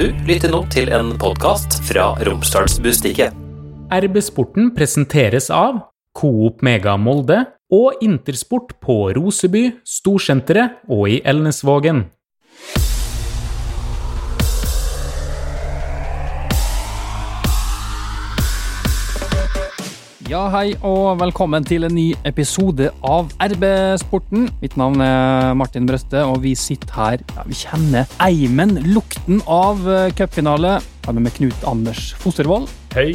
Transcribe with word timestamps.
Du 0.00 0.06
lytter 0.24 0.48
nå 0.48 0.62
til 0.72 0.88
en 0.96 1.10
podkast 1.20 1.74
fra 1.84 2.14
Romsdalsbustiket. 2.24 3.34
RB-sporten 3.92 4.70
presenteres 4.72 5.50
av 5.52 5.82
Coop 6.16 6.62
Mega 6.64 6.94
Molde 6.96 7.42
og 7.68 8.00
Intersport 8.00 8.72
på 8.80 8.96
Roseby, 9.18 9.66
Storsenteret 9.84 10.78
og 10.88 11.04
i 11.12 11.18
Elnesvågen. 11.20 12.06
Ja, 20.30 20.44
hei 20.52 20.76
og 20.86 21.16
velkommen 21.18 21.64
til 21.66 21.82
en 21.88 21.96
ny 21.96 22.12
episode 22.28 22.92
av 23.02 23.32
RB-sporten. 23.42 24.44
Mitt 24.60 24.76
navn 24.78 25.02
er 25.02 25.56
Martin 25.58 25.88
Brøste, 25.88 26.20
og 26.22 26.44
vi 26.44 26.52
sitter 26.54 26.92
her 26.94 27.24
ja, 27.34 27.42
Vi 27.48 27.56
kjenner 27.58 28.12
eimen, 28.22 28.76
lukten 28.94 29.42
av 29.50 29.82
eh, 29.90 30.12
cupfinale. 30.14 30.76
Sammen 31.02 31.26
med 31.26 31.34
Knut 31.34 31.66
Anders 31.66 32.12
Fostervoll. 32.22 32.68
Hei. 32.94 33.08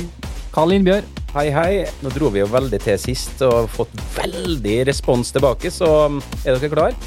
Karl 0.51 0.75
Innbjørg. 0.75 1.07
Hei, 1.37 1.45
hei. 1.55 1.71
Nå 2.03 2.11
dro 2.11 2.33
vi 2.35 2.43
jo 2.43 2.51
veldig 2.51 2.81
til 2.83 2.99
sist 2.99 3.39
og 3.47 3.61
har 3.61 3.71
fått 3.77 3.95
veldig 4.17 4.81
respons 4.91 5.31
tilbake, 5.31 5.71
så 5.71 6.09
um, 6.11 6.20
er 6.43 6.59
dere 6.59 6.73
klar? 6.75 6.99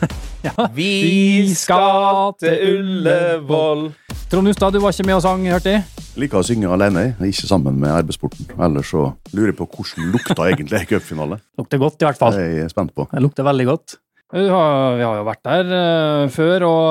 Ja. 0.42 0.64
Vi 0.74 1.52
skal 1.54 2.32
til 2.40 2.80
Ullevål. 2.80 3.92
Trond 4.32 4.48
Hustad, 4.48 4.72
du 4.72 4.80
var 4.80 4.94
ikke 4.94 5.04
med 5.04 5.18
og 5.18 5.20
sang, 5.26 5.42
hørte 5.44 5.72
jeg? 5.74 6.04
Liker 6.16 6.38
å 6.38 6.46
synge 6.46 6.70
alene, 6.72 7.02
ikke 7.20 7.44
sammen 7.50 7.74
med 7.82 7.90
arbeidssporten. 7.92 8.46
Ellers 8.64 8.88
så 8.88 9.02
lurer 9.36 9.50
jeg 9.50 9.58
på 9.58 9.66
hvordan 9.68 10.06
lukta 10.14 10.46
egentlig 10.46 10.78
er 10.78 10.86
cupfinale. 10.88 11.36
Lukter 11.60 11.82
godt, 11.82 11.98
i 12.00 12.06
hvert 12.08 12.20
fall. 12.22 12.38
Det 12.38 12.46
er 12.46 12.54
jeg 12.62 12.72
spent 12.72 12.94
på. 12.96 13.04
Det 13.10 13.20
lukter 13.20 13.44
veldig 13.44 13.68
godt. 13.68 13.98
Vi 14.32 14.46
har, 14.48 14.96
vi 14.96 15.04
har 15.04 15.20
jo 15.20 15.28
vært 15.28 15.44
der 15.50 15.74
uh, 15.76 16.22
før, 16.32 16.64
og 16.70 16.88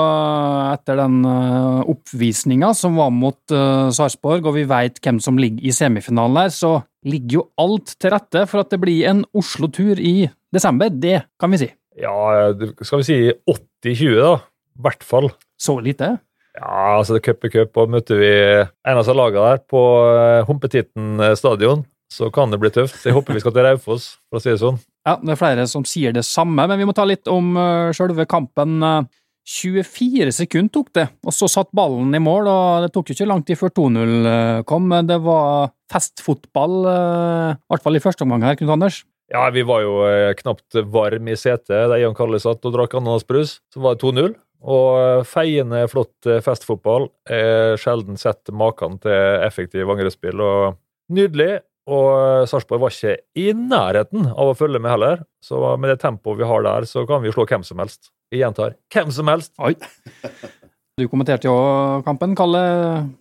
etter 0.76 1.02
den 1.02 1.18
uh, 1.26 1.82
oppvisninga 1.96 2.74
som 2.78 3.02
var 3.02 3.10
mot 3.10 3.58
uh, 3.58 3.90
Sarpsborg, 3.90 4.46
og 4.46 4.60
vi 4.62 4.70
veit 4.70 5.02
hvem 5.02 5.18
som 5.26 5.42
ligger 5.42 5.66
i 5.66 5.74
semifinalen 5.74 6.44
der, 6.44 6.54
så 6.54 6.76
ligger 7.10 7.40
jo 7.40 7.48
alt 7.66 7.98
til 7.98 8.14
rette 8.14 8.46
for 8.54 8.62
at 8.62 8.70
det 8.70 8.84
blir 8.86 9.08
en 9.10 9.26
Oslo-tur 9.34 9.98
i 9.98 10.30
desember. 10.54 10.94
Det 10.94 11.24
kan 11.42 11.58
vi 11.58 11.66
si. 11.66 11.74
Ja, 12.06 12.52
skal 12.86 13.02
vi 13.02 13.10
si 13.10 13.24
80-20, 13.34 14.20
da. 14.22 14.36
I 14.78 14.86
hvert 14.86 15.10
fall. 15.10 15.34
Så 15.58 15.82
lite. 15.82 16.20
Ja, 16.58 16.98
altså 16.98 17.16
det 17.16 17.22
er 17.22 17.28
cup 17.30 17.48
i 17.48 17.52
cup, 17.54 17.80
og 17.80 17.94
møter 17.94 18.20
vi 18.20 18.32
en 18.32 19.00
av 19.00 19.08
lagene 19.16 19.54
der 19.54 19.62
på 19.72 19.82
eh, 20.12 20.42
Humpetitten 20.50 21.22
stadion, 21.40 21.86
så 22.12 22.28
kan 22.34 22.52
det 22.52 22.60
bli 22.60 22.72
tøft. 22.74 23.00
Jeg 23.08 23.16
håper 23.16 23.38
vi 23.38 23.44
skal 23.44 23.56
til 23.56 23.68
Raufoss, 23.68 24.10
for 24.28 24.42
å 24.42 24.44
si 24.44 24.52
det 24.52 24.60
sånn. 24.60 24.82
Ja, 25.08 25.16
det 25.22 25.34
er 25.34 25.40
flere 25.40 25.66
som 25.72 25.88
sier 25.88 26.14
det 26.14 26.26
samme, 26.28 26.68
men 26.68 26.82
vi 26.82 26.88
må 26.90 26.96
ta 26.98 27.08
litt 27.08 27.30
om 27.32 27.56
uh, 27.56 27.94
sjølve 27.96 28.28
kampen. 28.30 28.82
Uh, 28.84 29.08
24 29.48 30.30
sekunder 30.36 30.70
tok 30.70 30.92
det, 30.94 31.08
og 31.26 31.34
så 31.34 31.48
satt 31.50 31.72
ballen 31.76 32.14
i 32.14 32.22
mål, 32.22 32.50
og 32.52 32.84
det 32.86 32.92
tok 32.94 33.10
jo 33.10 33.16
ikke 33.16 33.30
lang 33.32 33.42
tid 33.48 33.58
før 33.58 33.72
2-0 33.80 34.12
uh, 34.28 34.60
kom. 34.70 34.92
Det 35.08 35.18
var 35.24 35.72
festfotball, 35.92 36.76
uh, 36.86 37.56
i 37.56 37.74
hvert 37.74 37.88
fall 37.88 37.98
i 37.98 38.04
første 38.04 38.28
omgang 38.28 38.46
her, 38.46 38.60
Knut 38.60 38.76
Anders. 38.76 39.02
Ja, 39.32 39.46
vi 39.50 39.64
var 39.64 39.80
jo 39.80 39.94
eh, 40.04 40.34
knapt 40.36 40.76
varm 40.92 41.28
i 41.32 41.38
setet 41.40 41.88
da 41.88 41.96
Jan 41.96 42.16
Kalle 42.18 42.40
satt 42.44 42.66
og 42.68 42.74
drakk 42.76 42.98
ananasbrus. 43.00 43.62
Så 43.72 43.80
var 43.80 43.96
det 43.96 44.04
2-0. 44.04 44.34
Og 44.62 45.00
eh, 45.00 45.24
feiende, 45.26 45.86
flott 45.90 46.30
eh, 46.30 46.42
festfotball. 46.46 47.10
Jeg 47.30 47.82
sjelden 47.82 48.20
sett 48.22 48.52
maken 48.54 49.00
til 49.02 49.44
effektiv 49.46 49.90
angrepsspill. 49.90 50.42
og 50.42 50.80
Nydelig. 51.12 51.62
Og 51.92 52.08
eh, 52.14 52.48
Sarpsborg 52.50 52.84
var 52.84 52.94
ikke 52.94 53.16
i 53.42 53.50
nærheten 53.58 54.30
av 54.32 54.52
å 54.52 54.58
følge 54.58 54.82
med 54.82 54.94
heller. 54.94 55.24
Så 55.44 55.60
med 55.82 55.94
det 55.94 56.02
tempoet 56.04 56.42
vi 56.42 56.50
har 56.50 56.66
der, 56.68 56.86
så 56.90 57.06
kan 57.10 57.24
vi 57.26 57.34
slå 57.34 57.48
hvem 57.50 57.66
som 57.68 57.82
helst. 57.82 58.12
Jeg 58.32 58.44
gjentar 58.44 58.78
hvem 58.94 59.14
som 59.14 59.32
helst. 59.32 59.54
Oi. 59.60 59.74
Du 61.00 61.08
kommenterte 61.10 61.50
jo 61.50 61.56
kampen, 62.06 62.36
Kalle. 62.38 62.62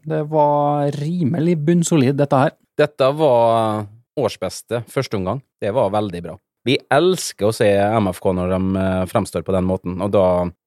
Det 0.04 0.24
var 0.28 0.90
rimelig 1.00 1.56
bunnsolid, 1.64 2.18
dette 2.20 2.44
her. 2.44 2.54
Dette 2.78 3.08
var 3.16 3.86
årsbeste 4.20 4.84
førsteomgang. 4.90 5.40
Det 5.60 5.72
var 5.72 5.92
veldig 5.94 6.22
bra. 6.26 6.36
Vi 6.68 6.76
elsker 6.92 7.48
å 7.48 7.54
se 7.56 7.66
MFK 7.72 8.32
når 8.36 8.50
de 8.52 8.80
eh, 8.80 9.04
fremstår 9.08 9.44
på 9.46 9.54
den 9.56 9.64
måten, 9.64 9.94
og 10.04 10.10
da, 10.12 10.24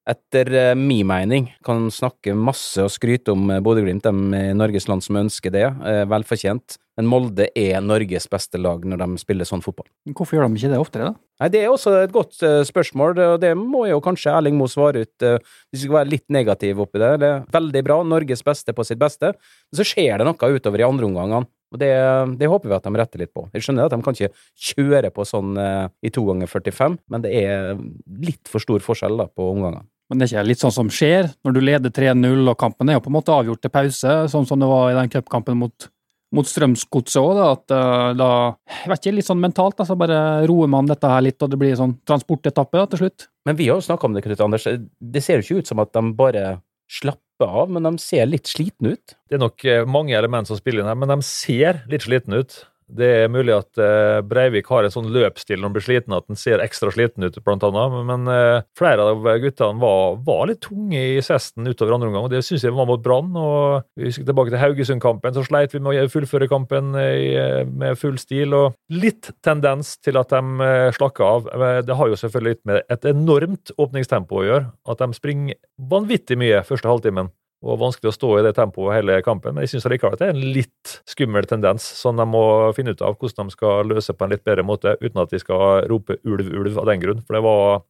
etter 0.10 0.50
eh, 0.58 0.72
min 0.78 1.06
mening, 1.06 1.52
kan 1.66 1.86
snakke 1.94 2.34
masse 2.34 2.82
og 2.82 2.90
skryte 2.90 3.36
om 3.36 3.52
eh, 3.54 3.62
Bodø-Glimt, 3.62 4.08
de 4.08 4.40
i 4.40 4.56
Norges 4.58 4.90
land 4.90 5.06
som 5.06 5.22
ønsker 5.22 5.54
det. 5.54 5.68
Velfortjent. 6.10 6.80
Men 6.98 7.08
Molde 7.10 7.48
er 7.58 7.80
Norges 7.82 8.28
beste 8.30 8.60
lag 8.62 8.84
når 8.86 9.02
de 9.02 9.22
spiller 9.22 9.50
sånn 9.50 9.64
fotball. 9.66 9.88
Hvorfor 10.14 10.38
gjør 10.38 10.50
de 10.50 10.60
ikke 10.60 10.74
det 10.74 10.82
oftere, 10.82 11.08
da? 11.10 11.16
Nei, 11.42 11.50
Det 11.54 11.62
er 11.62 11.72
også 11.74 11.94
et 12.04 12.14
godt 12.14 12.38
spørsmål, 12.70 13.18
og 13.18 13.40
det 13.42 13.56
må 13.58 13.88
jo 13.90 13.98
kanskje 14.06 14.34
Erling 14.34 14.58
Moe 14.60 14.70
svare 14.70 15.02
ut, 15.02 15.26
hvis 15.26 15.80
vi 15.80 15.88
skal 15.88 15.98
være 15.98 16.12
litt 16.12 16.28
negativ 16.34 16.84
oppi 16.86 17.02
det. 17.02 17.16
Det 17.24 17.32
er 17.32 17.48
veldig 17.54 17.82
bra, 17.86 17.98
Norges 18.06 18.46
beste 18.46 18.78
på 18.78 18.86
sitt 18.86 19.02
beste, 19.02 19.34
men 19.34 19.82
så 19.82 19.88
skjer 19.90 20.22
det 20.22 20.30
noe 20.30 20.54
utover 20.54 20.86
i 20.86 20.86
andre 20.86 21.10
omgangene. 21.10 21.50
Og 21.74 21.80
det, 21.82 21.90
det 22.38 22.50
håper 22.52 22.70
vi 22.70 22.76
at 22.78 22.86
de 22.86 23.00
retter 23.00 23.24
litt 23.24 23.34
på. 23.34 23.48
Jeg 23.56 23.66
skjønner 23.66 23.90
at 23.90 23.96
de 23.96 24.06
kan 24.06 24.14
ikke 24.14 24.30
kjøre 24.70 25.10
på 25.14 25.26
sånn 25.26 25.58
eh, 25.58 25.88
i 26.06 26.12
to 26.14 26.22
ganger 26.28 26.52
45, 26.52 27.00
men 27.10 27.26
det 27.26 27.34
er 27.40 27.74
litt 28.22 28.52
for 28.52 28.62
stor 28.62 28.84
forskjell 28.86 29.18
da, 29.24 29.28
på 29.34 29.50
omgangene. 29.56 29.88
Men 30.12 30.20
det 30.20 30.28
er 30.28 30.36
ikke 30.36 30.50
litt 30.52 30.62
sånn 30.62 30.76
som 30.76 30.92
skjer 30.94 31.32
når 31.42 31.56
du 31.56 31.60
leder 31.64 31.94
3-0, 31.94 32.46
og 32.52 32.60
kampen 32.60 32.92
er 32.92 33.00
jo 33.00 33.04
på 33.06 33.10
en 33.10 33.18
måte 33.18 33.34
avgjort 33.34 33.64
til 33.64 33.74
pause, 33.74 34.16
sånn 34.30 34.46
som 34.46 34.62
det 34.62 34.70
var 34.70 34.92
i 34.92 34.98
den 35.00 35.10
cupkampen 35.10 35.58
mot, 35.58 35.88
mot 36.36 36.50
Strømsgodset 36.50 37.18
òg. 37.22 37.40
At 37.48 37.74
uh, 37.74 38.12
da 38.20 38.30
Jeg 38.68 38.92
vet 38.92 39.02
ikke, 39.02 39.16
litt 39.18 39.30
sånn 39.30 39.42
mentalt, 39.42 39.80
da, 39.80 39.88
så 39.90 39.98
bare 39.98 40.20
roer 40.50 40.70
man 40.70 40.92
dette 40.92 41.10
her 41.10 41.24
litt, 41.26 41.40
og 41.42 41.50
det 41.50 41.58
blir 41.62 41.74
sånn 41.80 41.96
transportetappe 42.06 42.78
da, 42.78 42.86
til 42.92 43.06
slutt. 43.06 43.28
Men 43.48 43.58
vi 43.58 43.72
har 43.72 43.80
jo 43.80 43.88
snakka 43.88 44.06
om 44.06 44.14
det, 44.14 44.26
Knut 44.28 44.46
Anders. 44.46 44.68
Det 44.68 45.24
ser 45.24 45.40
jo 45.40 45.48
ikke 45.48 45.64
ut 45.64 45.72
som 45.72 45.82
at 45.82 45.96
de 45.96 46.06
bare 46.20 46.46
slapper 46.94 47.50
av, 47.64 47.72
men 47.74 47.88
de 47.88 47.96
ser 48.02 48.28
litt 48.30 48.50
slitne 48.52 48.96
ut. 48.96 49.16
Det 49.30 49.38
er 49.38 49.44
nok 49.44 49.66
eh, 49.66 49.84
mange 49.90 50.16
element 50.18 50.50
som 50.50 50.60
spiller 50.60 50.84
inn 50.84 50.92
her, 50.92 51.00
men 51.00 51.12
de 51.12 51.20
ser 51.26 51.84
litt 51.92 52.06
slitne 52.06 52.44
ut. 52.44 52.60
Det 52.88 53.10
er 53.24 53.32
mulig 53.32 53.54
at 53.56 53.80
eh, 53.82 54.20
Breivik 54.26 54.70
har 54.72 54.86
en 54.86 54.94
sånn 54.94 55.12
løpsstil 55.14 55.60
når 55.60 55.70
han 55.70 55.76
blir 55.76 55.86
sliten, 55.86 56.16
at 56.16 56.28
han 56.30 56.40
ser 56.40 56.64
ekstra 56.64 56.92
sliten 56.94 57.26
ut, 57.26 57.40
blant 57.46 57.66
annet. 57.68 57.98
Men, 58.10 58.30
eh, 58.32 58.66
flere 58.78 59.08
av 59.12 59.28
guttene 59.44 59.82
var, 59.82 60.18
var 60.26 60.48
litt 60.50 60.64
tunge 60.66 61.02
i 61.16 61.22
sesten 61.26 61.68
utover 61.70 61.96
andre 61.98 62.12
omgang, 62.12 62.28
og 62.28 62.34
det 62.34 62.44
syns 62.48 62.66
jeg 62.66 62.76
var 62.76 62.90
mot 62.90 63.04
Brann. 63.04 63.32
Og 63.40 63.84
vi 64.00 64.10
husker 64.10 64.28
tilbake 64.28 64.54
til 64.54 64.62
Haugesund-kampen, 64.64 65.36
så 65.38 65.46
sleit 65.48 65.76
vi 65.76 65.84
med 65.84 66.02
å 66.04 66.14
fullføre 66.14 66.50
kampen 66.52 66.94
eh, 67.00 67.62
med 67.70 68.00
full 68.00 68.18
stil. 68.22 68.56
Og 68.58 68.80
litt 68.94 69.32
tendens 69.46 69.96
til 70.04 70.20
at 70.22 70.34
de 70.34 70.72
slakker 70.96 71.28
av. 71.28 71.48
Det 71.86 71.96
har 71.98 72.10
jo 72.10 72.18
selvfølgelig 72.20 72.58
litt 72.58 72.66
med 72.70 72.84
et 72.92 73.08
enormt 73.10 73.74
åpningstempo 73.78 74.42
å 74.42 74.48
gjøre. 74.48 74.68
At 74.90 75.02
de 75.04 75.16
springer 75.16 75.60
vanvittig 75.92 76.38
mye 76.40 76.62
første 76.68 76.90
halvtimen 76.90 77.32
og 77.64 77.80
vanskelig 77.80 78.12
å 78.12 78.16
stå 78.16 78.30
i 78.38 78.44
det 78.46 78.54
tempoet 78.58 78.98
hele 78.98 79.18
kampen. 79.24 79.56
Men 79.56 79.64
jeg 79.64 79.74
syns 79.74 79.88
likevel 79.92 80.18
det 80.20 80.28
er 80.28 80.34
en 80.36 80.56
litt 80.56 80.96
skummel 81.10 81.48
tendens 81.48 81.86
som 81.98 82.20
de 82.20 82.26
må 82.28 82.44
finne 82.76 82.94
ut 82.94 83.04
av 83.06 83.16
hvordan 83.16 83.50
de 83.50 83.56
skal 83.56 83.88
løse 83.88 84.16
på 84.16 84.28
en 84.28 84.34
litt 84.36 84.44
bedre 84.44 84.66
måte, 84.68 84.98
uten 85.00 85.24
at 85.24 85.32
de 85.32 85.40
skal 85.42 85.88
rope 85.92 86.20
ulv, 86.28 86.50
ulv 86.52 86.82
av 86.82 86.90
den 86.92 87.04
grunn. 87.04 87.24
For 87.24 87.38
det 87.38 87.44
var 87.46 87.86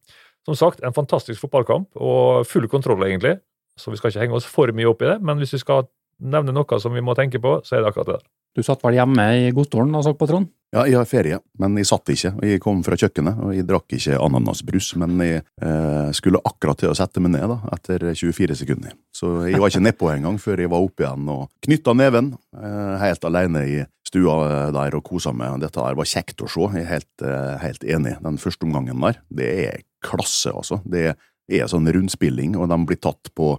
som 0.46 0.58
sagt 0.58 0.84
en 0.84 0.94
fantastisk 0.94 1.40
fotballkamp, 1.42 1.90
og 1.96 2.46
full 2.46 2.68
kontroll, 2.70 3.02
egentlig. 3.06 3.38
Så 3.80 3.90
vi 3.90 3.98
skal 3.98 4.12
ikke 4.12 4.26
henge 4.26 4.38
oss 4.38 4.46
for 4.46 4.70
mye 4.76 4.90
opp 4.90 5.02
i 5.02 5.10
det, 5.10 5.18
men 5.24 5.40
hvis 5.40 5.56
vi 5.56 5.62
skal 5.64 5.88
nevne 6.22 6.54
noe 6.54 6.78
som 6.80 6.94
vi 6.94 7.02
må 7.02 7.16
tenke 7.18 7.40
på, 7.42 7.58
så 7.66 7.76
er 7.76 7.82
det 7.82 7.90
akkurat 7.90 8.10
det 8.10 8.18
der. 8.20 8.28
Du 8.54 8.62
satt 8.62 8.84
vel 8.84 9.00
hjemme 9.00 9.24
i 9.40 9.48
godstolen 9.54 9.96
og 9.98 10.04
så 10.06 10.12
på 10.14 10.28
Trond? 10.30 10.52
Ja, 10.74 10.82
jeg 10.90 10.96
har 10.98 11.06
ferie, 11.06 11.36
men 11.62 11.76
jeg 11.78 11.86
satt 11.86 12.10
ikke. 12.10 12.32
Jeg 12.42 12.60
kom 12.62 12.80
fra 12.82 12.96
kjøkkenet, 12.98 13.38
og 13.46 13.52
jeg 13.54 13.66
drakk 13.68 13.94
ikke 13.94 14.16
ananasbrus. 14.18 14.88
Men 14.98 15.20
jeg 15.22 15.44
eh, 15.62 16.08
skulle 16.18 16.40
akkurat 16.42 16.80
til 16.80 16.90
å 16.90 16.96
sette 16.98 17.22
meg 17.22 17.36
ned 17.36 17.46
da, 17.52 17.58
etter 17.76 18.08
24 18.10 18.56
sekunder. 18.58 18.96
Så 19.14 19.36
jeg 19.46 19.60
var 19.62 19.70
ikke 19.70 19.84
nedpå 19.86 20.10
engang 20.10 20.40
før 20.42 20.64
jeg 20.64 20.72
var 20.72 20.82
oppe 20.82 21.06
igjen 21.06 21.30
og 21.30 21.44
knytta 21.62 21.94
neven, 21.94 22.32
eh, 22.58 22.96
helt 23.04 23.28
alene 23.30 23.62
i 23.70 23.76
stua 24.08 24.34
eh, 24.48 24.72
der 24.74 24.98
og 24.98 25.06
kosa 25.06 25.30
meg. 25.36 25.60
Dette 25.62 25.78
der 25.78 26.00
var 26.00 26.10
kjekt 26.10 26.42
å 26.42 26.50
se, 26.50 26.66
jeg 26.74 26.82
er 26.82 26.90
helt, 26.90 27.14
eh, 27.22 27.54
helt 27.62 27.86
enig. 27.94 28.16
Den 28.26 28.42
første 28.42 28.66
omgangen 28.66 29.06
der, 29.06 29.22
det 29.30 29.52
er 29.68 29.84
klasse, 30.02 30.50
altså. 30.50 30.82
Det 30.82 31.12
er 31.14 31.70
sånn 31.70 31.86
rundspilling, 31.86 32.58
og 32.58 32.66
de 32.72 32.82
blir 32.82 32.98
tatt 32.98 33.30
på 33.38 33.54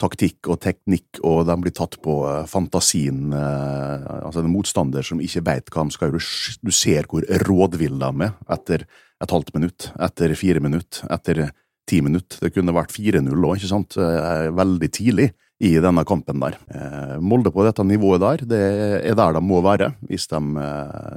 taktikk 0.00 0.48
og 0.50 0.58
teknikk, 0.64 1.20
og 1.26 1.44
de 1.48 1.56
blir 1.62 1.74
tatt 1.74 1.98
på 2.02 2.16
eh, 2.28 2.46
fantasien. 2.50 3.28
eh, 3.32 4.08
altså 4.24 4.42
En 4.42 4.50
motstander 4.52 5.06
som 5.06 5.22
ikke 5.22 5.44
veit 5.46 5.70
hva 5.70 5.86
de 5.86 5.94
skal 5.94 6.10
gjøre. 6.10 6.24
Du 6.64 6.72
ser 6.74 7.08
hvor 7.10 7.26
rådvill 7.46 8.00
de 8.02 8.10
er 8.26 8.34
etter 8.56 8.86
et 9.22 9.30
halvt 9.30 9.54
minutt, 9.54 9.92
etter 10.02 10.34
fire 10.36 10.60
minutt, 10.60 11.04
etter 11.10 11.46
ti 11.88 12.00
minutt. 12.02 12.38
Det 12.40 12.50
kunne 12.54 12.74
vært 12.74 12.92
4-0 12.92 13.30
òg, 13.30 13.56
ikke 13.56 13.70
sant? 13.70 13.96
Eh, 14.00 14.50
Veldig 14.54 14.90
tidlig 14.90 15.30
i 15.64 15.76
denne 15.80 16.02
kampen 16.04 16.42
der. 16.42 16.56
Molde 17.22 17.52
på 17.54 17.62
dette 17.64 17.84
nivået 17.86 18.20
der, 18.20 18.40
det 18.50 18.58
er 19.06 19.14
der 19.16 19.36
de 19.36 19.40
må 19.40 19.60
være 19.64 19.92
hvis 20.10 20.26
de 20.28 20.40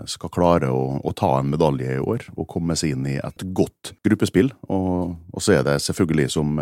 skal 0.08 0.32
klare 0.32 0.70
å, 0.72 1.02
å 1.02 1.14
ta 1.18 1.32
en 1.40 1.50
medalje 1.52 1.98
i 1.98 2.00
år 2.00 2.28
og 2.36 2.46
komme 2.54 2.78
seg 2.78 2.94
inn 2.94 3.10
i 3.10 3.16
et 3.18 3.44
godt 3.58 3.96
gruppespill. 4.06 4.54
Og, 4.70 5.18
og 5.34 5.44
så 5.44 5.58
er 5.58 5.66
det 5.66 5.80
selvfølgelig, 5.84 6.30
som 6.38 6.54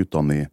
guttene 0.00 0.40
i 0.40 0.46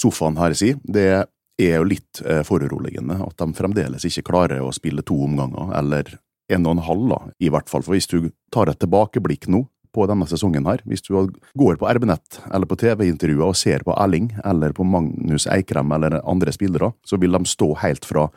sofaen 0.00 0.38
her 0.40 0.54
sier, 0.56 0.80
det 0.84 1.06
er 1.06 1.78
jo 1.78 1.88
litt 1.88 2.20
eh, 2.24 2.42
foruroligende 2.46 3.18
at 3.24 3.38
de 3.40 3.48
fremdeles 3.56 4.04
ikke 4.08 4.26
klarer 4.30 4.64
å 4.64 4.74
spille 4.76 5.04
to 5.06 5.16
omganger, 5.24 5.72
eller 5.78 6.18
en 6.52 6.66
og 6.68 6.76
en 6.76 6.84
halv, 6.86 7.08
da, 7.10 7.20
i 7.42 7.50
hvert 7.50 7.70
fall. 7.70 7.82
For 7.82 7.96
hvis 7.96 8.10
du 8.10 8.30
tar 8.54 8.70
et 8.70 8.78
tilbakeblikk 8.82 9.48
nå 9.50 9.64
på 9.96 10.04
denne 10.10 10.28
sesongen 10.28 10.68
her. 10.68 10.82
Hvis 10.84 11.04
du 11.06 11.14
går 11.16 11.80
på 11.80 11.88
RB-nett 11.88 12.40
eller 12.52 12.68
på 12.68 12.78
TV-intervjuer 12.82 13.48
og 13.48 13.56
ser 13.58 13.84
på 13.86 13.96
Erling 13.96 14.30
eller 14.44 14.74
på 14.76 14.84
Magnus 14.84 15.48
Eikrem 15.48 15.94
eller 15.96 16.20
andre 16.20 16.52
spillere, 16.52 16.92
så 17.06 17.18
vil 17.20 17.36
de 17.36 17.48
stå 17.48 17.72
helt 17.80 18.08
fra 18.08 18.28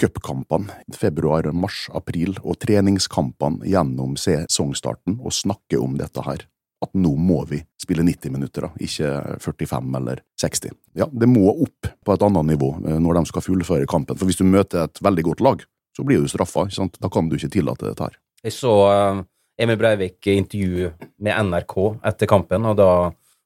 cupkampene 0.00 0.96
februar, 0.96 1.50
mars, 1.52 1.86
april 1.96 2.36
og 2.40 2.58
treningskampene 2.62 3.68
gjennom 3.68 4.16
sesongstarten 4.20 5.18
og 5.20 5.36
snakke 5.36 5.80
om 5.80 5.96
dette 6.00 6.24
her. 6.24 6.46
At 6.80 6.94
nå 6.96 7.12
må 7.20 7.42
vi 7.48 7.60
spille 7.80 8.04
90 8.06 8.32
minutter, 8.32 8.64
da, 8.64 8.70
ikke 8.80 9.40
45 9.44 9.96
eller 9.98 10.22
60. 10.40 10.72
Ja, 10.96 11.08
det 11.12 11.28
må 11.28 11.50
opp 11.52 11.90
på 12.04 12.14
et 12.14 12.24
annet 12.24 12.48
nivå 12.54 12.70
eh, 12.86 12.96
når 13.02 13.20
de 13.20 13.24
skal 13.28 13.44
fullføre 13.44 13.88
kampen. 13.90 14.16
For 14.16 14.28
hvis 14.28 14.40
du 14.40 14.46
møter 14.48 14.86
et 14.86 15.02
veldig 15.04 15.26
godt 15.28 15.44
lag, 15.44 15.64
så 15.96 16.06
blir 16.06 16.22
du 16.22 16.30
straffa. 16.30 16.66
Da 16.96 17.10
kan 17.12 17.28
du 17.28 17.36
ikke 17.36 17.52
tillate 17.52 17.90
dette 17.90 18.06
her. 18.08 18.16
Jeg 18.46 18.56
så 18.56 18.72
uh, 18.88 19.22
Emil 19.60 19.76
Breivik 19.76 20.30
intervju 20.32 20.88
med 21.20 21.50
NRK 21.50 21.76
etter 22.08 22.30
kampen, 22.30 22.64
og 22.70 22.78
da 22.80 22.92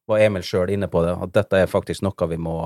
var 0.07 0.21
Emil 0.21 0.45
sjøl 0.45 0.71
inne 0.75 0.87
på 0.93 1.01
det, 1.03 1.17
at 1.17 1.33
dette 1.35 1.65
er 1.65 1.71
faktisk 1.71 2.05
noe 2.05 2.29
vi 2.31 2.39
må 2.39 2.59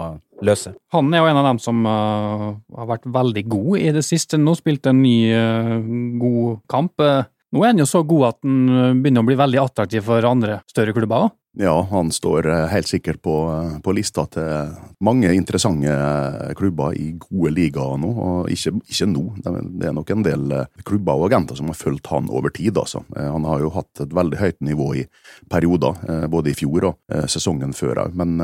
løse. 0.45 0.75
Han 0.93 1.09
er 1.15 1.23
jo 1.23 1.31
en 1.31 1.41
av 1.41 1.49
dem 1.53 1.63
som 1.63 1.81
uh, 1.87 2.51
har 2.77 2.91
vært 2.91 3.09
veldig 3.15 3.45
god 3.49 3.81
i 3.81 3.89
det 3.97 4.05
siste. 4.05 4.37
Nå 4.37 4.59
spilte 4.59 4.93
en 4.93 5.01
ny 5.01 5.17
uh, 5.33 5.79
god 6.21 6.61
kamp. 6.69 7.09
Nå 7.55 7.63
er 7.65 7.73
han 7.73 7.81
jo 7.81 7.89
så 7.89 8.03
god 8.05 8.25
at 8.29 8.41
han 8.45 9.03
begynner 9.03 9.25
å 9.25 9.29
bli 9.29 9.39
veldig 9.41 9.61
attraktiv 9.63 10.05
for 10.05 10.25
andre 10.29 10.61
større 10.69 10.93
klubber. 10.97 11.31
Ja, 11.61 11.87
han 11.91 12.13
står 12.13 12.47
eh, 12.47 12.67
helt 12.71 12.87
sikkert 12.87 13.23
på, 13.23 13.33
eh, 13.51 13.79
på, 13.83 13.93
lista 13.97 14.23
til 14.31 14.77
mange 15.03 15.33
interessante 15.35 15.91
eh, 15.91 16.53
klubber 16.55 16.95
i 16.95 17.09
gode 17.19 17.51
ligaer 17.57 17.97
nå, 17.99 18.11
og 18.23 18.53
ikke, 18.55 18.77
ikke, 18.87 19.09
nå. 19.11 19.25
Det 19.43 19.89
er 19.89 19.97
nok 19.97 20.13
en 20.15 20.23
del 20.23 20.55
klubber 20.87 21.19
og 21.19 21.27
agenter 21.27 21.59
som 21.59 21.73
har 21.73 21.79
fulgt 21.81 22.13
han 22.13 22.31
over 22.31 22.55
tid, 22.55 22.79
altså. 22.79 23.03
Han 23.17 23.49
har 23.49 23.65
jo 23.65 23.73
hatt 23.75 24.05
et 24.05 24.15
veldig 24.15 24.39
høyt 24.39 24.61
nivå 24.71 24.93
i 25.01 25.07
perioder, 25.51 26.29
både 26.31 26.53
i 26.53 26.57
fjor 26.59 26.93
og 26.93 27.19
sesongen 27.33 27.75
før 27.75 28.05
òg, 28.05 28.15
men 28.19 28.39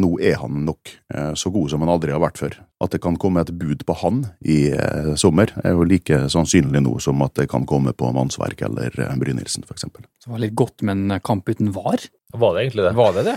nå 0.00 0.16
er 0.18 0.40
han 0.42 0.64
nok 0.66 0.96
så 1.38 1.52
god 1.54 1.70
som 1.70 1.84
han 1.84 1.94
aldri 1.94 2.14
har 2.14 2.24
vært 2.24 2.42
før. 2.42 2.58
At 2.78 2.92
det 2.94 3.00
kan 3.02 3.16
komme 3.18 3.42
et 3.42 3.50
bud 3.58 3.80
på 3.88 3.96
han 4.04 4.20
i 4.46 4.70
sommer, 5.18 5.50
er 5.66 5.74
jo 5.74 5.86
like 5.88 6.20
sannsynlig 6.30 6.84
nå 6.84 6.92
som 7.02 7.24
at 7.26 7.34
det 7.40 7.48
kan 7.50 7.66
komme 7.66 7.90
på 7.90 8.12
Mannsverk 8.14 8.62
eller 8.68 8.94
Brynildsen, 9.18 9.66
f.eks. 9.66 9.88
Det 9.98 10.30
var 10.30 10.44
litt 10.44 10.54
godt 10.58 10.86
med 10.86 10.94
en 10.94 11.18
kamp 11.26 11.50
uten 11.50 11.72
var? 11.74 12.06
Var 12.38 12.54
det 12.54 12.62
egentlig 12.62 12.84
det? 12.84 12.94
Var 12.94 13.12
det 13.16 13.24
det? 13.26 13.36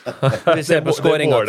Vi 0.58 0.66
ser 0.68 0.84
på 0.84 0.92
skåringa 0.96 1.40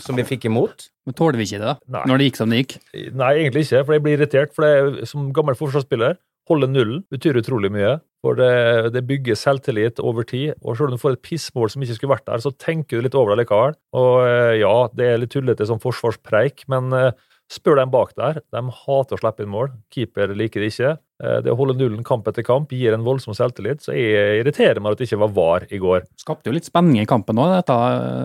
som 0.00 0.16
vi 0.16 0.24
fikk 0.24 0.46
imot. 0.46 0.88
Men 1.04 1.16
tåler 1.18 1.36
vi 1.40 1.44
ikke 1.48 1.58
det, 1.60 1.72
da? 1.72 1.74
Nei. 1.98 2.04
Når 2.08 2.20
det 2.20 2.28
gikk 2.28 2.38
som 2.38 2.52
det 2.52 2.60
gikk? 2.62 2.76
Nei, 2.94 3.32
egentlig 3.42 3.64
ikke, 3.66 3.82
for 3.82 3.96
jeg 3.96 4.04
blir 4.04 4.16
irritert. 4.16 4.54
For 4.56 4.64
det, 4.64 5.08
som 5.10 5.26
gammel 5.36 5.58
forsvarsspiller, 5.58 6.16
holde 6.50 6.68
nullen 6.70 7.04
betyr 7.12 7.40
utrolig 7.40 7.70
mye. 7.74 7.98
For 8.24 8.38
det, 8.38 8.94
det, 8.94 9.02
bygger 9.04 9.36
selvtillit 9.36 10.00
over 10.00 10.24
tid. 10.24 10.54
Og 10.64 10.78
selv 10.78 10.88
om 10.88 10.96
du 10.96 11.02
får 11.02 11.18
et 11.18 11.24
pissmål 11.26 11.68
som 11.72 11.84
ikke 11.84 11.98
skulle 11.98 12.14
vært 12.14 12.26
der, 12.30 12.40
så 12.40 12.54
tenker 12.56 12.96
du 12.96 13.04
litt 13.04 13.16
over 13.20 13.34
det 13.34 13.42
likevel. 13.42 13.76
Og 14.00 14.14
eh, 14.24 14.54
ja, 14.62 14.74
det 14.96 15.10
er 15.10 15.20
litt 15.20 15.34
tullete 15.34 15.66
som 15.68 15.82
forsvarspreik, 15.82 16.64
men 16.72 16.88
uh, 16.96 17.10
Spør 17.52 17.76
dem 17.76 17.90
bak 17.92 18.14
der. 18.16 18.40
De 18.54 18.60
hater 18.72 19.16
å 19.16 19.20
slippe 19.20 19.44
inn 19.44 19.52
mål. 19.52 19.74
Keeper 19.92 20.32
liker 20.36 20.64
det 20.64 20.70
ikke. 20.72 20.94
Eh, 21.22 21.38
det 21.44 21.52
å 21.52 21.58
holde 21.58 21.76
nullen 21.78 22.02
kamp 22.06 22.26
etter 22.26 22.42
kamp 22.46 22.72
gir 22.74 22.96
en 22.96 23.04
voldsom 23.06 23.36
selvtillit, 23.38 23.84
så 23.84 23.94
jeg 23.94 24.40
irriterer 24.40 24.80
meg 24.82 24.94
at 24.94 25.02
det 25.02 25.06
ikke 25.08 25.20
var 25.22 25.34
VAR 25.36 25.66
i 25.70 25.78
går. 25.82 26.08
Skapte 26.18 26.50
jo 26.50 26.56
litt 26.56 26.66
spenning 26.66 27.04
i 27.04 27.08
kampen 27.10 27.38
òg, 27.38 27.52
dette 27.54 27.78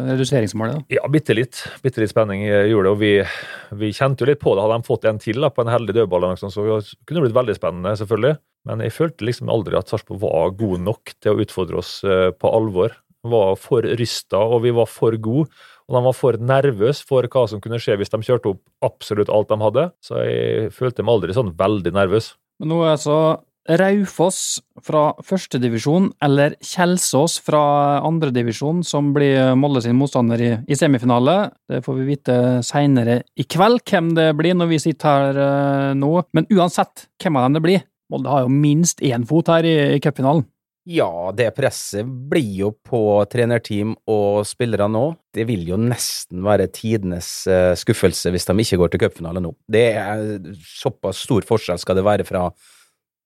reduseringsmålet? 0.09 0.79
da. 0.79 0.99
Ja, 0.99 1.05
bitte 1.11 1.37
litt. 1.37 1.61
Bitte 1.85 2.01
litt 2.01 2.13
spenning 2.13 2.47
gjorde 2.47 2.89
det. 2.89 2.93
og 2.93 3.01
vi, 3.03 3.13
vi, 3.83 3.93
kjente 3.93 4.25
jo 4.25 4.31
litt 4.31 4.41
på 4.41 4.55
det. 4.55 4.65
Hadde 4.65 4.81
de 4.81 4.89
fått 4.89 5.09
en 5.09 5.21
til 5.21 5.41
da, 5.43 5.53
på 5.53 5.65
en 5.65 5.73
heldig 5.73 5.99
dødball, 6.01 6.31
så 6.39 6.49
kunne 6.49 7.19
det 7.19 7.27
blitt 7.27 7.41
veldig 7.41 7.57
spennende, 7.59 7.97
selvfølgelig. 7.99 8.39
Men 8.67 8.83
jeg 8.83 8.95
følte 8.95 9.27
liksom 9.27 9.51
aldri 9.53 9.77
at 9.79 9.91
Sarpsborg 9.91 10.23
var 10.25 10.57
god 10.59 10.83
nok 10.87 11.13
til 11.21 11.35
å 11.35 11.43
utfordre 11.45 11.79
oss 11.79 11.99
eh, 12.03 12.29
på 12.35 12.51
alvor. 12.51 12.97
Var 13.29 13.55
for 13.59 13.85
rysta, 13.99 14.39
og 14.39 14.63
vi 14.65 14.73
var 14.75 14.89
for 14.89 15.15
gode. 15.19 15.49
Og 15.89 15.95
de 15.97 16.01
var 16.05 16.13
for 16.13 16.37
nervøse 16.37 17.05
for 17.07 17.25
hva 17.33 17.47
som 17.49 17.61
kunne 17.63 17.79
skje 17.81 17.95
hvis 17.97 18.11
de 18.13 18.19
kjørte 18.21 18.51
opp 18.51 18.61
absolutt 18.85 19.31
alt 19.33 19.49
de 19.49 19.57
hadde. 19.63 19.87
Så 20.05 20.19
jeg 20.21 20.69
følte 20.75 21.05
meg 21.05 21.17
aldri 21.17 21.35
sånn 21.37 21.55
veldig 21.57 21.95
nervøs. 21.95 22.33
Men 22.59 22.73
nå 22.73 22.81
er 22.83 22.97
altså 22.97 23.19
Raufoss 23.69 24.59
fra 24.81 25.11
førstedivisjon 25.25 26.07
eller 26.25 26.55
Kjelsås 26.65 27.37
fra 27.45 27.61
andredivisjon 28.07 28.81
som 28.87 29.11
blir 29.13 29.53
Molde 29.59 29.83
sin 29.85 29.97
motstander 29.99 30.41
i, 30.41 30.49
i, 30.65 30.77
semifinale. 30.79 31.51
Det 31.69 31.83
får 31.85 31.99
vi 31.99 32.07
vite 32.07 32.37
seinere 32.65 33.19
i 33.37 33.45
kveld 33.45 33.83
hvem 33.85 34.13
det 34.17 34.31
blir 34.39 34.57
når 34.57 34.71
vi 34.71 34.81
sitter 34.81 35.09
her 35.09 35.41
uh, 35.41 35.97
nå. 35.97 36.13
Men 36.33 36.49
uansett 36.49 37.05
hvem 37.21 37.37
av 37.37 37.45
dem 37.45 37.59
det 37.59 37.65
blir, 37.67 37.85
Molde 38.09 38.31
har 38.33 38.47
jo 38.47 38.53
minst 38.53 39.03
én 39.05 39.27
fot 39.29 39.51
her 39.53 39.67
i, 39.67 39.75
i 39.99 40.01
cupfinalen. 40.01 40.47
Ja, 40.87 41.31
det 41.35 41.49
presset 41.57 42.07
blir 42.31 42.53
jo 42.61 42.69
på 42.71 43.01
trenerteam 43.29 43.91
og 44.09 44.45
spillere 44.47 44.87
nå. 44.89 45.03
Det 45.35 45.43
vil 45.49 45.67
jo 45.67 45.77
nesten 45.77 46.41
være 46.45 46.69
tidenes 46.73 47.29
uh, 47.51 47.75
skuffelse 47.77 48.31
hvis 48.33 48.47
de 48.47 48.55
ikke 48.63 48.79
går 48.81 48.93
til 48.93 49.03
cupfinale 49.03 49.43
nå. 49.43 49.51
Det 49.69 49.85
er 49.99 50.23
såpass 50.63 51.25
stor 51.27 51.45
forskjell 51.45 51.81
skal 51.83 51.99
det 51.99 52.07
være 52.07 52.27
fra 52.27 52.47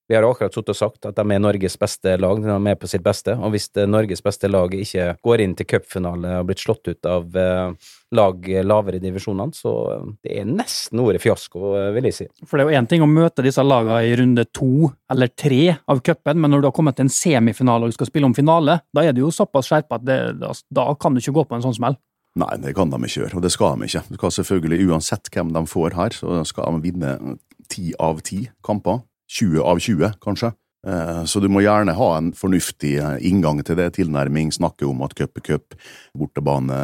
vi 0.08 0.16
har 0.16 0.26
akkurat 0.28 0.54
sittet 0.54 0.74
og 0.74 0.78
sagt 0.78 1.06
at 1.08 1.16
de 1.16 1.24
er 1.24 1.42
Norges 1.42 1.78
beste 1.80 2.16
lag, 2.20 2.42
de 2.44 2.72
er 2.72 2.80
på 2.80 2.90
sitt 2.92 3.04
beste. 3.06 3.36
Og 3.40 3.54
hvis 3.54 3.70
Norges 3.88 4.24
beste 4.24 4.50
lag 4.52 4.74
ikke 4.76 5.14
går 5.24 5.44
inn 5.46 5.56
til 5.56 5.68
cupfinale 5.70 6.40
og 6.42 6.50
blitt 6.50 6.64
slått 6.64 6.90
ut 6.92 7.08
av 7.08 7.38
eh, 7.40 7.92
lag 8.14 8.50
lavere 8.68 9.00
i 9.00 9.04
divisjonene, 9.04 9.56
så 9.56 9.74
eh, 9.94 10.10
det 10.28 10.40
er 10.42 10.50
nesten 10.50 11.00
ordet 11.04 11.24
fiasko, 11.24 11.74
eh, 11.80 11.90
vil 11.96 12.10
jeg 12.10 12.18
si. 12.18 12.28
For 12.50 12.60
det 12.60 12.66
er 12.66 12.74
jo 12.74 12.82
én 12.82 12.90
ting 12.92 13.06
å 13.06 13.10
møte 13.10 13.46
disse 13.46 13.64
lagene 13.64 14.02
i 14.04 14.18
runde 14.20 14.46
to 14.52 14.90
eller 15.14 15.32
tre 15.40 15.78
av 15.88 16.04
cupen, 16.04 16.42
men 16.44 16.52
når 16.52 16.66
du 16.66 16.70
har 16.70 16.76
kommet 16.76 17.00
til 17.00 17.08
en 17.08 17.14
semifinale 17.14 17.88
og 17.88 17.94
du 17.94 17.98
skal 17.98 18.12
spille 18.12 18.28
om 18.28 18.36
finale, 18.36 18.82
da 18.92 19.06
er 19.08 19.16
du 19.16 19.24
jo 19.24 19.32
såpass 19.34 19.72
skjerpa 19.72 20.02
at 20.02 20.08
det, 20.10 20.20
da, 20.44 20.90
kan 21.00 21.16
du 21.16 21.24
ikke 21.24 21.38
gå 21.40 21.48
på 21.48 21.58
en 21.58 21.64
sånn 21.64 21.80
smell. 21.80 21.98
Nei, 22.40 22.52
det 22.60 22.74
kan 22.76 22.90
de 22.90 22.98
ikke 22.98 23.24
gjøre, 23.24 23.38
og 23.38 23.46
det 23.46 23.54
skal 23.54 23.78
de 23.78 23.88
ikke. 23.88 24.04
Du 24.10 24.20
skal 24.20 24.36
selvfølgelig, 24.42 24.84
Uansett 24.90 25.30
hvem 25.32 25.54
de 25.54 25.64
får 25.70 25.96
her, 25.96 26.16
så 26.18 26.44
skal 26.50 26.76
de 26.76 26.90
vinne 26.90 27.18
ti 27.72 27.94
av 28.02 28.20
ti 28.26 28.44
kamper. 28.66 29.04
20 29.32 29.64
av 29.64 29.80
20, 29.80 30.20
kanskje. 30.24 30.54
Eh, 30.88 31.24
så 31.24 31.40
du 31.40 31.48
må 31.48 31.62
gjerne 31.64 31.96
ha 31.96 32.08
en 32.18 32.34
fornuftig 32.36 32.98
eh, 33.00 33.16
inngang 33.30 33.62
til 33.64 33.78
det, 33.80 33.94
tilnærming, 33.96 34.52
snakke 34.52 34.84
om 34.90 35.04
at 35.06 35.16
cup 35.16 35.40
er 35.40 35.46
cup, 35.46 35.76
bortebane, 36.18 36.80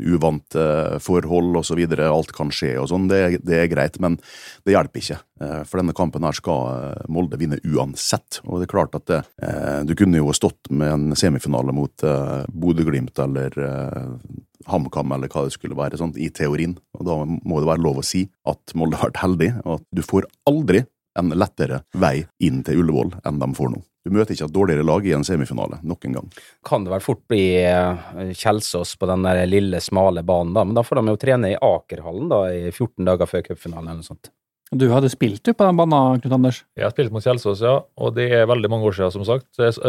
uvante 0.00 0.64
forhold 1.04 1.58
osv., 1.60 1.82
alt 2.00 2.32
kan 2.36 2.52
skje 2.54 2.76
og 2.80 2.88
sånn, 2.88 3.10
det, 3.10 3.42
det, 3.44 3.58
er 3.58 3.72
greit, 3.72 3.98
men 4.00 4.16
det 4.64 4.72
hjelper 4.72 5.02
ikke. 5.02 5.18
Eh, 5.44 5.58
for 5.68 5.82
denne 5.82 5.96
kampen 5.96 6.24
her 6.24 6.36
skal 6.36 7.04
Molde 7.12 7.36
vinne 7.40 7.60
uansett, 7.68 8.40
og 8.46 8.60
det 8.62 8.68
er 8.68 8.72
klart 8.72 8.96
at 8.96 9.10
det, 9.10 9.20
du 9.84 9.92
kunne 9.98 10.20
jo 10.20 10.32
stått 10.36 10.70
med 10.72 10.94
en 10.94 11.18
semifinale 11.18 11.74
mot 11.76 12.04
Bodø-Glimt 12.48 13.20
eller 13.20 13.52
HamKam 14.70 15.12
eller 15.16 15.28
hva 15.32 15.44
det 15.44 15.52
skulle 15.56 15.76
være, 15.76 16.00
sånn, 16.00 16.14
i 16.16 16.30
teorien, 16.32 16.78
og 16.96 17.04
da 17.08 17.18
må 17.28 17.60
det 17.60 17.68
være 17.68 17.84
lov 17.84 18.00
å 18.00 18.06
si 18.06 18.24
at 18.48 18.72
Molde 18.78 19.00
har 19.00 19.10
vært 19.10 19.22
heldig, 19.26 19.50
og 19.66 19.76
at 19.76 19.86
du 19.92 20.02
får 20.06 20.28
aldri 20.48 20.84
en 21.20 21.36
lettere 21.36 21.84
vei 22.00 22.18
inn 22.42 22.64
til 22.66 22.82
Ullevål 22.82 23.14
enn 23.24 23.40
de 23.42 23.50
får 23.56 23.72
nå. 23.74 23.84
Du 24.00 24.12
møter 24.16 24.32
ikke 24.32 24.46
et 24.48 24.54
dårligere 24.56 24.84
lag 24.88 25.04
i 25.04 25.12
en 25.12 25.24
semifinale, 25.28 25.76
nok 25.84 26.06
en 26.08 26.14
gang. 26.16 26.28
Kan 26.64 26.86
det 26.86 26.92
vel 26.94 27.02
fort 27.04 27.20
bli 27.28 27.42
eh, 27.68 28.30
Kjelsås 28.32 28.94
på 28.96 29.08
den 29.10 29.26
der 29.26 29.42
lille, 29.44 29.82
smale 29.84 30.24
banen, 30.24 30.54
da, 30.56 30.64
men 30.64 30.78
da 30.78 30.84
får 30.86 31.02
de 31.02 31.12
jo 31.12 31.20
trene 31.20 31.52
i 31.52 31.58
Akerhallen 31.60 32.30
da, 32.32 32.46
i 32.48 32.70
14 32.72 33.04
dager 33.04 33.28
før 33.28 33.44
cupfinalen 33.50 33.90
eller 33.90 34.00
noe 34.00 34.08
sånt. 34.08 34.32
Du 34.70 34.84
hadde 34.92 35.08
spilt 35.10 35.42
du 35.42 35.50
på 35.50 35.66
den 35.66 35.78
banen, 35.78 36.20
Knut 36.22 36.34
Anders? 36.36 36.60
Jeg 36.78 36.84
har 36.86 36.92
spilt 36.94 37.10
mot 37.10 37.24
Kjelsås, 37.24 37.62
ja. 37.64 37.72
Og 37.98 38.12
det 38.14 38.28
er 38.36 38.46
veldig 38.46 38.68
mange 38.70 38.86
år 38.86 38.94
siden, 38.94 39.14
som 39.16 39.24
sagt. 39.26 39.48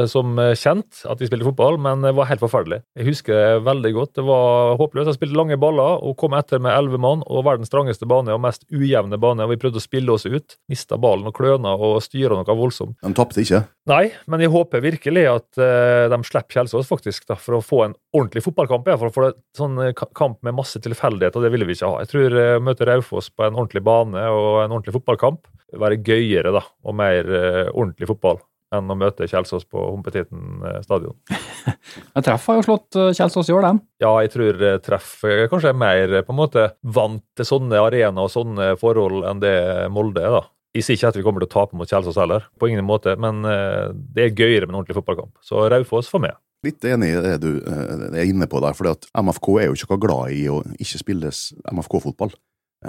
Som 0.10 0.40
kjent 0.58 1.04
at 1.06 1.22
vi 1.22 1.30
spilte 1.30 1.46
fotball, 1.46 1.78
men 1.82 2.02
det 2.02 2.16
var 2.18 2.30
helt 2.32 2.42
forferdelig. 2.42 2.82
Jeg 2.98 3.06
husker 3.12 3.38
det 3.38 3.62
veldig 3.68 3.92
godt. 3.94 4.14
Det 4.18 4.26
var 4.26 4.74
håpløst. 4.82 5.12
Jeg 5.12 5.20
spilte 5.20 5.38
lange 5.38 5.60
baller 5.62 6.02
og 6.02 6.16
kom 6.18 6.34
etter 6.38 6.64
med 6.64 6.74
elleve 6.74 6.98
mann 7.02 7.22
og 7.28 7.46
verdens 7.46 7.70
strangeste 7.70 8.10
bane 8.10 8.34
og 8.34 8.42
mest 8.42 8.66
ujevne 8.74 9.22
bane. 9.22 9.46
og 9.46 9.54
Vi 9.54 9.60
prøvde 9.62 9.78
å 9.78 9.86
spille 9.86 10.16
oss 10.16 10.26
ut. 10.26 10.58
Mista 10.72 10.98
ballen 10.98 11.30
og 11.30 11.38
kløna 11.38 11.76
og 11.78 12.02
styra 12.02 12.40
noe 12.40 12.58
voldsomt. 12.64 12.98
De 13.06 13.14
tapte 13.18 13.46
ikke? 13.46 13.62
Nei, 13.90 14.12
men 14.30 14.44
jeg 14.44 14.52
håper 14.54 14.84
virkelig 14.84 15.24
at 15.26 15.58
uh, 15.58 16.06
de 16.12 16.20
slipper 16.28 16.60
Kjelsås 16.60 16.90
faktisk 16.90 17.26
da, 17.30 17.38
for 17.40 17.58
å 17.58 17.64
få 17.66 17.80
en 17.88 17.96
ordentlig 18.14 18.44
fotballkamp. 18.46 18.90
Ja, 18.90 18.98
for 19.02 19.10
å 19.10 19.14
få 19.14 19.24
en 19.30 19.40
sånn 19.58 19.80
kamp 20.18 20.42
med 20.46 20.58
masse 20.58 20.82
tilfeldigheter, 20.82 21.42
det 21.42 21.50
ville 21.54 21.66
vi 21.66 21.78
ikke 21.78 21.90
ha. 21.90 22.04
Jeg 22.04 22.12
tror 22.12 22.38
jeg 22.42 22.66
møter 22.66 22.92
Raufoss 22.92 23.32
på 23.34 23.48
en 23.48 23.58
ordentlig 23.58 23.82
bane 23.86 24.26
og 24.30 24.62
en 24.62 24.71
en 24.72 24.78
ordentlig 24.78 24.96
fotballkamp 24.96 25.50
være 25.82 26.00
gøyere 26.04 26.54
da, 26.56 26.64
og 26.84 26.96
mer 26.98 27.28
uh, 27.28 27.68
ordentlig 27.72 28.10
fotball 28.10 28.42
enn 28.72 28.88
å 28.88 28.96
møte 28.96 29.28
Kjelsås 29.28 29.66
på 29.68 29.82
Humpetitten 29.84 30.62
stadion. 30.86 31.18
Men 32.16 32.24
Treff 32.24 32.46
har 32.48 32.60
jo 32.60 32.66
slått 32.70 32.98
uh, 33.00 33.10
Kjelsås 33.12 33.52
i 33.52 33.56
år, 33.56 33.66
dem. 33.68 33.82
Ja, 34.04 34.14
jeg 34.24 34.32
tror 34.36 34.64
Treff 34.84 35.10
kanskje 35.52 35.74
er 35.74 35.82
mer 35.82 36.16
på 36.24 36.32
en 36.32 36.40
måte 36.40 36.70
vant 36.82 37.26
til 37.36 37.48
sånne 37.48 37.82
arenaer 37.84 38.30
og 38.30 38.32
sånne 38.32 38.74
forhold 38.80 39.28
enn 39.28 39.44
det 39.44 39.56
Molde 39.92 40.24
er. 40.24 40.38
da. 40.40 40.46
Jeg 40.78 40.88
sier 40.88 41.00
ikke 41.00 41.12
at 41.12 41.20
vi 41.20 41.26
kommer 41.26 41.44
til 41.44 41.52
å 41.52 41.56
tape 41.58 41.76
mot 41.76 41.90
Kjelsås 41.90 42.20
heller, 42.22 42.48
på 42.56 42.72
ingen 42.72 42.88
måte, 42.88 43.18
men 43.20 43.44
det 43.44 44.24
er 44.24 44.32
gøyere 44.32 44.64
med 44.64 44.72
en 44.72 44.80
ordentlig 44.80 44.96
fotballkamp. 45.02 45.34
Så 45.44 45.66
Raufoss 45.68 46.08
får 46.08 46.24
med. 46.30 46.40
Litt 46.64 46.86
enig 46.86 47.10
i 47.10 47.22
det 47.26 47.38
du 47.42 47.50
er 47.66 48.24
inne 48.30 48.48
på 48.48 48.62
der, 48.64 48.76
for 48.78 48.88
MFK 48.88 49.48
er 49.58 49.68
jo 49.68 49.76
ikke 49.76 49.96
noe 49.96 50.04
glad 50.06 50.36
i 50.38 50.46
å 50.48 50.62
ikke 50.78 51.02
spille 51.02 51.34
MFK-fotball. 51.74 52.32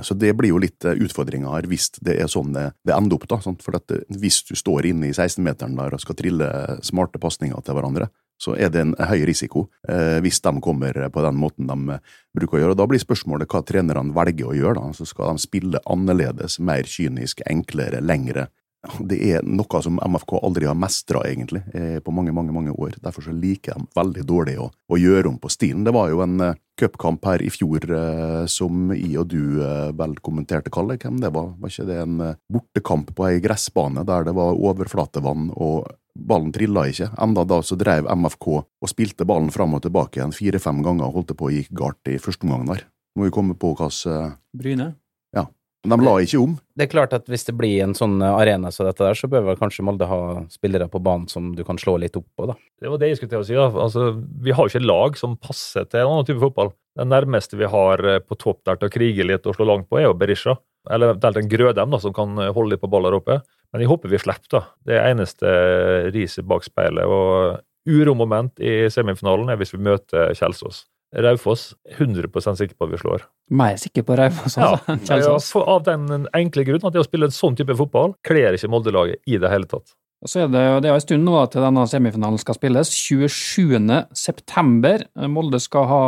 Så 0.00 0.14
det 0.16 0.32
blir 0.38 0.54
jo 0.54 0.60
litt 0.62 0.86
utfordringer 0.88 1.52
her, 1.52 1.66
hvis 1.68 1.90
det 2.00 2.14
er 2.22 2.30
sånn 2.30 2.54
det, 2.56 2.70
ender 2.88 3.18
opp. 3.18 3.26
da? 3.28 3.36
For 3.42 3.76
at 3.76 3.92
Hvis 4.08 4.40
du 4.48 4.54
står 4.56 4.88
inne 4.88 5.10
i 5.10 5.12
16-meteren 5.12 5.76
der 5.76 5.92
og 5.92 6.00
skal 6.00 6.16
trille 6.16 6.48
smarte 6.80 7.20
pasninger 7.20 7.60
til 7.60 7.76
hverandre, 7.76 8.08
så 8.42 8.56
er 8.58 8.72
det 8.72 8.80
en 8.82 8.94
høy 8.98 9.20
risiko 9.28 9.66
eh, 9.88 10.18
hvis 10.24 10.40
de 10.42 10.52
kommer 10.64 10.96
på 11.14 11.22
den 11.22 11.38
måten 11.38 11.68
de 11.68 11.98
bruker 12.34 12.58
å 12.58 12.62
gjøre. 12.62 12.74
Og 12.74 12.80
Da 12.80 12.88
blir 12.90 13.02
spørsmålet 13.02 13.50
hva 13.52 13.62
trenerne 13.66 14.16
velger 14.16 14.50
å 14.50 14.56
gjøre. 14.56 14.80
da, 14.80 14.96
så 14.96 15.06
Skal 15.06 15.36
de 15.36 15.44
spille 15.44 15.82
annerledes, 15.86 16.58
mer 16.58 16.88
kynisk, 16.88 17.44
enklere, 17.46 18.02
lengre? 18.02 18.48
Det 18.82 19.16
er 19.30 19.44
noe 19.46 19.80
som 19.84 20.00
MFK 20.02 20.32
aldri 20.42 20.66
har 20.66 20.74
mestra, 20.74 21.20
egentlig, 21.28 21.62
eh, 21.70 22.00
på 22.02 22.10
mange 22.10 22.32
mange, 22.34 22.50
mange 22.52 22.72
år. 22.74 22.96
Derfor 23.02 23.22
så 23.22 23.34
liker 23.34 23.78
de 23.78 23.86
veldig 23.94 24.24
dårlig 24.26 24.56
å, 24.58 24.72
å 24.90 24.98
gjøre 24.98 25.30
om 25.30 25.38
på 25.38 25.50
stilen. 25.54 25.84
Det 25.86 25.94
var 25.94 26.10
jo 26.10 26.22
en 26.24 26.42
uh, 26.42 26.56
cupkamp 26.80 27.22
her 27.30 27.44
i 27.46 27.50
fjor 27.54 27.86
uh, 27.86 28.42
som 28.50 28.90
I 28.90 29.14
og 29.20 29.28
du 29.30 29.62
vel 29.94 30.16
kommenterte, 30.18 30.72
Kalle. 30.74 30.98
Hvem 30.98 31.20
det 31.22 31.30
var? 31.34 31.52
Var 31.62 31.70
ikke 31.70 31.88
det 31.92 31.98
en 32.02 32.22
bortekamp 32.50 33.12
på 33.14 33.28
ei 33.28 33.42
gressbane 33.44 34.02
der 34.08 34.26
det 34.26 34.34
var 34.34 34.58
overflatevann 34.58 35.52
og 35.54 35.86
ballen 36.18 36.50
trilla 36.54 36.88
ikke? 36.90 37.12
Enda 37.22 37.46
da 37.46 37.60
så 37.62 37.78
drev 37.78 38.10
MFK 38.10 38.48
og 38.58 38.90
spilte 38.90 39.28
ballen 39.28 39.52
fram 39.54 39.78
og 39.78 39.84
tilbake 39.86 40.18
igjen 40.18 40.34
fire-fem 40.34 40.82
ganger 40.82 41.06
og 41.06 41.20
holdt 41.20 41.36
på 41.38 41.48
å 41.48 41.54
gikk 41.54 41.70
galt 41.78 42.10
i 42.10 42.18
første 42.18 42.48
omgang 42.48 42.66
der. 42.74 42.82
Må 43.14 43.28
vi 43.28 43.34
komme 43.34 43.54
på 43.54 43.76
hvilken 43.76 44.40
Bryne. 44.56 44.94
Men 45.82 45.98
de 45.98 46.06
la 46.06 46.12
ikke 46.22 46.38
om. 46.38 46.52
Det 46.78 46.84
er 46.84 46.90
klart 46.92 47.14
at 47.16 47.26
hvis 47.30 47.42
det 47.48 47.56
blir 47.58 47.80
en 47.82 47.94
sånn 47.98 48.20
arena 48.22 48.70
som 48.70 48.86
dette 48.86 49.02
der, 49.02 49.18
så 49.18 49.26
bør 49.30 49.48
vel 49.48 49.58
kanskje 49.58 49.82
Molde 49.86 50.06
ha 50.06 50.18
spillere 50.52 50.86
på 50.90 51.00
banen 51.02 51.26
som 51.30 51.50
du 51.58 51.64
kan 51.66 51.80
slå 51.80 51.96
litt 51.98 52.14
opp 52.18 52.28
på, 52.38 52.46
da. 52.52 52.54
Det 52.78 52.92
var 52.92 53.00
det 53.02 53.08
jeg 53.10 53.18
skulle 53.18 53.32
til 53.32 53.42
å 53.42 53.48
si. 53.48 53.56
da. 53.58 53.66
Altså, 53.82 54.12
vi 54.46 54.54
har 54.54 54.68
jo 54.68 54.70
ikke 54.70 54.86
lag 54.86 55.18
som 55.18 55.34
passer 55.42 55.88
til 55.90 56.04
en 56.04 56.12
annen 56.12 56.28
type 56.28 56.42
fotball. 56.42 56.70
Det 56.98 57.08
nærmeste 57.08 57.58
vi 57.58 57.70
har 57.72 58.04
eh, 58.06 58.20
på 58.22 58.38
topp 58.38 58.62
der 58.68 58.78
til 58.78 58.90
å 58.90 58.94
krige 58.94 59.26
litt 59.26 59.48
og 59.48 59.58
slå 59.58 59.66
langt 59.72 59.90
på, 59.90 59.98
er 59.98 60.06
jo 60.06 60.14
Berisha. 60.18 60.54
Eller 60.90 61.12
eventuelt 61.12 61.42
en 61.42 61.50
Grødem 61.50 61.94
da, 61.94 62.00
som 62.02 62.14
kan 62.14 62.38
holde 62.38 62.74
litt 62.74 62.82
på 62.82 62.90
ball 62.90 63.06
der 63.08 63.18
oppe. 63.18 63.40
Men 63.72 63.82
jeg 63.82 63.90
håper 63.90 64.12
vi 64.12 64.22
slipper, 64.22 64.48
da. 64.54 64.62
Det 64.86 64.96
er 64.98 65.10
eneste 65.10 65.50
riset 66.14 66.46
bak 66.46 66.66
speilet. 66.66 67.10
Og 67.10 67.58
uromoment 67.90 68.62
i 68.62 68.86
semifinalen 68.92 69.50
er 69.50 69.58
hvis 69.58 69.74
vi 69.74 69.82
møter 69.82 70.34
Kjelsås. 70.38 70.84
Raufoss 71.12 71.72
100 71.98 72.28
sikker 72.56 72.76
på 72.76 72.86
at 72.86 72.92
vi 72.92 73.00
slår. 73.00 73.24
Mer 73.52 73.76
sikker 73.80 74.04
på 74.08 74.16
Raufoss 74.16 74.56
Ja, 74.56 74.76
altså, 74.86 75.18
ja, 75.24 75.34
for, 75.44 75.66
av 75.68 75.82
den 75.88 76.28
enkle 76.32 76.64
grunn 76.64 76.86
at 76.86 76.94
det 76.94 77.02
å 77.02 77.08
spille 77.08 77.28
en 77.28 77.34
sånn 77.34 77.58
type 77.58 77.76
fotball 77.76 78.14
kler 78.24 78.56
ikke 78.56 78.70
Molde-laget 78.72 79.20
i 79.28 79.36
det 79.40 79.50
hele 79.52 79.68
tatt. 79.68 79.92
Og 80.22 80.30
Så 80.30 80.44
er 80.44 80.48
det, 80.52 80.62
det 80.84 80.88
er 80.88 80.96
en 80.96 81.02
stund 81.02 81.26
nå 81.26 81.42
til 81.50 81.64
denne 81.66 81.84
semifinalen 81.90 82.38
skal 82.40 82.56
spilles. 82.56 82.92
27. 82.94 83.90
september. 84.14 85.02
Molde 85.28 85.58
skal 85.60 85.88
ha 85.90 86.02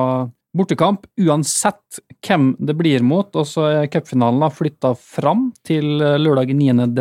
bortekamp 0.54 1.08
uansett 1.18 1.98
hvem 2.24 2.52
det 2.62 2.76
blir 2.78 3.02
mot. 3.02 3.26
Og 3.34 3.48
så 3.50 3.66
er 3.72 3.90
cupfinalen 3.90 4.54
flytta 4.54 4.94
fram 4.94 5.48
til 5.66 5.98
lørdag 5.98 6.54
9. 6.54 6.92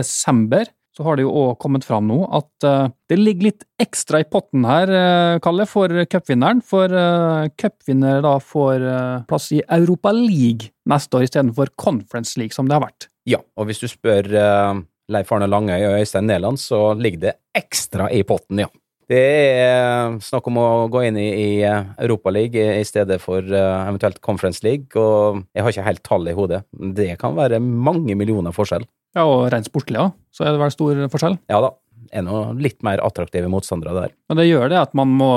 Så 0.93 1.05
har 1.07 1.17
det 1.17 1.25
jo 1.25 1.33
òg 1.33 1.55
kommet 1.62 1.85
fram 1.88 2.05
nå 2.05 2.19
at 2.38 2.67
eh, 2.69 2.91
det 3.09 3.17
ligger 3.17 3.50
litt 3.50 3.65
ekstra 3.81 4.21
i 4.21 4.27
potten 4.29 4.65
her, 4.69 4.91
eh, 4.93 5.39
Kalle, 5.41 5.65
for 5.69 5.89
cupvinneren. 6.05 6.62
For 6.62 6.93
uh, 6.93 7.50
cupvinner 7.57 8.21
da 8.21 8.35
får 8.38 8.85
eh, 8.85 9.23
plass 9.29 9.50
i 9.57 9.63
Europa 9.63 10.13
League 10.13 10.69
neste 10.89 11.17
år 11.17 11.25
istedenfor 11.25 11.73
Conference 11.81 12.38
League, 12.38 12.53
som 12.53 12.69
det 12.69 12.77
har 12.77 12.85
vært. 12.85 13.09
Ja, 13.29 13.41
og 13.57 13.69
hvis 13.69 13.81
du 13.81 13.88
spør 13.89 14.29
eh, 14.29 14.83
Leif 15.13 15.33
Arne 15.33 15.50
Langøy 15.50 15.79
og 15.81 15.97
Øystein 15.97 16.29
Næland, 16.29 16.62
så 16.62 16.91
ligger 16.93 17.25
det 17.27 17.35
ekstra 17.57 18.12
i 18.13 18.21
potten, 18.27 18.62
ja. 18.65 18.69
Det 19.09 19.19
er 19.19 20.13
snakk 20.23 20.45
om 20.47 20.57
å 20.62 20.67
gå 20.91 21.01
inn 21.09 21.17
i, 21.19 21.27
i 21.27 21.50
Europaligaen 21.67 22.79
i 22.79 22.88
stedet 22.88 23.19
for 23.21 23.41
eh, 23.43 23.88
eventuelt 23.89 24.21
Conference 24.23 24.63
League, 24.65 24.93
og 24.93 25.41
jeg 25.53 25.65
har 25.65 25.73
ikke 25.73 25.89
helt 25.89 26.05
tallet 26.05 26.33
i 26.33 26.38
hodet. 26.38 26.62
Det 26.71 27.15
kan 27.21 27.35
være 27.38 27.59
mange 27.63 28.15
millioner 28.19 28.55
forskjell. 28.55 28.85
Ja, 29.13 29.27
og 29.29 29.48
rent 29.53 29.70
sportlig, 29.70 30.00
ja, 30.00 30.10
så 30.34 30.46
er 30.46 30.55
det 30.55 30.62
vel 30.63 30.74
stor 30.74 31.00
forskjell. 31.13 31.38
Ja 31.51 31.62
da, 31.62 31.70
ennå 32.17 32.41
litt 32.58 32.79
mer 32.86 33.01
attraktive 33.05 33.50
motstandere 33.51 33.93
der. 33.98 34.13
Men 34.29 34.39
det 34.41 34.50
gjør 34.50 34.72
det 34.74 34.82
at 34.82 34.93
man 34.98 35.13
må 35.13 35.32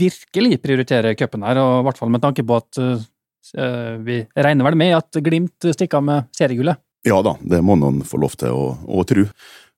virkelig 0.00 0.60
prioritere 0.64 1.14
cupen 1.18 1.44
her, 1.46 1.60
og 1.60 1.82
i 1.82 1.86
hvert 1.88 2.00
fall 2.00 2.12
med 2.14 2.24
tanke 2.24 2.44
på 2.48 2.58
at 2.58 2.80
uh, 2.82 3.94
vi 4.04 4.22
regner 4.36 4.68
vel 4.68 4.78
med 4.80 4.96
at 4.98 5.20
Glimt 5.24 5.68
stikker 5.68 6.00
av 6.00 6.08
med 6.08 6.28
seriegullet. 6.36 6.80
Ja 7.06 7.20
da, 7.24 7.36
det 7.40 7.60
må 7.64 7.76
noen 7.78 8.02
få 8.06 8.20
lov 8.20 8.34
til 8.40 8.52
å, 8.52 8.72
å 8.74 9.04
tro. 9.08 9.28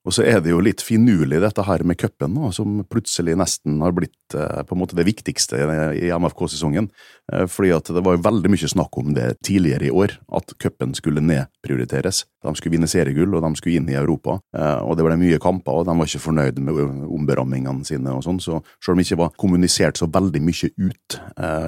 Og 0.09 0.15
så 0.17 0.25
er 0.25 0.39
det 0.41 0.55
jo 0.55 0.63
litt 0.65 0.81
finurlig 0.81 1.43
dette 1.43 1.65
her 1.67 1.83
med 1.85 1.99
cupen, 2.01 2.39
som 2.57 2.81
plutselig 2.89 3.35
nesten 3.37 3.83
har 3.85 3.93
blitt 3.93 4.35
eh, 4.37 4.63
på 4.65 4.73
en 4.73 4.81
måte 4.81 4.97
det 4.97 5.05
viktigste 5.05 5.61
i 6.01 6.09
MFK-sesongen. 6.17 6.89
Eh, 7.33 7.45
fordi 7.51 7.75
at 7.77 7.91
det 7.93 8.03
var 8.07 8.23
veldig 8.25 8.53
mye 8.53 8.71
snakk 8.73 8.97
om 8.97 9.13
det 9.17 9.35
tidligere 9.45 9.91
i 9.91 9.93
år, 9.93 10.17
at 10.41 10.57
cupen 10.63 10.97
skulle 10.97 11.21
nedprioriteres. 11.25 12.23
De 12.41 12.55
skulle 12.57 12.79
vinne 12.79 12.89
seriegull, 12.89 13.37
og 13.37 13.45
de 13.45 13.53
skulle 13.61 13.77
inn 13.77 13.93
i 13.93 13.99
Europa. 14.01 14.39
Eh, 14.57 14.81
og 14.81 14.97
det 14.97 15.05
ble 15.05 15.21
mye 15.21 15.43
kamper, 15.43 15.83
og 15.83 15.91
de 15.91 15.99
var 16.01 16.09
ikke 16.09 16.25
fornøyd 16.25 16.65
med 16.65 16.81
omberammingene 17.05 17.85
sine 17.85 18.17
og 18.17 18.25
sånn. 18.25 18.41
Så 18.41 18.63
selv 18.81 18.97
om 18.97 19.03
det 19.03 19.09
ikke 19.11 19.23
var 19.27 19.37
kommunisert 19.37 20.01
så 20.01 20.09
veldig 20.09 20.45
mye 20.49 20.73
ut, 20.81 21.21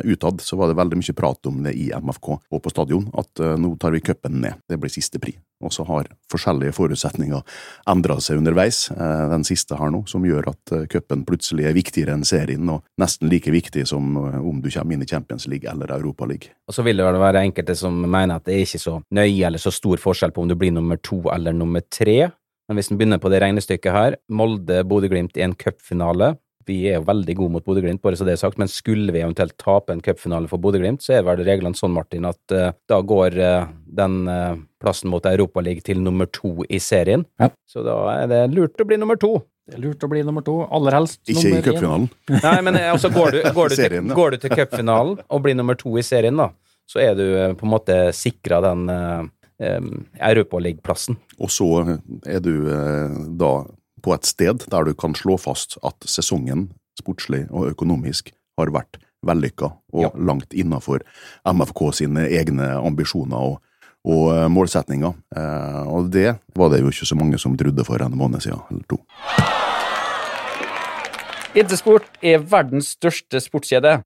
utad, 0.09 0.41
så 0.41 0.57
var 0.57 0.71
det 0.71 0.81
veldig 0.81 1.03
mye 1.03 1.17
prat 1.17 1.53
om 1.53 1.61
det 1.67 1.77
i 1.77 1.91
MFK 1.93 2.33
og 2.39 2.65
på 2.65 2.73
stadion, 2.73 3.11
at 3.19 3.45
nå 3.61 3.77
tar 3.81 3.93
vi 3.93 4.05
cupen 4.05 4.41
ned. 4.47 4.65
Det 4.69 4.81
blir 4.81 4.93
siste 4.93 5.21
pri. 5.21 5.37
Og 5.63 5.73
så 5.75 5.87
har 5.89 6.11
forskjellige 6.33 6.75
forutsetninger 6.77 7.43
endra 7.91 8.19
seg 8.23 8.41
underveis, 8.43 8.85
eh, 8.91 9.25
den 9.33 9.47
siste 9.47 9.79
her 9.79 9.93
nå, 9.95 10.03
som 10.11 10.27
gjør 10.27 10.51
at 10.53 10.75
eh, 10.75 10.87
cupen 10.91 11.25
plutselig 11.29 11.69
er 11.69 11.77
viktigere 11.77 12.17
enn 12.17 12.27
serien, 12.27 12.69
og 12.73 12.83
nesten 13.01 13.31
like 13.33 13.53
viktig 13.53 13.87
som 13.89 14.17
eh, 14.19 14.39
om 14.41 14.61
du 14.63 14.71
kommer 14.71 14.97
inn 14.97 15.07
i 15.07 15.09
Champions 15.09 15.49
League 15.51 15.71
eller 15.71 15.95
Europa 15.95 16.29
League. 16.29 16.53
Og 16.69 16.77
så 16.77 16.85
vil 16.87 16.99
det 16.99 17.07
vel 17.07 17.21
være 17.23 17.47
enkelte 17.47 17.77
som 17.79 18.03
mener 18.03 18.39
at 18.39 18.47
det 18.49 18.57
er 18.57 18.67
ikke 18.67 18.83
så 18.83 18.99
nøye 19.15 19.49
eller 19.49 19.63
så 19.63 19.73
stor 19.75 20.03
forskjell 20.03 20.35
på 20.35 20.45
om 20.45 20.51
du 20.51 20.59
blir 20.59 20.75
nummer 20.75 21.01
to 21.03 21.23
eller 21.33 21.55
nummer 21.57 21.85
tre. 21.93 22.33
Men 22.69 22.79
hvis 22.79 22.93
en 22.93 22.99
begynner 22.99 23.21
på 23.21 23.31
det 23.33 23.43
regnestykket 23.43 23.93
her, 23.95 24.17
Molde-Bodø-Glimt 24.33 25.37
i 25.39 25.45
en 25.47 25.55
cupfinale. 25.59 26.37
Vi 26.69 26.77
er 26.87 27.01
jo 27.01 27.07
veldig 27.09 27.35
gode 27.37 27.57
mot 27.57 27.65
Bodø-Glimt, 27.67 28.03
bare 28.05 28.19
så 28.19 28.27
det 28.27 28.37
er 28.37 28.43
sagt, 28.43 28.59
men 28.61 28.71
skulle 28.71 29.13
vi 29.15 29.23
eventuelt 29.23 29.57
tape 29.61 29.95
en 29.95 30.03
cupfinale 30.05 30.51
for 30.51 30.63
Bodø-Glimt, 30.63 31.03
så 31.03 31.19
er 31.19 31.27
vel 31.27 31.43
reglene 31.43 31.79
sånn, 31.79 31.95
Martin, 31.97 32.29
at 32.29 32.55
uh, 32.55 32.71
da 32.91 33.01
går 33.03 33.39
uh, 33.43 33.73
den 33.99 34.23
eh, 34.31 34.55
plassen 34.83 35.11
mot 35.13 35.27
Europaligaen 35.29 35.87
til 35.87 36.03
nummer 36.03 36.29
to 36.31 36.67
i 36.69 36.81
serien. 36.83 37.25
Ja. 37.41 37.51
Så 37.71 37.85
da 37.87 37.97
er 38.17 38.29
det 38.31 38.43
lurt 38.55 38.81
å 38.83 38.87
bli 38.89 38.99
nummer 39.01 39.21
to. 39.21 39.37
Det 39.69 39.79
er 39.79 39.85
lurt 39.85 40.03
å 40.03 40.09
bli 40.11 40.25
nummer 40.27 40.43
to, 40.43 40.57
aller 40.75 40.97
helst 40.99 41.21
Ikke 41.31 41.53
i 41.53 41.61
cupfinalen. 41.63 42.09
Nei, 42.35 42.57
men 42.67 42.79
eh, 42.81 42.89
altså 42.91 43.13
går 43.15 43.37
du, 43.37 43.39
går 43.59 43.71
du, 43.71 43.77
Serien, 43.79 44.09
til, 44.11 44.17
går 44.19 44.35
du 44.35 44.43
til 44.43 44.55
cupfinalen 44.59 45.21
og 45.23 45.45
blir 45.45 45.55
nummer 45.59 45.79
to 45.79 45.95
i 46.01 46.03
serien, 46.07 46.41
da, 46.41 46.51
så 46.91 47.03
er 47.05 47.15
du 47.19 47.23
eh, 47.31 47.55
på 47.55 47.69
en 47.69 47.73
måte 47.73 47.99
sikra 48.17 48.59
den 48.65 48.91
uh, 48.91 49.23
Europaligaplassen. 50.19 51.17
Og 51.39 51.53
så 51.55 51.69
er 52.27 52.43
du 52.43 52.53
eh, 52.75 53.15
da 53.39 53.53
på 54.03 54.15
et 54.17 54.27
sted 54.27 54.67
der 54.67 54.89
du 54.89 54.97
kan 54.99 55.15
slå 55.15 55.39
fast 55.39 55.79
at 55.87 56.11
sesongen, 56.11 56.73
sportslig 56.99 57.45
og 57.55 57.71
økonomisk, 57.71 58.33
har 58.59 58.73
vært 58.75 58.99
vellykka 59.23 59.71
og 59.95 60.03
Ja. 60.03 60.11
langt 60.19 60.53
innafor 60.53 61.05
MFK 61.47 61.93
sine 62.03 62.27
egne 62.27 62.75
ambisjoner 62.83 63.53
og, 63.53 63.61
og 64.05 64.33
eh, 64.35 64.49
målsetninger. 64.51 65.15
Eh, 65.37 65.83
og 65.87 66.11
det 66.13 66.37
var 66.57 66.73
det 66.73 66.83
jo 66.83 66.91
ikke 66.93 67.09
så 67.09 67.19
mange 67.19 67.39
som 67.39 67.57
trodde 67.59 67.85
for 67.87 68.03
en 68.03 68.17
måned 68.19 68.43
siden, 68.45 68.63
eller 68.71 68.85
to. 68.91 68.99
Intersport 71.53 72.07
er 72.25 72.43
verdens 72.49 72.95
største 72.97 73.41
sportskjede. 73.45 73.99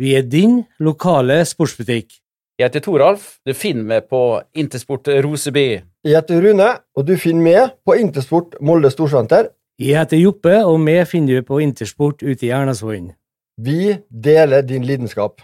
Vi 0.00 0.14
er 0.16 0.24
din 0.26 0.62
lokale 0.80 1.42
sportsbutikk. 1.46 2.16
Jeg 2.58 2.70
heter 2.70 2.84
Toralf. 2.86 3.36
Du 3.46 3.52
finner 3.54 3.84
meg 3.84 4.08
på 4.10 4.40
Intersport 4.54 5.10
Roseby. 5.10 5.82
Jeg 6.06 6.16
heter 6.16 6.42
Rune, 6.42 6.70
og 6.96 7.06
du 7.06 7.16
finner 7.18 7.42
meg 7.42 7.76
på 7.86 7.96
Intersport 7.98 8.54
Molde 8.62 8.90
Storsenter. 8.94 9.50
Jeg 9.78 9.98
heter 9.98 10.22
Joppe, 10.22 10.60
og 10.62 10.78
vi 10.86 11.00
finner 11.10 11.40
du 11.40 11.46
på 11.46 11.58
Intersport 11.62 12.22
ute 12.22 12.46
i 12.46 12.52
Ernasvollen. 12.54 13.12
Vi 13.58 13.96
deler 14.10 14.62
din 14.62 14.86
lidenskap. 14.86 15.42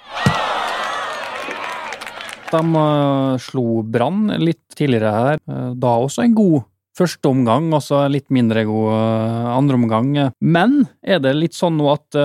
De 2.51 2.61
eh, 2.83 3.39
slo 3.43 3.83
Brann 3.87 4.29
litt 4.43 4.63
tidligere 4.77 5.15
her. 5.15 5.41
Eh, 5.47 5.73
Da 5.81 5.95
også 6.03 6.25
en 6.25 6.37
god 6.37 6.67
første 6.99 7.31
omgang, 7.31 7.71
og 7.73 7.83
så 7.87 8.03
en 8.05 8.13
litt 8.13 8.29
mindre 8.35 8.65
god 8.69 8.93
eh, 8.97 9.51
andre 9.55 9.79
omgang. 9.79 10.13
Men 10.43 10.81
er 11.03 11.23
det 11.23 11.37
litt 11.39 11.57
sånn 11.57 11.79
nå 11.79 11.91
at 11.93 12.19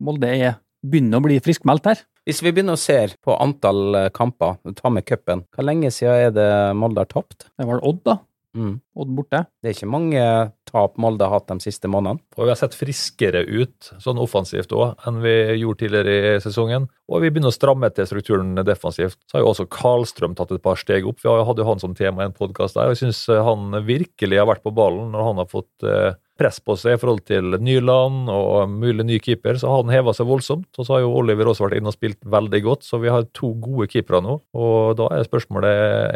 Molde 0.00 0.30
er, 0.30 0.60
begynner 0.84 1.18
å 1.20 1.26
bli 1.26 1.40
friskmeldt 1.42 1.90
her? 1.90 2.04
Hvis 2.24 2.40
vi 2.40 2.54
begynner 2.56 2.78
å 2.78 2.80
se 2.80 2.96
på 3.20 3.34
antall 3.36 4.08
kamper, 4.16 4.56
ta 4.78 4.88
med 4.88 5.04
cupen, 5.04 5.42
hvor 5.52 5.66
lenge 5.66 5.90
siden 5.92 6.30
er 6.30 6.30
det 6.32 6.52
Molde 6.78 7.02
har 7.04 7.10
tapt? 7.10 7.50
Det 7.58 7.66
var 7.68 7.82
Odd, 7.84 8.00
da. 8.06 8.16
Mm. 8.54 8.74
Odd 8.94 9.14
borte. 9.16 9.40
Det 9.60 9.70
er 9.70 9.74
ikke 9.74 9.90
mange 9.90 10.24
tap 10.68 10.98
Molde 11.02 11.26
har 11.26 11.40
hatt 11.40 11.50
de 11.50 11.64
siste 11.64 11.90
månedene. 11.90 12.22
Og 12.38 12.46
vi 12.46 12.52
har 12.52 12.58
sett 12.58 12.76
friskere 12.78 13.42
ut 13.46 13.90
sånn 14.02 14.20
offensivt 14.22 14.72
òg 14.74 15.06
enn 15.08 15.20
vi 15.24 15.34
gjorde 15.60 15.82
tidligere 15.82 16.36
i 16.36 16.42
sesongen. 16.42 16.88
Og 17.10 17.24
vi 17.24 17.30
begynner 17.30 17.52
å 17.52 17.56
stramme 17.56 17.90
til 17.94 18.08
strukturen 18.08 18.54
defensivt. 18.66 19.18
Så 19.26 19.38
har 19.38 19.44
jo 19.44 19.50
også 19.52 19.68
Karlstrøm 19.74 20.36
tatt 20.38 20.54
et 20.54 20.64
par 20.64 20.78
steg 20.80 21.06
opp. 21.10 21.20
Vi 21.22 21.30
hadde 21.30 21.64
jo 21.64 21.68
han 21.68 21.82
som 21.82 21.96
tema 21.98 22.24
i 22.24 22.30
en 22.30 22.36
podkast 22.36 22.78
der, 22.78 22.88
og 22.88 22.94
jeg 22.94 23.04
syns 23.04 23.24
han 23.28 23.74
virkelig 23.86 24.40
har 24.40 24.48
vært 24.50 24.64
på 24.64 24.74
ballen 24.74 25.10
når 25.14 25.28
han 25.28 25.42
har 25.42 25.50
fått 25.50 25.88
eh, 25.88 26.14
press 26.38 26.58
på 26.60 26.74
seg 26.78 26.96
i 26.96 27.00
forhold 27.00 27.22
til 27.28 27.56
Nyland 27.62 28.30
og 28.32 28.70
mulig 28.70 29.06
ny 29.06 29.18
keeper, 29.22 29.58
så 29.60 29.70
har 29.70 29.84
han 29.84 29.92
heva 29.94 30.14
seg 30.16 30.28
voldsomt. 30.28 30.70
Og 30.78 30.86
så 30.86 30.96
har 30.96 31.04
jo 31.04 31.12
Oliver 31.20 31.50
også 31.50 31.66
vært 31.66 31.78
inne 31.78 31.92
og 31.92 31.96
spilt 31.96 32.20
veldig 32.34 32.60
godt, 32.66 32.86
så 32.86 33.00
vi 33.02 33.12
har 33.12 33.28
to 33.36 33.52
gode 33.62 33.88
keepere 33.92 34.22
nå. 34.24 34.38
Og 34.58 34.96
da 34.98 35.10
er 35.14 35.28
spørsmålet 35.28 35.70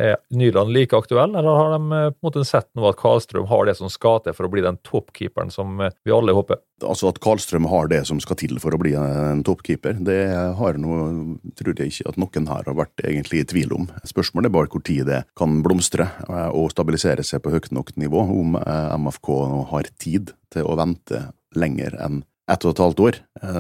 er 0.08 0.16
Nyland 0.34 0.74
like 0.74 0.98
aktuell, 0.98 1.36
eller 1.38 1.60
har 1.60 1.76
de 1.76 1.82
eh, 1.82 2.08
på 2.14 2.18
en 2.18 2.30
måte 2.30 2.46
sett 2.48 2.68
nå 2.78 2.88
at 2.88 2.98
Karlstrøm 3.00 3.48
har 3.50 3.68
det 3.68 3.78
som 3.78 3.92
skal 3.92 4.22
til 4.24 4.36
for 4.36 4.48
å 4.48 4.52
bli 4.52 4.64
den 4.64 4.80
toppkeeperen 4.86 5.54
som 5.54 5.78
eh, 5.84 5.94
vi 6.06 6.14
alle 6.14 6.34
håper? 6.36 6.62
Altså 6.86 7.10
At 7.10 7.20
Karlstrøm 7.24 7.66
har 7.70 7.88
det 7.90 8.04
som 8.08 8.20
skal 8.22 8.38
til 8.38 8.58
for 8.62 8.74
å 8.74 8.80
bli 8.80 8.94
en 8.98 9.42
toppkeeper, 9.46 9.98
det 10.04 10.20
har 10.58 10.78
noe, 10.78 11.38
tror 11.58 11.74
jeg 11.74 11.92
ikke 11.92 12.12
at 12.12 12.20
noen 12.20 12.48
her 12.50 12.70
har 12.70 12.78
vært 12.78 13.02
egentlig 13.02 13.42
i 13.42 13.48
tvil 13.50 13.74
om. 13.74 13.88
Spørsmålet 14.06 14.50
er 14.50 14.54
bare 14.54 14.70
hvor 14.72 14.84
tid 14.86 15.08
det 15.10 15.22
kan 15.38 15.60
blomstre 15.64 16.06
eh, 16.28 16.48
og 16.52 16.70
stabilisere 16.74 17.26
seg 17.26 17.42
på 17.42 17.52
høyt 17.54 17.70
nok 17.74 17.94
nivå, 17.98 18.22
om 18.38 18.58
MFK 19.02 19.32
har 19.72 19.90
tid 19.98 20.34
til 20.54 20.68
å 20.68 20.78
vente 20.78 21.28
lenger 21.58 21.98
enn 22.04 22.22
ett 22.48 22.64
og 22.64 22.72
et 22.72 22.80
halvt 22.80 23.00
år, 23.04 23.16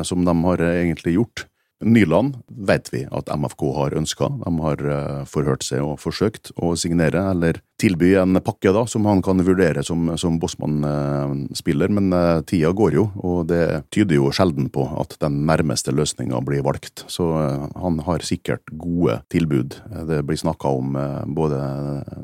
som 0.06 0.22
de 0.24 0.32
har 0.46 0.62
egentlig 0.64 1.18
gjort. 1.18 1.47
Nyland 1.84 2.36
vet 2.46 2.88
vi 2.92 3.04
at 3.10 3.28
MFK 3.30 3.62
har 3.76 3.94
ønska. 3.94 4.26
De 4.42 4.50
har 4.64 4.80
uh, 4.82 5.22
forhørt 5.30 5.62
seg 5.62 5.84
og 5.84 6.00
forsøkt 6.02 6.50
å 6.58 6.72
signere, 6.78 7.22
eller 7.30 7.60
tilby 7.78 8.16
en 8.18 8.40
pakke 8.42 8.72
da, 8.74 8.82
som 8.90 9.06
han 9.06 9.22
kan 9.22 9.38
vurdere 9.46 9.84
som, 9.86 10.10
som 10.18 10.40
Bossmann-spiller, 10.42 11.92
men 11.94 12.10
uh, 12.10 12.42
tida 12.42 12.72
går 12.74 12.98
jo, 12.98 13.06
og 13.22 13.46
det 13.52 13.62
tyder 13.94 14.18
jo 14.18 14.32
sjelden 14.34 14.66
på 14.74 14.88
at 14.98 15.14
den 15.22 15.44
nærmeste 15.46 15.94
løsninga 15.94 16.42
blir 16.46 16.66
valgt. 16.66 17.04
Så 17.06 17.30
han 17.30 18.02
har 18.08 18.26
sikkert 18.26 18.66
gode 18.74 19.20
tilbud. 19.30 19.78
Det 20.10 20.24
blir 20.26 20.40
snakka 20.40 20.74
om 20.80 20.98
både 21.34 21.58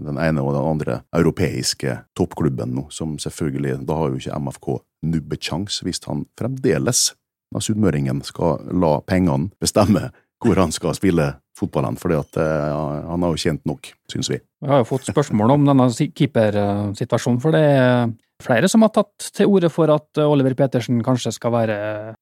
den 0.02 0.18
ene 0.18 0.42
og 0.42 0.56
den 0.56 0.70
andre 0.74 1.00
europeiske 1.14 2.00
toppklubben 2.18 2.74
nå, 2.74 2.88
som 2.90 3.14
selvfølgelig 3.22 3.84
Da 3.86 3.96
har 3.98 4.10
jo 4.10 4.18
ikke 4.18 4.38
MFK 4.40 4.68
nubbekjangs 5.04 5.82
hvis 5.84 6.02
han 6.08 6.24
fremdeles 6.38 7.12
at 7.54 7.66
sunnmøringen 7.66 8.22
skal 8.26 8.60
la 8.74 8.98
pengene 9.06 9.50
bestemme 9.62 10.10
hvor 10.44 10.58
han 10.60 10.74
skal 10.74 10.96
spille 10.96 11.30
fotballen, 11.56 11.96
at 11.96 12.36
uh, 12.36 13.06
han 13.08 13.22
har 13.24 13.32
jo 13.32 13.40
tjent 13.40 13.62
nok, 13.68 13.88
syns 14.10 14.28
vi. 14.28 14.40
Vi 14.60 14.68
har 14.68 14.82
jo 14.82 14.88
fått 14.88 15.06
spørsmål 15.08 15.54
om 15.54 15.64
denne 15.68 15.86
keepersituasjonen, 15.88 17.40
for 17.40 17.54
det 17.54 17.62
er 17.70 18.12
flere 18.42 18.68
som 18.68 18.84
har 18.84 18.92
tatt 18.92 19.30
til 19.36 19.48
orde 19.48 19.70
for 19.72 19.88
at 19.94 20.20
Oliver 20.20 20.56
Petersen 20.58 21.00
kanskje 21.06 21.32
skal 21.36 21.54
være 21.54 21.76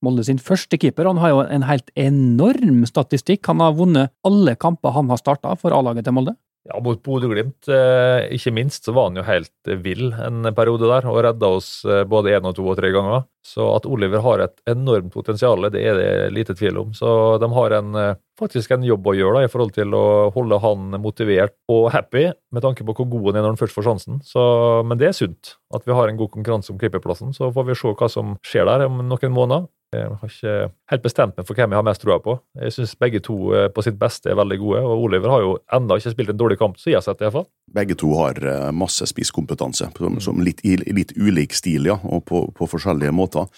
Molde 0.04 0.26
sin 0.28 0.38
første 0.38 0.78
keeper. 0.78 1.08
Han 1.08 1.22
har 1.22 1.32
jo 1.32 1.42
en 1.42 1.66
helt 1.66 1.88
enorm 1.98 2.84
statistikk. 2.86 3.42
Han 3.48 3.64
har 3.64 3.74
vunnet 3.78 4.12
alle 4.28 4.54
kamper 4.60 4.94
han 4.94 5.10
har 5.10 5.18
starta 5.18 5.56
for 5.58 5.74
A-laget 5.74 6.06
til 6.06 6.14
Molde. 6.14 6.36
Ja, 6.62 6.78
mot 6.78 7.00
Bodø-Glimt, 7.02 7.66
eh, 7.66 8.28
ikke 8.36 8.52
minst, 8.54 8.84
så 8.86 8.92
var 8.94 9.08
han 9.08 9.16
jo 9.18 9.24
helt 9.26 9.70
vill 9.82 10.12
en 10.14 10.46
periode 10.54 10.86
der, 10.86 11.08
og 11.10 11.18
redda 11.26 11.48
oss 11.56 11.70
eh, 11.82 12.04
både 12.06 12.36
én 12.36 12.46
og 12.46 12.54
to 12.54 12.68
og 12.70 12.76
tre 12.78 12.92
ganger. 12.94 13.24
Så 13.42 13.66
at 13.74 13.88
Oliver 13.90 14.22
har 14.22 14.44
et 14.44 14.54
enormt 14.70 15.10
potensial, 15.10 15.66
det 15.74 15.82
er 15.82 15.98
det 15.98 16.12
lite 16.30 16.54
tvil 16.54 16.78
om. 16.84 16.92
Så 16.94 17.08
de 17.42 17.48
har 17.56 17.74
en, 17.80 17.90
eh, 17.98 18.14
faktisk 18.38 18.76
en 18.76 18.86
jobb 18.86 19.10
å 19.10 19.16
gjøre 19.18 19.40
da, 19.40 19.48
i 19.48 19.50
forhold 19.50 19.74
til 19.74 19.98
å 19.98 20.04
holde 20.36 20.60
han 20.62 20.94
motivert 21.02 21.56
og 21.66 21.90
happy, 21.96 22.28
med 22.54 22.62
tanke 22.62 22.86
på 22.86 22.94
hvor 22.94 23.10
god 23.10 23.32
han 23.32 23.40
er 23.40 23.48
når 23.48 23.56
han 23.56 23.62
først 23.64 23.80
får 23.80 23.88
sjansen. 23.88 24.22
Så, 24.22 24.46
men 24.86 25.02
det 25.02 25.10
er 25.10 25.18
sunt 25.18 25.56
at 25.74 25.82
vi 25.88 25.98
har 25.98 26.06
en 26.06 26.20
god 26.20 26.30
konkurranse 26.30 26.70
om 26.70 26.78
keeperplassen. 26.78 27.34
Så 27.34 27.50
får 27.50 27.72
vi 27.72 27.80
se 27.82 27.90
hva 27.90 28.12
som 28.12 28.36
skjer 28.46 28.70
der 28.70 28.86
om 28.86 29.02
noen 29.02 29.34
måneder. 29.34 29.66
Jeg 29.92 30.08
har 30.08 30.30
ikke 30.30 30.52
helt 30.92 31.02
bestemt 31.04 31.36
meg 31.36 31.46
for 31.48 31.58
hvem 31.58 31.72
jeg 31.74 31.78
har 31.78 31.84
mest 31.84 32.00
troa 32.04 32.16
på. 32.24 32.38
Jeg 32.56 32.72
syns 32.72 32.94
begge 32.96 33.20
to 33.24 33.36
eh, 33.56 33.66
på 33.72 33.84
sitt 33.84 33.98
beste 34.00 34.30
er 34.32 34.38
veldig 34.40 34.56
gode, 34.62 34.84
og 34.88 35.04
Oliver 35.04 35.34
har 35.34 35.42
jo 35.44 35.50
enda 35.76 35.98
ikke 36.00 36.14
spilt 36.14 36.32
en 36.32 36.40
dårlig 36.40 36.56
kamp, 36.60 36.78
så 36.80 36.88
jeg 36.88 37.00
har 37.00 37.04
sett 37.04 37.20
det 37.20 37.28
iallfall. 37.28 37.44
Begge 37.72 37.96
to 37.98 38.12
har 38.18 38.38
eh, 38.46 38.68
masse 38.76 39.06
spisskompetanse, 39.08 39.90
som, 39.96 40.20
som 40.20 40.42
litt, 40.44 40.62
i 40.64 40.76
litt 40.76 41.14
ulik 41.16 41.54
stil, 41.56 41.88
ja, 41.90 41.98
og 42.02 42.24
på, 42.28 42.44
på, 42.56 42.68
forskjellige 42.70 43.14
måter. 43.16 43.48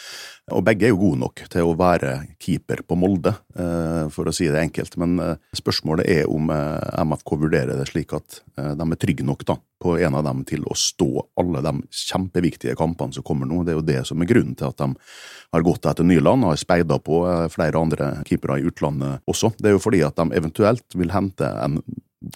Og 0.53 0.65
begge 0.67 0.89
er 0.89 0.95
jo 0.95 1.01
gode 1.01 1.23
nok 1.23 1.45
til 1.51 1.67
å 1.67 1.77
være 1.79 2.15
keeper 2.43 2.85
på 2.87 2.99
Molde, 3.01 3.35
eh, 3.57 4.07
for 4.15 4.31
å 4.31 4.35
si 4.35 4.49
det 4.51 4.63
enkelt. 4.63 4.99
Men 5.01 5.19
spørsmålet 5.57 6.09
er 6.21 6.31
om 6.31 6.51
MFK 6.51 7.37
vurderer 7.47 7.79
det 7.81 7.89
slik 7.91 8.15
at 8.17 8.43
de 8.55 8.87
er 8.87 9.01
trygge 9.01 9.27
nok 9.27 9.43
da, 9.49 9.59
på 9.83 9.97
en 9.99 10.15
av 10.17 10.25
dem 10.25 10.45
til 10.49 10.63
å 10.65 10.77
stå 10.79 11.11
alle 11.41 11.61
de 11.65 11.75
kjempeviktige 11.93 12.77
kampene 12.79 13.13
som 13.17 13.27
kommer 13.27 13.49
nå. 13.51 13.63
Det 13.65 13.75
er 13.75 13.81
jo 13.81 13.89
det 13.89 14.03
som 14.09 14.23
er 14.23 14.31
grunnen 14.31 14.57
til 14.59 14.71
at 14.71 14.81
de 14.81 14.93
har 15.55 15.67
gått 15.67 15.87
etter 15.87 16.07
Nyland 16.07 16.47
har 16.49 16.59
speida 16.61 16.99
på 17.03 17.21
eh, 17.29 17.47
flere 17.53 17.81
andre 17.81 18.11
keepere 18.27 18.59
i 18.61 18.67
utlandet 18.69 19.25
også. 19.31 19.55
Det 19.59 19.71
er 19.71 19.77
jo 19.77 19.83
fordi 19.83 20.03
at 20.07 20.19
de 20.19 20.29
eventuelt 20.39 20.99
vil 20.99 21.15
hente 21.15 21.51
en 21.63 21.81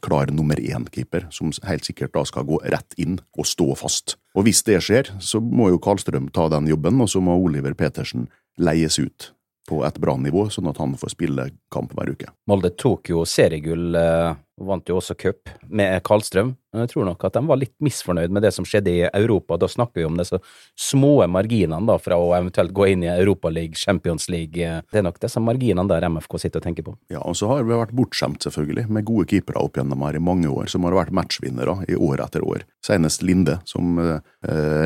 klar 0.05 0.33
nummer 0.35 0.61
én-keeper, 0.61 1.29
som 1.35 1.53
helt 1.69 1.87
sikkert 1.89 2.15
da 2.17 2.25
skal 2.29 2.47
gå 2.49 2.61
rett 2.65 2.97
inn 3.01 3.19
og 3.39 3.49
stå 3.49 3.73
fast. 3.79 4.17
Og 4.39 4.47
hvis 4.47 4.63
det 4.67 4.81
skjer, 4.85 5.13
så 5.21 5.41
må 5.41 5.71
jo 5.73 5.81
Karlstrøm 5.83 6.29
ta 6.35 6.49
den 6.53 6.69
jobben, 6.71 7.01
og 7.03 7.11
så 7.11 7.23
må 7.25 7.37
Oliver 7.39 7.75
Petersen 7.79 8.29
leies 8.59 8.99
ut 8.99 9.33
på 9.69 9.83
et 9.85 9.99
bra 10.01 10.17
nivå, 10.17 10.47
sånn 10.53 10.71
at 10.71 10.79
han 10.81 10.95
får 10.99 11.13
spille 11.13 11.49
kamp 11.73 11.93
hver 11.97 12.13
uke. 12.15 12.31
Molde 12.49 12.73
tok 12.79 13.11
jo 13.13 13.25
seriegull 13.29 13.97
eh, 13.99 14.37
og 14.59 14.67
vant 14.73 14.91
jo 14.91 14.99
også 14.99 15.17
cup 15.19 15.51
med 15.71 16.03
Karlstrøm. 16.07 16.57
Jeg 16.77 16.91
tror 16.91 17.07
nok 17.09 17.23
at 17.25 17.37
de 17.39 17.41
var 17.49 17.59
litt 17.61 17.73
misfornøyd 17.83 18.33
med 18.35 18.45
det 18.45 18.51
som 18.53 18.67
skjedde 18.69 18.93
i 18.93 19.07
Europa. 19.07 19.57
Da 19.57 19.71
snakker 19.71 20.03
vi 20.03 20.07
om 20.09 20.19
disse 20.19 20.37
små 20.79 21.15
marginene 21.31 21.81
da, 21.89 21.97
fra 22.03 22.19
å 22.21 22.35
eventuelt 22.37 22.75
gå 22.77 22.91
inn 22.93 23.07
i 23.07 23.11
Europaligaen, 23.13 23.79
Champions 23.79 24.29
League. 24.29 24.53
Det 24.59 25.01
er 25.01 25.07
nok 25.07 25.21
disse 25.23 25.41
marginene 25.41 25.89
der 25.89 26.05
MFK 26.11 26.37
sitter 26.43 26.61
og 26.61 26.69
tenker 26.69 26.87
på. 26.91 26.95
Ja, 27.13 27.23
og 27.23 27.39
så 27.41 27.49
har 27.53 27.65
vi 27.65 27.79
vært 27.79 27.97
bortskjemt, 27.97 28.45
selvfølgelig, 28.45 28.87
med 28.93 29.09
gode 29.09 29.29
keepere 29.33 29.65
opp 29.65 29.81
gjennom 29.81 30.05
her 30.05 30.21
i 30.21 30.23
mange 30.23 30.53
år, 30.53 30.69
som 30.69 30.85
har 30.85 30.99
vært 30.99 31.15
matchvinnere 31.17 31.79
i 31.89 31.97
år 31.97 32.25
etter 32.27 32.45
år. 32.45 32.67
Senest 32.85 33.25
Linde, 33.25 33.59
som 33.69 33.97
eh, 34.03 34.21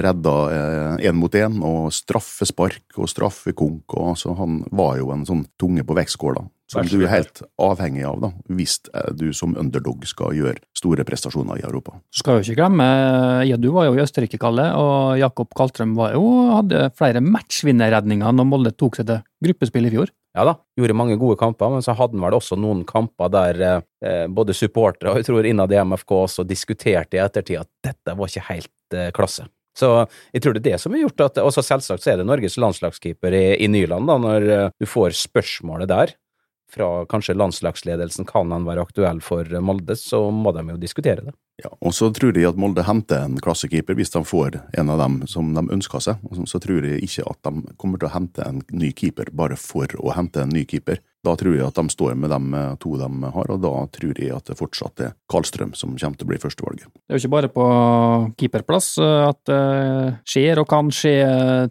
redda 0.06 0.36
én 1.02 1.10
eh, 1.10 1.18
mot 1.18 1.34
én, 1.34 1.58
og 1.66 1.90
straffespark 1.94 3.00
og 3.02 3.10
straffekonk. 3.10 3.98
og 3.98 4.14
altså, 4.14 4.36
Han 4.38 4.62
var 4.70 4.98
jo 5.02 5.12
en 5.14 5.26
sånn 5.28 5.46
tunge 5.60 5.84
på 5.86 5.98
vektskåla 5.98 6.46
som 6.70 6.86
du 6.88 7.02
er 7.02 7.10
helt 7.12 7.42
avhengig 7.60 8.04
av 8.08 8.20
da, 8.22 8.30
hvis 8.52 8.78
eh, 8.94 9.10
du 9.18 9.30
som 9.36 9.56
underdog 9.58 10.06
skal 10.08 10.36
gjøre 10.36 10.60
store 10.76 11.04
prestasjoner 11.08 11.60
i 11.60 11.66
Europa. 11.66 11.98
Skal 12.14 12.38
jo 12.38 12.46
ikke 12.46 12.58
glemme, 12.62 12.86
ja, 13.48 13.58
du 13.60 13.70
var 13.74 13.88
jo 13.88 13.96
i 13.96 14.02
Østerrike, 14.04 14.40
Kalle, 14.40 14.70
og 14.78 15.20
Jakob 15.20 15.52
Kaltrøm 15.58 15.94
var 15.98 16.16
jo, 16.16 16.24
hadde 16.52 16.88
flere 16.98 17.22
matchvinnerredninger 17.24 18.36
når 18.38 18.48
Molde 18.48 18.74
tok 18.76 19.00
seg 19.00 19.10
til 19.10 19.22
gruppespill 19.44 19.88
i 19.90 19.94
fjor. 19.94 20.12
Ja 20.32 20.46
da, 20.48 20.54
gjorde 20.80 20.96
mange 20.96 21.18
gode 21.20 21.36
kamper, 21.40 21.74
men 21.74 21.84
så 21.84 21.92
hadde 21.96 22.16
han 22.16 22.24
vel 22.24 22.38
også 22.38 22.56
noen 22.56 22.86
kamper 22.88 23.32
der 23.32 23.64
eh, 23.68 24.28
både 24.32 24.56
supportere 24.56 25.12
og 25.12 25.20
jeg 25.20 25.28
tror 25.28 25.48
innad 25.48 25.74
i 25.74 25.82
MFK 25.84 26.14
også 26.22 26.46
diskuterte 26.48 27.18
i 27.18 27.20
ettertid 27.20 27.60
at 27.60 27.68
dette 27.84 28.14
var 28.16 28.30
ikke 28.30 28.48
helt 28.48 28.96
eh, 28.96 29.10
klasse. 29.12 29.44
Så 29.76 29.88
jeg 30.32 30.42
tror 30.44 30.56
det 30.56 30.62
er 30.62 30.74
det 30.74 30.80
som 30.82 30.92
har 30.92 31.00
gjort 31.00 31.22
at 31.24 31.38
Og 31.40 31.54
Selvsagt 31.54 32.04
så 32.04 32.10
er 32.12 32.18
det 32.20 32.26
Norges 32.28 32.58
landslagskeeper 32.60 33.32
i, 33.32 33.44
i 33.64 33.68
Nyland, 33.72 34.04
da, 34.08 34.18
når 34.20 34.48
uh, 34.50 34.66
du 34.76 34.84
får 34.88 35.16
spørsmålet 35.16 35.88
der 35.88 36.12
fra 36.72 37.04
kanskje 37.10 37.36
landslagsledelsen 37.36 38.26
kan 38.28 38.52
han 38.54 38.66
være 38.68 38.84
aktuell 38.86 39.20
for 39.24 39.48
Molde, 39.60 39.96
så 39.98 40.24
må 40.32 40.54
de 40.56 40.64
jo 40.72 40.80
diskutere 40.80 41.26
det. 41.28 41.34
Ja, 41.60 41.68
og 41.84 41.92
så 41.94 42.08
tror 42.14 42.32
de 42.32 42.46
at 42.48 42.58
Molde 42.58 42.82
henter 42.86 43.26
en 43.26 43.36
klassekeeper 43.42 43.94
hvis 43.98 44.10
de 44.14 44.22
får 44.26 44.56
en 44.78 44.90
av 44.90 44.98
dem 45.02 45.20
som 45.30 45.52
de 45.54 45.62
ønsker 45.74 46.02
seg. 46.02 46.22
Og 46.26 46.48
så 46.48 46.58
tror 46.62 46.80
de 46.82 46.96
ikke 47.04 47.26
at 47.28 47.38
de 47.44 47.76
kommer 47.78 48.00
til 48.00 48.08
å 48.08 48.14
hente 48.14 48.46
en 48.46 48.62
ny 48.72 48.90
keeper 48.96 49.30
bare 49.36 49.58
for 49.60 49.92
å 50.00 50.14
hente 50.16 50.42
en 50.42 50.54
ny 50.54 50.64
keeper. 50.68 51.02
Da 51.22 51.36
tror 51.38 51.54
jeg 51.54 51.62
at 51.62 51.76
de 51.78 51.92
står 51.92 52.16
med 52.18 52.32
de 52.32 52.64
to 52.82 52.96
de 52.98 53.30
har, 53.36 53.52
og 53.54 53.60
da 53.62 53.72
tror 53.94 54.18
jeg 54.18 54.32
at 54.34 54.48
det 54.48 54.58
fortsatt 54.58 55.04
er 55.04 55.14
Karlstrøm 55.30 55.76
som 55.78 55.94
kommer 55.94 56.18
til 56.18 56.26
å 56.26 56.32
bli 56.32 56.40
førstevalget. 56.42 56.88
Det 56.88 57.14
er 57.14 57.20
jo 57.20 57.22
ikke 57.22 57.36
bare 57.36 57.52
på 57.52 57.66
keeperplass 58.40 58.96
at 59.04 59.44
det 59.46 59.62
skjer 60.32 60.64
og 60.64 60.70
kan 60.72 60.90
skje 60.90 61.14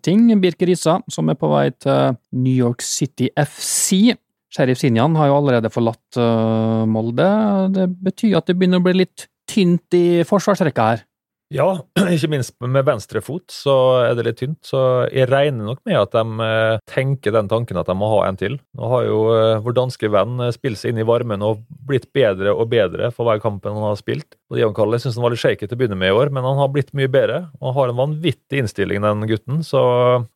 ting. 0.05 0.29
Birke 0.39 0.69
Risa, 0.69 1.01
som 1.11 1.33
er 1.33 1.41
på 1.41 1.51
vei 1.51 1.67
til 1.73 2.15
New 2.37 2.55
York 2.55 2.85
City 2.85 3.27
FC, 3.35 4.13
Sheriff 4.51 4.81
Sinjan 4.81 5.15
har 5.15 5.31
jo 5.31 5.37
allerede 5.39 5.71
forlatt 5.71 6.19
uh, 6.19 6.83
Molde. 6.89 7.29
Det 7.75 7.87
betyr 8.03 8.41
at 8.41 8.49
det 8.49 8.57
begynner 8.59 8.81
å 8.81 8.85
bli 8.85 8.97
litt 9.05 9.29
tynt 9.51 9.95
i 9.95 10.21
forsvarsrekka 10.27 10.89
her. 10.91 11.07
Ja, 11.51 11.67
ikke 12.15 12.29
minst 12.31 12.53
med 12.63 12.85
venstre 12.87 13.19
fot 13.23 13.51
så 13.51 13.73
er 14.05 14.15
det 14.15 14.25
litt 14.27 14.39
tynt. 14.39 14.59
Så 14.67 14.81
jeg 15.11 15.29
regner 15.31 15.67
nok 15.67 15.79
med 15.87 15.99
at 15.99 16.15
de 16.15 16.23
uh, 16.43 16.81
tenker 16.87 17.35
den 17.35 17.47
tanken 17.51 17.79
at 17.79 17.87
de 17.87 17.95
må 17.95 18.09
ha 18.11 18.25
en 18.27 18.39
til. 18.39 18.57
Nå 18.75 18.91
har 18.91 19.05
jo 19.07 19.21
uh, 19.31 19.61
vår 19.63 19.77
danske 19.79 20.11
venn 20.11 20.43
spilt 20.55 20.81
seg 20.81 20.91
inn 20.91 21.03
i 21.03 21.07
varmen 21.07 21.43
og 21.47 21.63
blitt 21.87 22.09
bedre 22.15 22.51
og 22.51 22.67
bedre 22.71 23.11
for 23.15 23.27
hver 23.27 23.39
kamp 23.43 23.67
han 23.67 23.79
har 23.83 23.95
spilt. 23.99 24.35
Og 24.51 24.59
Dion 24.59 24.75
Kalle 24.75 24.99
syns 24.99 25.15
han 25.19 25.27
var 25.27 25.35
litt 25.35 25.43
shaky 25.43 25.63
til 25.63 25.79
å 25.79 25.83
begynne 25.83 25.99
med 25.99 26.11
i 26.11 26.19
år, 26.19 26.31
men 26.35 26.47
han 26.47 26.59
har 26.59 26.71
blitt 26.75 26.91
mye 26.97 27.11
bedre. 27.11 27.45
Og 27.63 27.75
har 27.79 27.91
en 27.91 27.99
vanvittig 28.03 28.65
innstilling, 28.65 29.03
den 29.03 29.27
gutten. 29.31 29.63
Så 29.63 29.79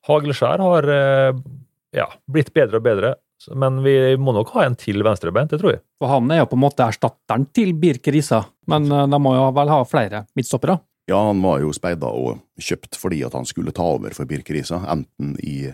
Hagleskjær 0.08 0.64
har 0.64 0.92
ja, 1.96 2.10
blitt 2.32 2.52
bedre 2.56 2.80
og 2.80 2.88
bedre. 2.88 3.16
Men 3.54 3.82
vi 3.84 4.16
må 4.18 4.34
nok 4.36 4.54
ha 4.56 4.66
en 4.66 4.78
til 4.80 5.04
venstrebeint, 5.06 5.52
det 5.52 5.60
tror 5.62 5.76
jeg. 5.76 5.84
For 6.00 6.12
han 6.12 6.32
er 6.34 6.42
jo 6.42 6.50
på 6.52 6.58
en 6.58 6.64
måte 6.66 6.86
erstatteren 6.88 7.48
til 7.56 7.74
Birk 7.78 8.08
Risa, 8.14 8.42
men 8.72 8.90
eh, 8.90 9.08
de 9.12 9.22
må 9.22 9.36
jo 9.38 9.48
vel 9.56 9.72
ha 9.74 9.80
flere 9.88 10.26
midtstoppere? 10.38 10.80
Ja, 11.06 11.20
han 11.28 11.42
var 11.44 11.60
jo 11.62 11.74
speida 11.76 12.10
og 12.10 12.40
kjøpt 12.58 12.98
fordi 12.98 13.20
at 13.28 13.36
han 13.38 13.46
skulle 13.46 13.74
ta 13.76 13.86
over 13.94 14.16
for 14.18 14.26
Birk 14.30 14.50
Risa, 14.50 14.80
enten 14.90 15.36
i 15.44 15.68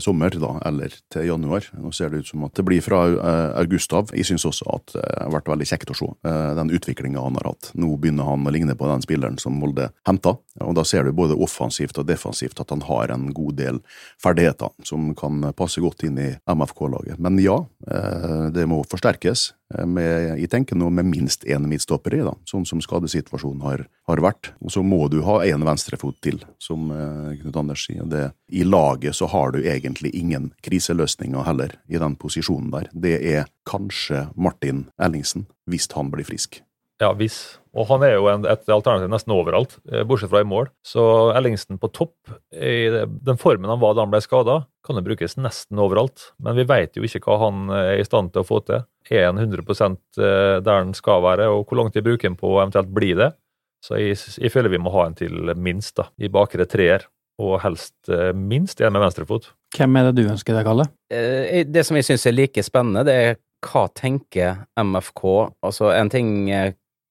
sommer, 0.00 0.30
da, 0.40 0.56
eller 0.66 0.94
til 1.12 1.28
januar. 1.28 1.66
Nå 1.78 1.92
ser 1.94 2.10
det 2.10 2.22
ut 2.22 2.30
som 2.30 2.44
at 2.46 2.56
det 2.56 2.64
blir 2.66 2.82
fra 2.84 3.02
eh, 3.12 3.50
august 3.60 3.92
av. 3.96 4.10
Jeg 4.16 4.26
syns 4.28 4.46
også 4.48 4.66
at 4.72 4.94
det 4.96 5.04
har 5.20 5.34
vært 5.34 5.50
veldig 5.52 5.68
kjekt 5.68 5.92
å 5.92 5.96
se 5.98 6.08
eh, 6.26 6.52
den 6.58 6.72
utviklinga 6.74 7.22
han 7.22 7.38
har 7.40 7.50
hatt. 7.52 7.70
Nå 7.78 7.92
begynner 8.00 8.28
han 8.28 8.46
å 8.46 8.54
ligne 8.54 8.76
på 8.78 8.88
den 8.90 9.04
spilleren 9.04 9.38
som 9.42 9.58
Molde 9.60 9.90
henta, 10.08 10.36
og 10.64 10.74
da 10.78 10.84
ser 10.86 11.06
du 11.06 11.14
både 11.16 11.36
offensivt 11.36 12.00
og 12.00 12.08
defensivt 12.08 12.60
at 12.62 12.72
han 12.74 12.84
har 12.88 13.12
en 13.14 13.28
god 13.36 13.60
del 13.60 13.82
ferdigheter 14.22 14.72
som 14.86 15.12
kan 15.18 15.52
passe 15.56 15.82
godt 15.84 16.06
inn 16.08 16.18
i 16.22 16.30
MFK-laget. 16.48 17.20
Men 17.22 17.38
ja, 17.42 17.60
eh, 17.86 18.48
det 18.56 18.66
må 18.70 18.82
forsterkes. 18.88 19.52
Eh, 19.74 19.86
Med, 19.86 20.38
jeg 20.38 20.50
tenker 20.52 20.78
nå 20.78 20.90
med 20.94 21.08
minst 21.10 21.44
én 21.44 21.66
i, 21.72 21.78
da, 22.22 22.34
sånn 22.46 22.66
som 22.68 22.80
skadesituasjonen 22.82 23.64
har, 23.66 23.86
har 24.06 24.22
vært. 24.22 24.52
Og 24.60 24.70
så 24.74 24.82
må 24.86 25.08
du 25.10 25.22
ha 25.26 25.40
en 25.44 25.64
venstrefot 25.66 26.20
til, 26.22 26.42
som 26.62 26.90
eh, 26.90 27.34
Knut 27.40 27.56
Anders 27.56 27.86
sier. 27.88 28.06
Det, 28.06 28.30
I 28.48 28.64
laget 28.64 29.18
så 29.18 29.26
har 29.32 29.52
du 29.52 29.62
egentlig 29.64 30.14
ingen 30.14 30.52
kriseløsninger 30.62 31.46
heller, 31.46 31.76
i 31.88 31.98
den 31.98 32.16
posisjonen 32.16 32.70
der. 32.74 32.90
Det 32.92 33.18
er 33.18 33.50
kanskje 33.66 34.28
Martin 34.36 34.86
Ellingsen, 35.02 35.48
hvis 35.66 35.90
han 35.96 36.12
blir 36.14 36.26
frisk. 36.26 36.62
Ja, 37.02 37.10
hvis. 37.12 37.58
Og 37.76 37.84
han 37.90 38.04
er 38.06 38.14
jo 38.14 38.28
en, 38.32 38.46
et 38.48 38.70
alternativ 38.72 39.10
nesten 39.12 39.34
overalt, 39.36 39.76
eh, 39.92 40.04
bortsett 40.08 40.32
fra 40.32 40.40
i 40.40 40.48
mål. 40.48 40.70
Så 40.86 41.02
Ellingsen 41.36 41.80
på 41.80 41.90
topp, 41.92 42.16
i 42.56 42.88
den 42.88 43.40
formen 43.40 43.68
han 43.68 43.82
var 43.82 43.96
da 43.96 44.06
han 44.06 44.12
ble 44.14 44.22
skada, 44.24 44.62
kan 44.86 44.96
jo 44.96 45.04
brukes 45.04 45.36
nesten 45.36 45.80
overalt. 45.82 46.30
Men 46.42 46.56
vi 46.56 46.64
vet 46.68 46.96
jo 46.96 47.04
ikke 47.04 47.20
hva 47.26 47.40
han 47.44 47.66
eh, 47.68 47.90
er 47.96 48.00
i 48.00 48.06
stand 48.08 48.32
til 48.32 48.44
å 48.44 48.48
få 48.48 48.62
til. 48.64 48.86
Er 49.12 49.28
han 49.28 49.42
100 49.42 49.60
eh, 49.60 50.62
der 50.64 50.80
han 50.80 50.94
skal 50.96 51.24
være, 51.26 51.50
og 51.52 51.66
hvor 51.66 51.82
lang 51.82 51.92
tid 51.92 52.06
bruker 52.06 52.30
han 52.30 52.38
på 52.40 52.54
å 52.54 52.62
eventuelt 52.62 52.94
bli 52.96 53.12
det? 53.18 53.34
Så 53.84 54.00
jeg, 54.00 54.16
jeg 54.40 54.50
føler 54.54 54.72
vi 54.72 54.80
må 54.82 54.94
ha 54.96 55.04
en 55.06 55.18
til 55.18 55.52
minst, 55.60 55.98
da, 56.00 56.08
i 56.16 56.32
bakre 56.32 56.64
treer. 56.70 57.04
Og 57.36 57.58
helst 57.60 58.08
minst 58.32 58.78
en 58.80 58.94
med 58.94 59.02
venstrefot. 59.04 59.50
Hvem 59.76 59.98
er 60.00 60.06
det 60.06 60.14
du 60.16 60.30
ønsker 60.32 60.56
deg, 60.56 60.64
Kalle? 60.64 60.86
Eh, 61.12 61.66
Det 61.68 61.82
som 61.84 61.98
jeg 61.98 62.06
syns 62.08 62.24
er 62.24 62.32
like 62.32 62.64
spennende, 62.64 63.04
det 63.04 63.16
er 63.26 63.36
hva 63.66 63.82
tenker 63.92 64.62
MFK? 64.80 65.26
Altså, 65.66 65.90
en 65.92 66.08
ting 66.08 66.48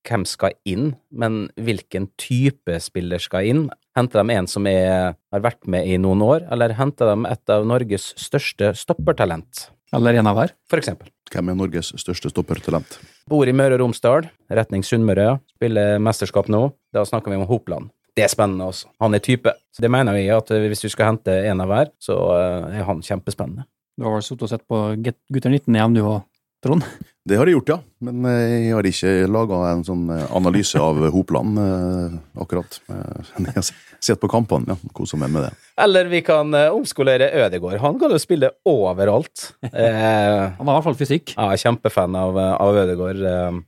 hvem 0.06 0.26
skal 0.30 0.54
inn, 0.70 0.94
men 1.12 1.48
hvilken 1.58 2.08
type 2.22 2.78
spiller 2.84 3.22
skal 3.22 3.48
inn? 3.50 3.64
Henter 3.98 4.22
de 4.24 4.36
en 4.36 4.48
som 4.52 4.68
er, 4.70 5.16
har 5.34 5.44
vært 5.44 5.66
med 5.72 5.88
i 5.88 5.98
noen 6.02 6.22
år, 6.26 6.46
eller 6.52 6.76
henter 6.78 7.12
de 7.14 7.30
et 7.32 7.54
av 7.54 7.66
Norges 7.68 8.12
største 8.20 8.74
stoppertalent, 8.78 9.70
Eller 9.96 10.18
en 10.20 10.28
av 10.28 10.36
hver? 10.36 10.56
for 10.70 10.82
eksempel? 10.82 11.10
Hvem 11.32 11.50
er 11.50 11.56
Norges 11.58 11.92
største 11.98 12.30
stoppertalent? 12.30 13.00
Bor 13.30 13.48
i 13.48 13.54
Møre 13.56 13.76
og 13.78 13.82
Romsdal, 13.82 14.28
retning 14.52 14.84
Sunnmøre, 14.86 15.40
spiller 15.58 15.98
mesterskap 16.00 16.48
nå. 16.52 16.68
Da 16.94 17.06
snakker 17.06 17.32
vi 17.34 17.40
om 17.40 17.48
Hopland. 17.50 17.90
Det 18.16 18.24
er 18.24 18.30
spennende 18.32 18.68
også. 18.70 18.88
Han 19.02 19.14
er 19.18 19.20
type. 19.20 19.52
Så 19.76 19.82
det 19.84 19.90
mener 19.92 20.14
vi 20.16 20.28
at 20.32 20.48
hvis 20.48 20.86
du 20.86 20.88
skal 20.88 21.10
hente 21.14 21.34
en 21.50 21.60
av 21.64 21.68
hver, 21.68 21.90
så 22.00 22.16
eh, 22.36 22.78
er 22.80 22.86
han 22.88 23.02
kjempespennende. 23.04 23.66
Du 23.98 24.06
har 24.06 24.14
vel 24.16 24.24
sittet 24.24 24.46
og 24.46 24.52
sett 24.52 24.64
på 24.68 24.80
Gutter 25.04 25.52
19-EM, 25.52 25.96
du 25.98 26.02
og 26.04 26.22
Trond? 26.66 26.86
Det 27.26 27.38
har 27.40 27.50
jeg 27.50 27.56
gjort, 27.56 27.70
ja. 27.74 27.78
Men 28.06 28.26
eh, 28.30 28.68
jeg 28.68 28.74
har 28.76 28.88
ikke 28.90 29.12
laga 29.34 29.60
en 29.72 29.84
sånn 29.86 30.04
eh, 30.14 30.24
analyse 30.38 30.78
av 30.82 30.98
Hopland, 31.14 31.58
eh, 31.62 32.16
akkurat. 32.42 32.80
Men 32.90 33.48
Jeg 33.50 33.56
har 33.60 33.70
sett 34.06 34.22
på 34.22 34.30
kampene, 34.30 34.74
ja. 34.76 34.92
Koser 34.98 35.22
meg 35.22 35.32
med 35.34 35.48
det. 35.48 35.52
Eller 35.82 36.10
vi 36.12 36.22
kan 36.26 36.54
omskolere 36.70 37.32
Ødegård. 37.46 37.80
Han 37.82 37.98
kan 38.02 38.14
jo 38.14 38.22
spille 38.22 38.52
overalt. 38.70 39.52
Eh, 39.74 40.42
Han 40.58 40.66
har 40.68 40.74
i 40.74 40.78
hvert 40.78 40.88
fall 40.90 41.00
fysikk. 41.00 41.34
Ja, 41.36 41.50
jeg 41.54 41.60
er 41.60 41.64
kjempefan 41.68 42.18
av, 42.18 42.38
av 42.38 42.82
Ødegaard. 42.86 43.22
eh, 43.26 43.62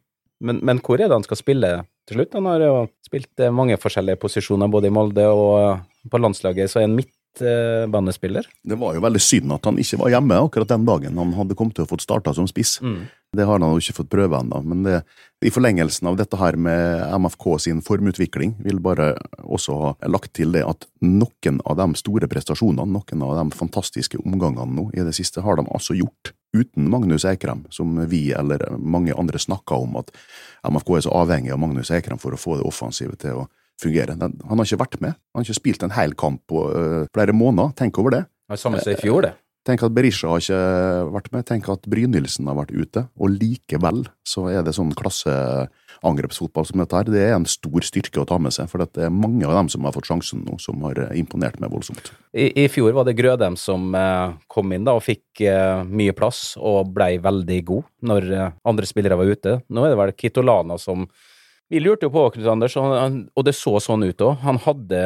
Men, 0.46 0.60
men 0.62 0.80
hvor 0.86 1.02
er 1.02 1.08
det 1.10 1.18
han 1.18 1.26
skal 1.26 1.40
spille 1.40 1.70
til 2.08 2.20
slutt? 2.20 2.36
Han 2.38 2.46
har 2.46 2.62
jo 2.62 2.74
spilt 3.08 3.42
mange 3.54 3.78
forskjellige 3.82 4.20
posisjoner, 4.22 4.70
både 4.70 4.92
i 4.92 4.94
Molde 4.94 5.26
og 5.34 5.82
på 6.14 6.20
landslaget, 6.22 6.70
så 6.70 6.80
er 6.80 6.86
han 6.86 6.94
midtbanespiller. 7.42 8.48
Det 8.64 8.76
var 8.76 8.96
jo 8.96 9.02
veldig 9.02 9.22
synd 9.22 9.54
at 9.54 9.66
han 9.66 9.78
ikke 9.80 10.00
var 10.02 10.12
hjemme 10.12 10.40
akkurat 10.42 10.68
den 10.68 10.86
dagen 10.86 11.18
han 11.18 11.34
hadde 11.34 11.56
kommet 11.56 11.76
til 11.76 11.86
å 11.86 11.90
fått 11.90 12.06
starta 12.06 12.34
som 12.34 12.48
spiss. 12.48 12.80
Mm. 12.82 13.08
Det 13.36 13.44
har 13.44 13.60
han 13.60 13.74
jo 13.76 13.82
ikke 13.82 13.98
fått 14.00 14.10
prøve 14.10 14.40
ennå, 14.40 14.62
men 14.64 14.84
det, 14.86 15.02
i 15.44 15.52
forlengelsen 15.52 16.08
av 16.08 16.16
dette 16.18 16.38
her 16.40 16.56
med 16.56 17.04
MFK 17.20 17.60
sin 17.60 17.82
formutvikling, 17.84 18.56
vil 18.64 18.80
bare 18.80 19.12
også 19.44 19.76
ha 19.82 19.92
lagt 20.08 20.34
til 20.40 20.56
det 20.56 20.64
at 20.64 20.88
noen 21.04 21.60
av 21.66 21.78
de 21.78 21.88
store 22.00 22.30
prestasjonene, 22.32 22.88
noen 22.88 23.26
av 23.28 23.36
de 23.42 23.58
fantastiske 23.58 24.22
omgangene 24.24 24.80
nå 24.80 24.90
i 24.96 25.04
det 25.04 25.16
siste, 25.18 25.44
har 25.44 25.60
de 25.60 25.68
altså 25.68 25.98
gjort 25.98 26.32
uten 26.56 26.88
Magnus 26.90 27.28
Eikrem, 27.28 27.66
som 27.70 28.00
vi 28.08 28.32
eller 28.32 28.64
mange 28.80 29.14
andre 29.14 29.40
snakka 29.40 29.76
om 29.76 30.00
at 30.00 30.14
MFK 30.64 30.96
er 30.96 31.06
så 31.06 31.16
avhengig 31.20 31.52
av 31.54 31.60
Magnus 31.62 31.92
Eikrem 31.92 32.22
for 32.22 32.34
å 32.34 32.40
få 32.40 32.58
det 32.58 32.68
offensive 32.68 33.20
til 33.20 33.44
å 33.44 33.48
fungere. 33.82 34.18
Den, 34.20 34.38
han 34.48 34.60
har 34.60 34.70
ikke 34.70 34.84
vært 34.84 35.02
med. 35.04 35.18
Han 35.34 35.42
har 35.42 35.48
ikke 35.48 35.62
spilt 35.62 35.86
en 35.86 35.96
hel 35.96 36.16
kamp 36.18 36.44
på 36.50 36.64
uh, 36.72 37.04
flere 37.16 37.36
måneder. 37.36 37.76
Tenk 37.78 38.00
over 38.02 38.16
det. 38.16 38.24
Det 38.48 38.56
var 38.56 38.64
samme 38.64 38.82
som 38.84 38.96
i 38.96 39.02
fjor, 39.02 39.28
det. 39.28 39.36
Tenk 39.68 39.84
at 39.84 39.92
Berisha 39.92 40.30
har 40.32 40.40
ikke 40.40 40.60
vært 41.12 41.28
med, 41.34 41.44
tenk 41.48 41.66
at 41.74 41.88
Brynildsen 41.92 42.48
har 42.48 42.56
vært 42.56 42.72
ute, 42.72 43.04
og 43.20 43.34
likevel 43.34 44.06
så 44.28 44.46
er 44.48 44.62
det 44.64 44.72
sånn 44.78 44.94
klasseangrepsfotball 44.96 46.68
som 46.70 46.80
dette 46.80 46.96
her. 46.96 47.10
Det 47.12 47.26
er 47.26 47.36
en 47.36 47.48
stor 47.52 47.84
styrke 47.84 48.22
å 48.22 48.28
ta 48.30 48.38
med 48.40 48.56
seg, 48.56 48.70
for 48.72 48.86
det 48.86 49.04
er 49.10 49.12
mange 49.12 49.44
av 49.44 49.58
dem 49.58 49.72
som 49.74 49.84
har 49.84 49.96
fått 49.96 50.08
sjansen 50.08 50.46
nå, 50.48 50.56
som 50.64 50.86
har 50.88 51.02
eh, 51.04 51.18
imponert 51.20 51.60
meg 51.60 51.74
voldsomt. 51.74 52.14
I, 52.32 52.48
I 52.64 52.68
fjor 52.72 52.96
var 52.96 53.10
det 53.10 53.18
Grødem 53.20 53.60
som 53.60 53.92
eh, 53.98 54.38
kom 54.48 54.72
inn 54.72 54.88
da 54.88 54.96
og 54.96 55.04
fikk 55.04 55.44
eh, 55.44 55.84
mye 55.84 56.16
plass 56.16 56.54
og 56.56 56.94
blei 56.96 57.18
veldig 57.24 57.60
god 57.68 57.90
når 58.08 58.32
eh, 58.38 58.54
andre 58.72 58.88
spillere 58.88 59.20
var 59.20 59.36
ute. 59.36 59.60
Nå 59.68 59.84
er 59.84 59.92
det 59.92 60.00
vel 60.00 60.16
Kitolana 60.16 60.80
som 60.80 61.10
Vi 61.68 61.80
lurte 61.84 62.08
jo 62.08 62.14
på 62.14 62.30
Knut 62.32 62.48
Anders, 62.48 62.78
og, 62.80 63.42
det 63.44 63.54
så 63.58 63.74
sånn 63.84 64.06
ut 64.08 64.22
òg. 64.24 64.38
Han 64.46 64.60
hadde 64.64 65.00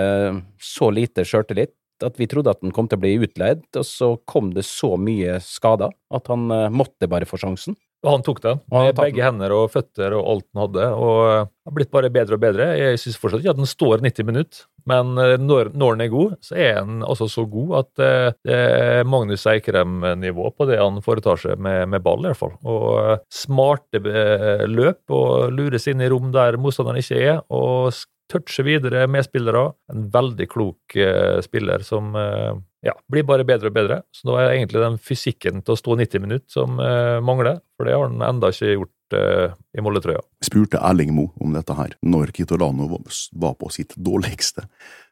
så 0.62 0.92
lite 0.94 1.26
sjøltillit 1.26 1.74
at 2.06 2.18
vi 2.18 2.28
trodde 2.30 2.54
at 2.54 2.62
han 2.62 2.74
kom 2.74 2.88
til 2.90 2.98
å 2.98 3.02
bli 3.02 3.16
utleid, 3.22 3.64
og 3.78 3.86
så 3.86 4.12
kom 4.30 4.52
det 4.56 4.64
så 4.66 4.96
mye 4.98 5.40
skader 5.46 5.94
at 6.14 6.30
han 6.32 6.48
eh, 6.54 6.70
måtte 6.74 7.10
bare 7.10 7.28
få 7.30 7.38
sjansen. 7.42 7.78
Og 8.02 8.16
han 8.16 8.24
tok 8.26 8.40
den 8.42 8.62
med 8.74 8.96
begge 8.98 9.22
hender 9.22 9.54
og 9.54 9.72
føtter 9.76 10.16
og 10.18 10.30
alt 10.34 10.46
han 10.50 10.62
hadde. 10.64 10.86
Og 10.98 11.18
eh, 11.30 11.50
har 11.68 11.76
blitt 11.76 11.92
bare 11.94 12.10
bedre 12.14 12.38
og 12.38 12.42
bedre. 12.42 12.70
Jeg 12.80 13.00
syns 13.02 13.20
fortsatt 13.22 13.44
ikke 13.44 13.54
at 13.54 13.62
han 13.62 13.70
står 13.70 14.02
90 14.08 14.28
minutter, 14.28 14.64
men 14.90 15.12
eh, 15.22 15.36
når, 15.38 15.70
når 15.78 15.94
han 15.96 16.04
er 16.08 16.14
god, 16.14 16.34
så 16.42 16.58
er 16.58 16.80
han 16.80 17.06
altså 17.06 17.30
så 17.30 17.46
god 17.52 17.76
at 17.84 18.04
eh, 18.08 18.28
det 18.48 18.58
er 18.58 19.10
Magnus 19.10 19.46
Eikrem-nivå 19.50 20.50
på 20.58 20.70
det 20.70 20.80
han 20.82 20.98
foretar 21.06 21.42
seg 21.44 21.62
med, 21.62 21.92
med 21.94 22.02
ball, 22.06 22.26
i 22.26 22.32
hvert 22.32 22.42
fall. 22.42 22.56
Og 22.66 23.22
smarte 23.34 24.02
løp 24.66 25.14
og 25.14 25.54
lures 25.54 25.86
inn 25.92 26.02
i 26.02 26.10
rom 26.10 26.34
der 26.34 26.58
motstanderen 26.62 27.02
ikke 27.04 27.22
er, 27.22 27.44
og 27.54 27.94
s- 28.32 28.38
touche 28.40 28.64
videre 28.66 29.06
med 29.12 29.26
spillere. 29.28 29.74
En 29.92 30.08
veldig 30.14 30.48
klok 30.50 30.96
eh, 30.96 31.42
spiller 31.46 31.84
som 31.84 32.16
eh, 32.16 32.54
ja, 32.88 32.96
blir 33.12 33.24
bare 33.28 33.46
bedre 33.46 33.70
og 33.70 33.76
bedre. 33.76 34.02
Så 34.16 34.28
da 34.32 34.40
er 34.46 34.56
egentlig 34.56 34.82
den 34.82 34.98
fysikken 34.98 35.62
til 35.62 35.76
å 35.76 35.80
stå 35.80 35.98
90 36.00 36.24
minutter 36.24 36.50
som 36.52 36.80
eh, 36.80 37.20
mangler, 37.22 37.60
for 37.78 37.86
det 37.90 37.94
har 37.98 38.08
han 38.10 38.22
enda 38.32 38.50
ikke 38.56 38.74
gjort 38.78 38.98
i 39.12 39.82
Molde-trøya. 39.84 40.22
Jeg 40.40 40.48
spurte 40.48 40.80
Erling 40.88 41.10
Moe 41.12 41.34
om 41.44 41.52
dette 41.52 41.76
her, 41.76 41.98
når 42.08 42.30
Kitolano 42.32 42.86
var 43.36 43.58
på 43.60 43.68
sitt 43.76 43.92
dårligste. 44.00 44.64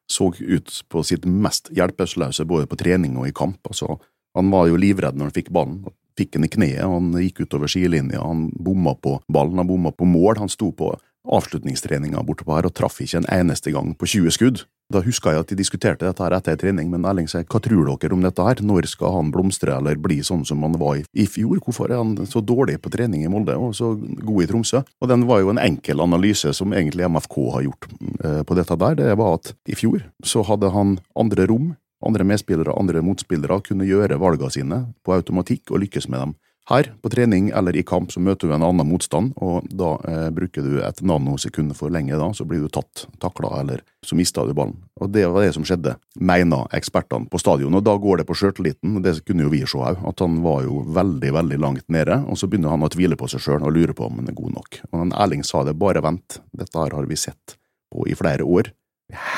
Så 0.09 0.29
ut 0.39 0.71
på 0.89 1.01
sitt 1.03 1.25
mest 1.27 1.67
hjelpeløse 1.75 2.45
både 2.47 2.65
på 2.71 2.77
trening 2.79 3.17
og 3.19 3.27
i 3.27 3.33
kamp. 3.35 3.59
Altså, 3.67 3.97
han 4.39 4.49
var 4.53 4.69
jo 4.71 4.79
livredd 4.79 5.19
når 5.19 5.27
han 5.29 5.35
fikk 5.35 5.51
ballen. 5.51 5.81
Fikk 6.15 6.31
den 6.37 6.47
i 6.47 6.51
kneet, 6.51 6.79
han 6.87 7.11
gikk 7.19 7.43
utover 7.43 7.67
sidelinja, 7.71 8.23
han 8.23 8.47
bomma 8.55 8.95
på 8.95 9.17
ballen, 9.31 9.59
han 9.59 9.67
bomma 9.67 9.91
på 9.91 10.07
mål. 10.07 10.39
Han 10.45 10.49
sto 10.51 10.71
på 10.71 10.93
avslutningstreninga 11.27 12.23
borte 12.23 12.45
på 12.47 12.55
her 12.55 12.67
og 12.69 12.75
traff 12.75 12.99
ikke 13.03 13.23
en 13.23 13.31
eneste 13.33 13.73
gang 13.75 13.95
på 13.97 14.07
20 14.07 14.35
skudd. 14.35 14.61
Da 14.89 15.03
huska 15.05 15.35
jeg 15.35 15.43
at 15.43 15.51
de 15.51 15.57
diskuterte 15.59 16.07
dette 16.07 16.23
her 16.23 16.33
etter 16.33 16.55
trening, 16.57 16.87
men 16.89 17.03
Erling 17.05 17.27
sier 17.29 17.43
hva 17.45 17.59
tror 17.61 17.91
dere 17.91 18.15
om 18.15 18.23
dette 18.25 18.45
her, 18.45 18.61
når 18.65 18.87
skal 18.89 19.13
han 19.13 19.29
blomstre 19.33 19.75
eller 19.75 19.99
bli 20.01 20.17
sånn 20.25 20.41
som 20.49 20.63
han 20.65 20.79
var 20.81 20.97
i, 20.97 21.27
fjor, 21.29 21.59
hvorfor 21.61 21.91
er 21.91 22.01
han 22.01 22.15
så 22.29 22.41
dårlig 22.41 22.79
på 22.81 22.89
trening 22.95 23.21
i 23.21 23.29
Molde 23.29 23.53
og 23.53 23.75
så 23.77 23.91
god 23.99 24.41
i 24.41 24.47
Tromsø? 24.49 24.81
Og 24.81 25.11
den 25.11 25.27
var 25.29 25.43
jo 25.43 25.53
en 25.53 25.61
enkel 25.61 26.01
analyse 26.01 26.55
som 26.57 26.73
egentlig 26.73 27.05
MFK 27.05 27.37
har 27.53 27.67
gjort 27.67 27.85
eh, 27.91 28.41
på 28.41 28.57
dette 28.57 28.79
der, 28.81 28.97
det 28.97 29.13
var 29.21 29.37
at 29.37 29.53
i 29.69 29.77
fjor 29.77 30.07
så 30.25 30.41
hadde 30.47 30.73
han 30.73 30.97
andre 31.13 31.45
rom, 31.51 31.75
andre 32.05 32.25
medspillere, 32.25 32.73
andre 32.79 33.03
motspillere 33.05 33.61
kunne 33.67 33.85
gjøre 33.85 34.17
valgene 34.17 34.55
sine 34.55 34.83
på 35.05 35.13
automatikk 35.19 35.69
og 35.69 35.83
lykkes 35.83 36.09
med 36.09 36.23
dem. 36.23 36.37
Her, 36.69 36.91
på 37.01 37.09
trening 37.09 37.47
eller 37.57 37.73
i 37.73 37.81
kamp, 37.81 38.11
så 38.13 38.21
møter 38.21 38.45
du 38.45 38.53
en 38.53 38.61
annen 38.61 38.85
motstand, 38.85 39.31
og 39.41 39.65
da 39.73 39.95
eh, 40.05 40.27
bruker 40.33 40.61
du 40.61 40.75
et 40.85 40.99
nanosekund 41.01 41.73
for 41.73 41.89
lenge, 41.89 42.13
da, 42.13 42.27
så 42.37 42.45
blir 42.45 42.61
du 42.61 42.69
tatt, 42.69 43.07
takla, 43.17 43.55
eller 43.63 43.81
så 44.05 44.13
mister 44.17 44.45
du 44.45 44.53
ballen. 44.53 44.75
Og 45.01 45.09
det 45.09 45.23
var 45.25 45.47
det 45.47 45.55
som 45.55 45.65
skjedde, 45.65 45.95
mener 46.21 46.69
ekspertene 46.77 47.25
på 47.31 47.41
stadion, 47.41 47.73
og 47.73 47.87
da 47.87 47.95
går 47.97 48.21
det 48.21 48.27
på 48.29 48.37
sjøltilliten, 48.37 48.99
det 49.01 49.15
kunne 49.25 49.47
jo 49.47 49.53
vi 49.55 49.63
se 49.65 49.81
òg, 49.81 50.03
at 50.11 50.21
han 50.21 50.37
var 50.45 50.61
jo 50.67 50.83
veldig, 50.99 51.33
veldig 51.39 51.59
langt 51.65 51.87
nede, 51.89 52.19
og 52.29 52.37
så 52.37 52.51
begynner 52.51 52.75
han 52.75 52.85
å 52.85 52.91
tvile 52.93 53.17
på 53.17 53.31
seg 53.33 53.47
sjøl 53.47 53.65
og 53.65 53.73
lure 53.73 53.97
på 53.97 54.05
om 54.05 54.21
han 54.21 54.29
er 54.29 54.37
god 54.37 54.59
nok. 54.59 54.81
Og 54.91 54.95
den 55.01 55.17
Erling 55.17 55.41
sa 55.47 55.65
det, 55.65 55.73
bare 55.81 56.05
vent, 56.05 56.37
dette 56.53 56.77
her 56.77 56.93
har 56.93 57.09
vi 57.09 57.17
sett 57.17 57.57
på 57.89 58.05
i 58.05 58.13
flere 58.13 58.45
år. 58.45 58.69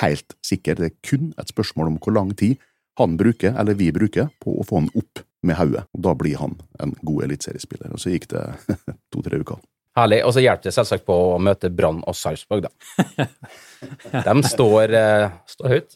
Helt 0.03 0.35
sikker, 0.43 0.83
det 0.83 0.91
er 0.91 0.99
kun 0.99 1.31
et 1.39 1.55
spørsmål 1.55 1.93
om 1.93 1.99
hvor 2.03 2.19
lang 2.19 2.35
tid 2.35 2.59
han 2.99 3.15
bruker, 3.15 3.55
eller 3.55 3.79
vi 3.79 3.93
bruker, 3.95 4.33
på 4.43 4.59
å 4.59 4.67
få 4.67 4.83
han 4.83 4.91
opp 4.99 5.23
med 5.47 5.57
hodet. 5.59 5.85
Og 5.95 6.03
Da 6.07 6.13
blir 6.17 6.37
han 6.41 6.57
en 6.83 6.95
god 7.01 7.23
eliteseriespiller. 7.27 7.91
Og 7.95 8.01
så 8.03 8.13
gikk 8.13 8.27
det 8.33 8.45
to-tre 9.13 9.41
uker. 9.41 9.61
Herlig. 9.97 10.21
Og 10.23 10.31
så 10.35 10.39
hjelper 10.43 10.69
det 10.69 10.75
selvsagt 10.77 11.03
på 11.07 11.15
å 11.33 11.39
møte 11.43 11.67
Brann 11.75 11.99
og 12.07 12.15
Sarpsborg, 12.15 12.67
da. 12.69 13.25
De 14.27 14.35
står 14.47 14.93
eh, 14.95 15.29
Står 15.51 15.73
høyt. 15.73 15.95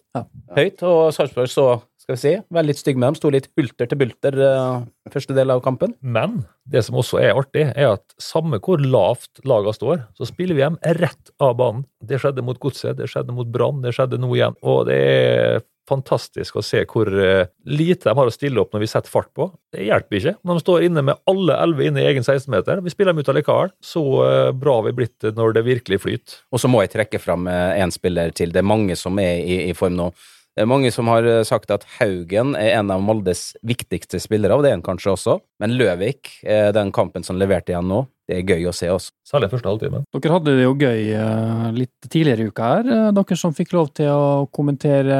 høyt, 0.58 0.82
og 0.84 1.12
Sarpsborg 1.16 1.52
så 1.54 1.68
skal 2.02 2.18
vi 2.18 2.22
si. 2.22 2.34
Være 2.54 2.68
litt 2.70 2.78
stygg 2.82 3.00
med 3.00 3.08
dem. 3.08 3.16
Sto 3.18 3.32
litt 3.34 3.48
hulter 3.58 3.88
til 3.90 3.98
bulter 4.02 4.36
eh, 4.46 4.84
første 5.14 5.34
del 5.38 5.54
av 5.54 5.62
kampen. 5.66 5.96
Men 6.04 6.42
det 6.70 6.84
som 6.86 7.00
også 7.00 7.22
er 7.24 7.38
artig, 7.40 7.70
er 7.72 7.94
at 7.96 8.18
samme 8.22 8.60
hvor 8.66 8.84
lavt 8.84 9.40
lagene 9.48 9.74
står, 9.78 10.04
så 10.20 10.28
spiller 10.30 10.58
vi 10.60 10.66
dem 10.66 10.76
rett 11.00 11.32
av 11.42 11.56
banen. 11.62 11.86
Det 12.04 12.20
skjedde 12.22 12.44
mot 12.46 12.60
Godset, 12.62 12.98
det 13.00 13.08
skjedde 13.14 13.34
mot 13.38 13.48
Brann, 13.54 13.80
det 13.86 13.96
skjedde 13.96 14.20
nå 14.22 14.30
igjen. 14.36 14.60
Og 14.66 14.84
det 14.90 15.00
er 15.00 15.64
fantastisk 15.90 16.58
å 16.60 16.64
se 16.66 16.84
hvor 16.90 17.10
eh, 17.10 17.48
lite 17.66 18.10
de 18.10 18.16
har 18.18 18.30
å 18.30 18.34
stille 18.34 18.62
opp 18.62 18.76
når 18.76 18.86
vi 18.86 18.92
setter 18.92 19.12
fart 19.14 19.32
på. 19.36 19.50
Det 19.74 19.88
hjelper 19.88 20.20
ikke 20.20 20.36
når 20.42 20.60
de 20.60 20.66
står 20.66 20.88
inne 20.88 21.06
med 21.06 21.22
alle 21.30 21.58
elleve 21.64 21.90
inne 21.90 22.04
i 22.04 22.08
egen 22.12 22.26
16-meter. 22.26 22.84
Vi 22.86 22.94
spiller 22.94 23.14
dem 23.14 23.24
ut 23.24 23.34
allikevel. 23.34 23.74
Så 23.84 24.06
eh, 24.26 24.52
bra 24.56 24.80
har 24.80 24.88
vi 24.90 24.96
blitt 25.02 25.30
når 25.36 25.58
det 25.58 25.68
virkelig 25.68 26.02
flyter. 26.06 26.40
Og 26.52 26.62
så 26.62 26.72
må 26.72 26.84
jeg 26.84 26.96
trekke 26.96 27.22
fram 27.22 27.50
én 27.50 27.94
spiller 27.94 28.34
til. 28.36 28.54
Det 28.54 28.64
er 28.64 28.68
mange 28.68 28.98
som 29.00 29.20
er 29.22 29.42
i, 29.44 29.62
i 29.70 29.76
form 29.78 30.00
nå. 30.00 30.10
Det 30.56 30.64
er 30.64 30.70
mange 30.72 30.88
som 30.96 31.10
har 31.12 31.26
eh, 31.28 31.42
sagt 31.44 31.72
at 31.76 31.84
Haugen 31.98 32.54
er 32.56 32.78
en 32.78 32.92
av 32.94 33.02
Moldes 33.04 33.50
viktigste 33.68 34.22
spillere, 34.24 34.56
og 34.56 34.64
det 34.64 34.70
er 34.70 34.78
han 34.78 34.86
kanskje 34.86 35.12
også. 35.12 35.34
Men 35.60 35.74
Løvik, 35.76 36.32
eh, 36.48 36.70
den 36.76 36.94
kampen 36.96 37.28
som 37.28 37.36
leverte 37.36 37.74
igjen 37.74 37.90
nå, 37.92 38.06
det 38.30 38.38
er 38.38 38.54
gøy 38.54 38.70
å 38.70 38.74
se 38.76 38.88
også. 38.88 39.12
Særlig 39.28 39.50
første 39.52 39.68
halvtime. 39.68 40.06
Dere 40.16 40.32
hadde 40.38 40.54
det 40.56 40.64
jo 40.64 40.78
gøy 40.80 41.12
eh, 41.12 41.66
litt 41.76 42.08
tidligere 42.08 42.46
i 42.46 42.54
uka 42.54 42.70
her, 42.72 42.88
eh, 42.88 43.12
dere 43.20 43.38
som 43.42 43.58
fikk 43.58 43.76
lov 43.76 43.92
til 44.00 44.14
å 44.14 44.46
kommentere 44.56 45.20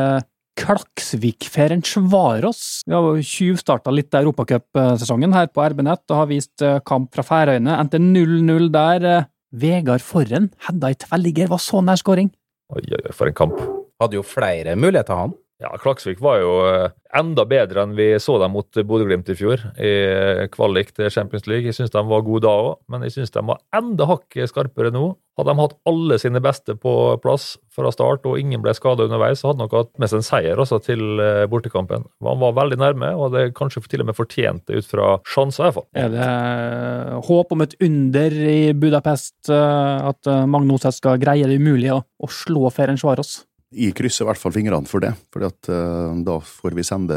Klaksvik 0.56 1.50
Ferencvaros. 1.52 2.82
Vi 2.88 2.96
har 2.96 3.22
tjuvstarta 3.28 3.92
litt 3.94 4.16
europacupsesongen 4.16 5.36
her 5.36 5.50
på 5.52 5.64
RB-nett 5.68 6.04
og 6.10 6.22
har 6.22 6.30
vist 6.32 6.64
eh, 6.64 6.80
kamp 6.88 7.12
fra 7.16 7.26
Færøyene. 7.28 7.76
Endte 7.76 8.00
0-0 8.02 8.70
der. 8.74 9.08
Eh, 9.12 9.32
Vegard 9.56 10.04
Forren 10.04 10.50
hedda 10.68 10.92
i 10.92 10.98
tverrligger, 11.00 11.48
var 11.52 11.62
så 11.64 11.80
nær 11.84 12.00
skåring. 12.02 12.32
Oi, 12.76 12.82
oi, 12.84 13.04
for 13.16 13.30
en 13.30 13.38
kamp. 13.38 13.60
Hadde 14.02 14.18
jo 14.18 14.24
flere 14.28 14.74
muligheter, 14.80 15.16
han. 15.16 15.36
Ja, 15.64 15.70
Klaksvik 15.80 16.20
var 16.20 16.42
jo 16.42 16.56
eh, 16.68 16.90
enda 17.16 17.46
bedre 17.48 17.86
enn 17.86 17.94
vi 17.96 18.10
så 18.20 18.36
dem 18.42 18.52
mot 18.58 18.68
Bodø-Glimt 18.76 19.30
i 19.32 19.36
fjor 19.40 19.62
i 19.80 19.92
eh, 20.04 20.42
kvalik 20.52 20.92
til 20.98 21.08
Champions 21.14 21.48
League. 21.48 21.70
Jeg 21.70 21.78
syns 21.78 21.94
de 21.94 22.02
var 22.10 22.26
gode 22.28 22.44
da 22.44 22.52
òg, 22.52 22.74
men 22.92 23.06
jeg 23.08 23.16
syns 23.16 23.32
de 23.32 23.44
var 23.48 23.62
enda 23.78 24.08
hakket 24.10 24.52
skarpere 24.52 24.92
nå. 24.92 25.14
Hadde 25.40 25.54
de 25.56 25.64
hatt 25.64 25.78
alle 25.88 26.18
sine 26.20 26.42
beste 26.44 26.76
på 26.80 26.92
plass 27.24 27.56
fra 27.76 27.92
start 27.92 28.28
og 28.28 28.36
ingen 28.40 28.60
ble 28.64 28.76
skada 28.76 29.08
underveis, 29.08 29.40
så 29.40 29.50
hadde 29.50 29.62
de 29.62 29.66
nok 29.66 29.78
hatt 29.80 29.94
med 30.00 30.12
seg 30.12 30.20
en 30.20 30.28
seier 30.28 30.60
også 30.60 30.82
til 30.84 31.24
eh, 31.24 31.48
bortekampen. 31.52 32.04
Han 32.28 32.44
var 32.44 32.60
veldig 32.60 32.82
nærme, 32.84 33.16
og 33.16 33.30
hadde 33.30 33.56
kanskje 33.56 33.86
til 33.88 34.04
og 34.04 34.12
med 34.12 34.20
fortjent 34.20 34.68
det 34.68 34.84
ut 34.84 34.92
fra 34.92 35.16
sjanser, 35.24 35.64
i 35.64 35.68
hvert 35.70 35.80
fall. 35.80 35.90
Er 36.04 36.12
det 36.12 37.26
håp 37.32 37.56
om 37.56 37.64
et 37.64 37.80
under 37.80 38.40
i 38.52 38.60
Budapest, 38.76 39.38
at 39.48 40.36
Magnus 40.52 40.84
skal 41.00 41.20
greie 41.22 41.48
det 41.48 41.64
umulige 41.64 41.96
å 41.96 42.34
slå 42.44 42.68
Ferencvaros? 42.76 43.38
Jeg 43.76 43.96
krysser 43.98 44.24
i 44.24 44.30
hvert 44.30 44.40
fall 44.40 44.54
fingrene 44.56 44.88
for 44.88 45.04
det, 45.04 45.12
for 45.34 45.44
da 45.44 46.36
får 46.40 46.76
vi 46.78 46.86
sende 46.88 47.16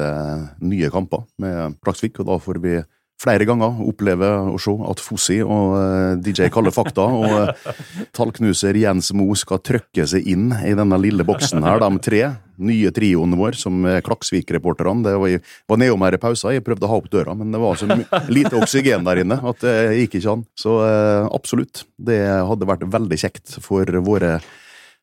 nye 0.59 0.91
kamper 0.91 1.23
med 1.39 1.79
Klaksvik, 1.85 2.19
og 2.19 2.33
da 2.33 2.39
får 2.43 2.63
vi 2.65 2.79
flere 3.19 3.47
ganger 3.49 3.81
oppleve 3.89 4.29
å 4.53 4.59
se 4.63 4.73
at 4.91 5.01
Fossi 5.03 5.39
og 5.43 5.73
eh, 5.79 6.19
DJ 6.23 6.51
Kalle 6.55 6.71
Fakta 6.75 7.07
og 7.19 7.33
eh, 7.35 7.73
tallknuser 8.15 8.79
Jens 8.79 9.11
Mo 9.17 9.27
skal 9.39 9.63
trøkke 9.65 10.07
seg 10.07 10.29
inn 10.31 10.53
i 10.63 10.75
denne 10.79 11.01
lille 11.03 11.27
boksen 11.27 11.65
her, 11.67 11.83
de 11.83 12.03
tre 12.05 12.23
nye 12.59 12.93
trioen 12.95 13.35
vår 13.39 13.59
som 13.59 13.85
er 13.87 14.05
Klaksvik-reporterne. 14.07 15.03
Det 15.07 15.17
var, 15.19 15.51
var 15.71 15.83
nedom 15.83 16.07
her 16.07 16.15
i 16.15 16.23
pausen, 16.23 16.55
jeg 16.55 16.67
prøvde 16.67 16.87
å 16.87 16.93
ha 16.93 17.01
opp 17.03 17.11
døra, 17.11 17.35
men 17.39 17.51
det 17.55 17.63
var 17.63 17.79
så 17.79 17.91
lite 18.31 18.55
oksygen 18.59 19.07
der 19.07 19.25
inne 19.25 19.41
at 19.51 19.67
det 19.67 19.77
gikk 20.05 20.21
ikke 20.21 20.39
an. 20.39 20.47
Så 20.59 20.79
eh, 20.87 21.27
absolutt, 21.27 21.85
det 21.99 22.23
hadde 22.23 22.71
vært 22.71 22.87
veldig 22.87 23.21
kjekt 23.27 23.59
for 23.65 23.99
våre 24.07 24.39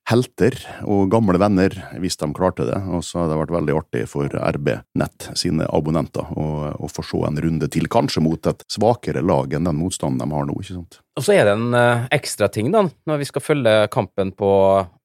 helter 0.09 0.55
og 0.85 1.09
gamle 1.13 1.39
venner 1.41 1.73
hvis 2.01 2.17
de 2.21 2.29
klarte 2.35 2.67
det. 2.67 2.77
Og 2.93 3.03
så 3.05 3.21
hadde 3.21 3.33
det 3.33 3.39
vært 3.41 3.55
veldig 3.55 3.77
artig 3.79 4.03
for 4.11 4.29
RB 4.29 4.71
Nett 5.01 5.29
sine 5.37 5.67
abonnenter 5.73 6.29
å, 6.37 6.89
få 6.91 7.03
se 7.05 7.21
en 7.27 7.39
runde 7.41 7.69
til, 7.73 7.89
kanskje 7.91 8.23
mot 8.23 8.49
et 8.51 8.63
svakere 8.71 9.23
lag 9.25 9.53
enn 9.53 9.67
den 9.67 9.79
motstanden 9.79 10.21
de 10.21 10.37
har 10.37 10.47
nå. 10.47 10.57
ikke 10.61 10.77
sant? 10.77 10.99
Og 11.15 11.25
så 11.25 11.35
er 11.35 11.47
det 11.47 11.55
en 11.55 11.75
uh, 11.75 12.05
ekstra 12.13 12.49
ting, 12.51 12.71
da, 12.73 12.85
når 13.07 13.21
vi 13.21 13.27
skal 13.29 13.43
følge 13.43 13.75
kampen 13.93 14.33
på 14.35 14.49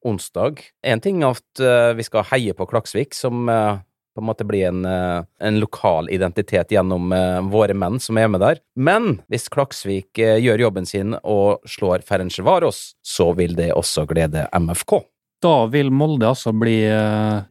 onsdag. 0.07 0.61
Én 0.85 1.03
ting 1.03 1.21
er 1.23 1.37
at 1.37 1.63
uh, 1.63 1.91
vi 1.97 2.05
skal 2.05 2.27
heie 2.33 2.55
på 2.57 2.67
Klaksvik, 2.69 3.15
som 3.17 3.47
uh, 3.49 3.79
på 4.11 4.21
en 4.21 4.27
måte 4.27 4.47
bli 4.47 4.63
en, 4.67 4.83
en 4.85 5.59
lokal 5.61 6.09
identitet 6.11 6.73
gjennom 6.73 7.13
våre 7.51 7.75
menn 7.77 7.99
som 8.03 8.19
er 8.19 8.27
med 8.31 8.43
der. 8.43 8.59
Men 8.75 9.21
hvis 9.31 9.47
Klaksvik 9.53 10.19
gjør 10.19 10.65
jobben 10.65 10.89
sin 10.89 11.15
og 11.21 11.63
slår 11.69 12.03
Ferencvaros, 12.07 12.91
så 12.99 13.31
vil 13.37 13.55
det 13.55 13.71
også 13.71 14.03
glede 14.09 14.47
MFK. 14.51 14.99
Da 15.41 15.55
vil 15.71 15.89
Molde 15.95 16.27
altså 16.29 16.51
bli 16.53 16.77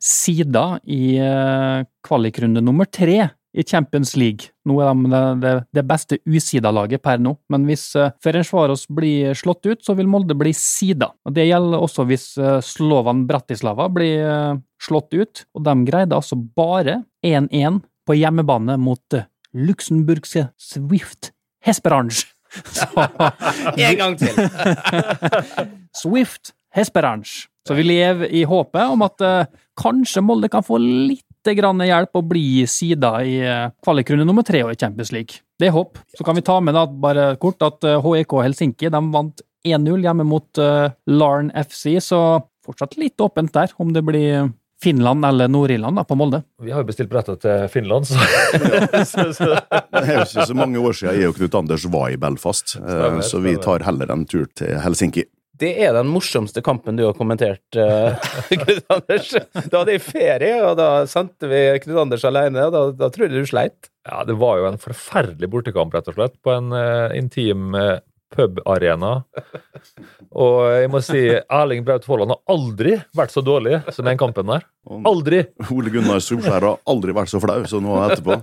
sida 0.05 0.67
i 0.85 1.17
kvalikrunde 2.07 2.63
nummer 2.63 2.87
tre 2.87 3.31
i 3.53 3.65
Champions 3.67 4.15
League. 4.17 4.51
Nå 4.69 4.79
er 4.83 4.95
de 4.95 5.21
det, 5.43 5.53
det, 5.75 5.85
beste 5.87 6.19
usida-laget 6.29 7.03
per 7.03 7.21
nå, 7.23 7.35
men 7.51 7.67
hvis 7.69 7.89
uh, 7.99 8.13
Ferencvaros 8.23 8.87
blir 8.93 9.35
slått 9.39 9.67
ut, 9.67 9.81
så 9.85 9.97
vil 9.99 10.11
Molde 10.11 10.37
bli 10.39 10.53
sida. 10.57 11.11
Og 11.27 11.35
Det 11.35 11.49
gjelder 11.49 11.83
også 11.83 12.07
hvis 12.09 12.27
uh, 12.39 12.59
Slovan 12.65 13.27
Bratislava 13.29 13.89
blir 13.93 14.23
uh, 14.27 14.61
slått 14.83 15.15
ut, 15.17 15.45
og 15.55 15.65
de 15.67 15.77
greide 15.89 16.17
altså 16.17 16.39
bare 16.39 17.01
1-1 17.27 17.83
på 18.07 18.19
hjemmebane 18.19 18.79
mot 18.81 19.19
uh, 19.19 19.27
luxemburgske 19.55 20.49
Swift 20.61 21.33
Hesperange. 21.67 22.29
En 23.91 23.99
gang 23.99 24.19
til! 24.19 24.35
Swift 26.03 26.55
Hesperange. 26.75 27.49
Så 27.67 27.75
vi 27.77 27.85
lever 27.85 28.31
i 28.35 28.45
håpet 28.49 28.95
om 28.95 29.03
at 29.05 29.21
kanskje 29.79 30.23
Molde 30.25 30.49
kan 30.51 30.65
få 30.65 30.79
litt 30.81 31.27
grann 31.57 31.81
hjelp 31.85 32.19
å 32.21 32.25
bli 32.27 32.65
sida 32.69 33.15
i 33.25 33.39
uh, 33.45 33.71
kvalikrunde 33.85 34.27
nummer 34.29 34.47
tre 34.47 34.63
i 34.65 34.77
Champions 34.79 35.13
League. 35.15 35.41
Det 35.61 35.69
er 35.71 35.77
håp. 35.77 35.99
Så 36.17 36.25
kan 36.27 36.37
vi 36.37 36.45
ta 36.47 36.59
med 36.61 36.77
da 36.77 36.87
bare 36.89 37.35
kort 37.41 37.63
at 37.65 37.85
HEK 38.05 38.37
Helsinki 38.45 38.93
de 38.93 39.03
vant 39.13 39.43
1-0 39.67 40.07
hjemme 40.07 40.25
mot 40.25 40.63
uh, 40.63 40.89
Larn 41.11 41.53
FC, 41.57 41.99
så 42.05 42.41
fortsatt 42.65 42.97
litt 43.01 43.21
åpent 43.21 43.53
der 43.57 43.73
om 43.81 43.93
det 43.93 44.05
blir 44.07 44.51
Finland 44.83 45.25
eller 45.25 45.49
Nord-Irland 45.49 46.01
på 46.09 46.17
Molde. 46.17 46.43
Vi 46.63 46.73
har 46.73 46.81
jo 46.81 46.89
bestilt 46.89 47.11
billetter 47.11 47.37
til 47.41 47.67
Finland, 47.69 48.09
så, 48.09 48.17
så, 49.11 49.27
så. 49.37 49.51
Det 49.69 50.05
er 50.07 50.15
jo 50.15 50.25
ikke 50.25 50.47
så 50.49 50.57
mange 50.57 50.81
år 50.81 50.97
siden 50.97 51.19
jeg 51.19 51.33
og 51.33 51.37
Knut 51.37 51.59
Anders 51.61 51.85
var 51.93 52.09
i 52.09 52.17
Belfast, 52.21 52.77
Stemmer, 52.79 53.21
så 53.27 53.43
vi 53.45 53.59
tar 53.61 53.85
heller 53.85 54.13
en 54.15 54.25
tur 54.29 54.49
til 54.57 54.81
Helsinki. 54.81 55.27
Det 55.61 55.71
er 55.85 55.93
den 55.93 56.09
morsomste 56.09 56.63
kampen 56.65 56.97
du 56.97 57.05
har 57.05 57.17
kommentert, 57.17 57.65
uh, 57.77 58.17
Knut 58.63 58.87
Anders. 58.95 59.33
Da 59.69 59.83
hadde 59.83 59.97
jeg 59.97 60.05
ferie, 60.07 60.55
og 60.65 60.79
da 60.81 60.91
sendte 61.11 61.51
vi 61.51 61.63
Knut 61.85 62.05
Anders 62.07 62.25
alene, 62.29 62.69
og 62.69 62.77
da, 62.77 62.85
da 62.97 63.11
tror 63.13 63.29
jeg 63.29 63.35
du 63.35 63.51
sleit. 63.51 63.91
Ja, 64.09 64.23
det 64.25 64.39
var 64.41 64.61
jo 64.61 64.71
en 64.71 64.81
forferdelig 64.81 65.51
bortekamp, 65.53 65.93
rett 65.97 66.09
og 66.09 66.17
slett, 66.17 66.39
på 66.41 66.55
en 66.55 66.73
uh, 66.73 67.13
intim 67.17 67.77
uh, 67.77 67.99
pubarena. 68.33 69.19
Og 70.31 70.57
jeg 70.71 70.91
må 70.93 71.03
si 71.05 71.23
Erling 71.43 71.85
Braut 71.87 72.07
Haaland 72.09 72.37
har 72.37 72.55
aldri 72.55 72.95
vært 73.17 73.35
så 73.35 73.43
dårlig 73.45 73.83
som 73.93 74.07
den 74.09 74.21
kampen 74.21 74.49
der. 74.53 74.65
Aldri! 75.09 75.43
Ole 75.75 75.93
Gunnar 75.93 76.23
Solskjær 76.25 76.71
har 76.71 76.81
aldri 76.89 77.17
vært 77.17 77.33
så 77.33 77.43
flau 77.43 77.61
som 77.69 77.85
nå 77.85 77.99
etterpå. 78.07 78.41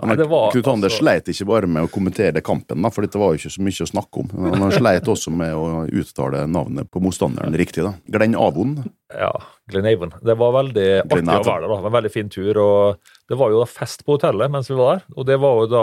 Han, 0.00 0.16
Nei, 0.16 0.26
var 0.26 0.50
Knut 0.52 0.68
Anders 0.70 0.92
altså- 0.94 1.02
sleit 1.04 1.28
ikke 1.28 1.46
bare 1.46 1.66
med 1.66 1.84
å 1.84 1.90
kommentere 1.92 2.40
kampen, 2.40 2.82
da, 2.82 2.90
for 2.90 3.02
det 3.06 3.14
var 3.20 3.34
jo 3.34 3.40
ikke 3.40 3.54
så 3.56 3.64
mye 3.66 3.84
å 3.84 3.90
snakke 3.90 4.22
om. 4.22 4.30
Men 4.50 4.60
han 4.62 4.72
sleit 4.72 5.08
også 5.08 5.32
med 5.34 5.52
å 5.54 5.86
uttale 5.88 6.46
navnet 6.48 6.90
på 6.90 7.02
motstanderen 7.04 7.54
riktig. 7.56 7.84
da. 7.84 7.94
Glenn 8.10 8.34
Avon. 8.34 8.90
Ja, 9.14 9.30
Glenavon. 9.70 10.12
Det 10.22 10.34
var 10.38 10.52
veldig 10.54 10.86
artig 11.02 11.22
å 11.22 11.42
være 11.46 11.62
der. 11.64 11.68
da. 11.72 11.78
En 11.88 11.94
veldig 11.94 12.10
fin 12.12 12.28
tur. 12.30 12.58
og 12.62 13.10
Det 13.30 13.38
var 13.38 13.50
jo 13.52 13.60
da 13.62 13.66
fest 13.70 14.04
på 14.06 14.16
hotellet 14.16 14.50
mens 14.52 14.70
vi 14.70 14.76
var 14.78 14.98
der. 14.98 15.04
Og 15.16 15.26
det 15.26 15.38
var 15.42 15.58
jo 15.60 15.66
da 15.70 15.82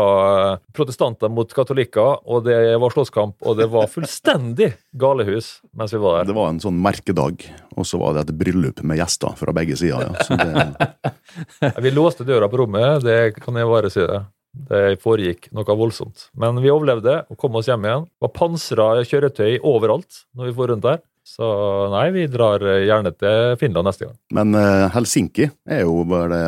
eh, 0.53 0.61
protestanter 0.75 1.31
mot 1.33 1.51
katolikker, 1.53 2.21
og 2.27 2.45
det 2.47 2.59
var 2.79 2.95
slåsskamp, 2.95 3.35
og 3.43 3.59
det 3.59 3.67
var 3.73 3.91
fullstendig 3.91 4.71
galehus 5.03 5.57
mens 5.77 5.95
vi 5.95 6.01
var 6.03 6.21
der. 6.21 6.31
Det 6.31 6.37
var 6.39 6.53
en 6.53 6.63
sånn 6.63 6.79
merkedag, 6.83 7.43
og 7.75 7.87
så 7.87 7.99
var 8.01 8.15
det 8.17 8.27
et 8.27 8.37
bryllup 8.39 8.81
med 8.87 9.01
gjester 9.01 9.35
fra 9.39 9.55
begge 9.55 9.77
sider. 9.79 10.07
Ja. 10.07 10.23
Så 10.23 10.39
det, 10.39 11.75
Vi 11.83 11.91
låste 11.93 12.25
døra 12.27 12.49
på 12.51 12.63
rommet, 12.63 13.03
det 13.05 13.37
kan 13.41 13.59
jeg 13.59 13.69
bare 13.69 13.91
si 13.93 14.03
det. 14.03 14.23
Det 14.67 14.97
foregikk 15.03 15.51
noe 15.53 15.75
voldsomt. 15.77 16.29
Men 16.39 16.57
vi 16.63 16.71
overlevde 16.73 17.19
og 17.29 17.37
kom 17.37 17.59
oss 17.59 17.67
hjem 17.69 17.83
igjen. 17.85 18.07
Det 18.07 18.25
var 18.25 18.31
pansra 18.33 18.87
kjøretøy 19.05 19.59
overalt 19.61 20.23
når 20.33 20.49
vi 20.49 20.55
for 20.57 20.71
rundt 20.71 20.87
der. 20.87 21.03
Så 21.27 21.47
nei, 21.91 22.05
vi 22.15 22.23
drar 22.31 22.63
gjerne 22.63 23.11
til 23.11 23.57
Finland 23.59 23.89
neste 23.89 24.07
gang. 24.07 24.15
men 24.37 24.55
eh, 24.55 24.87
Helsinki 24.93 25.49
er 25.67 25.83
jo 25.83 26.05
bare 26.07 26.39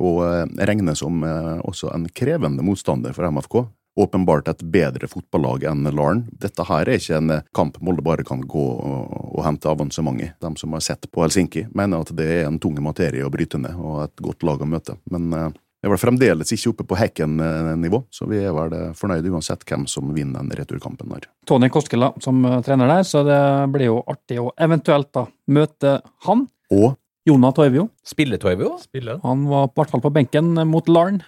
å 0.00 0.12
eh, 0.24 0.56
regne 0.70 0.96
som 0.96 1.20
eh, 1.26 1.60
også 1.68 1.92
en 1.92 2.08
krevende 2.16 2.64
motstander 2.64 3.12
for 3.16 3.28
MFK. 3.28 3.60
Åpenbart 3.96 4.48
et 4.48 4.62
bedre 4.72 5.08
fotballag 5.08 5.66
enn 5.68 5.84
Larn. 5.92 6.22
Dette 6.40 6.64
her 6.64 6.88
er 6.88 6.96
ikke 6.96 7.18
en 7.18 7.34
eh, 7.34 7.42
kamp 7.52 7.76
Molde 7.84 8.04
bare 8.04 8.24
kan 8.24 8.40
gå 8.40 8.62
og, 8.72 9.10
og 9.36 9.42
hente 9.44 9.68
avansement 9.68 10.22
i. 10.24 10.30
De 10.40 10.52
som 10.56 10.72
har 10.72 10.84
sett 10.84 11.10
på 11.12 11.26
Helsinki, 11.26 11.66
mener 11.76 12.00
at 12.00 12.14
det 12.16 12.28
er 12.38 12.46
en 12.48 12.56
tung 12.62 12.78
materie 12.80 13.26
å 13.26 13.32
bryte 13.32 13.60
ned, 13.60 13.76
og 13.76 14.06
et 14.06 14.24
godt 14.24 14.48
lag 14.48 14.64
å 14.64 14.70
møte. 14.72 14.96
Men 15.12 15.28
eh, 15.36 15.50
vi 15.82 15.88
er 15.88 15.90
vel 15.96 15.98
fremdeles 15.98 16.52
ikke 16.54 16.70
oppe 16.70 16.84
på 16.86 16.96
Hekken-nivå, 17.00 18.04
så 18.14 18.28
vi 18.30 18.38
er 18.38 18.52
vel 18.54 18.74
fornøyde 18.94 19.32
uansett 19.34 19.64
hvem 19.66 19.88
som 19.90 20.12
vinner 20.14 20.44
den 20.44 20.54
returkampen 20.54 21.10
der. 21.10 21.26
Tony 21.50 21.66
Koskela 21.74 22.12
som 22.22 22.38
eh, 22.46 22.60
trener 22.62 22.86
der, 22.86 23.02
så 23.08 23.24
det 23.26 23.40
blir 23.74 23.90
jo 23.90 23.96
artig 24.06 24.38
å 24.38 24.52
eventuelt 24.62 25.10
da 25.10 25.26
møte 25.50 25.96
han. 26.28 26.46
Og 26.70 26.94
Jona 27.26 27.50
Toivio. 27.54 27.88
Spiller 28.06 28.38
Toivio? 28.38 28.76
Spiller. 28.82 29.18
Han 29.26 29.42
var 29.50 29.66
i 29.66 29.74
hvert 29.80 29.90
fall 29.90 30.04
på 30.06 30.14
benken 30.14 30.54
mot 30.70 30.86
Larn. 30.86 31.18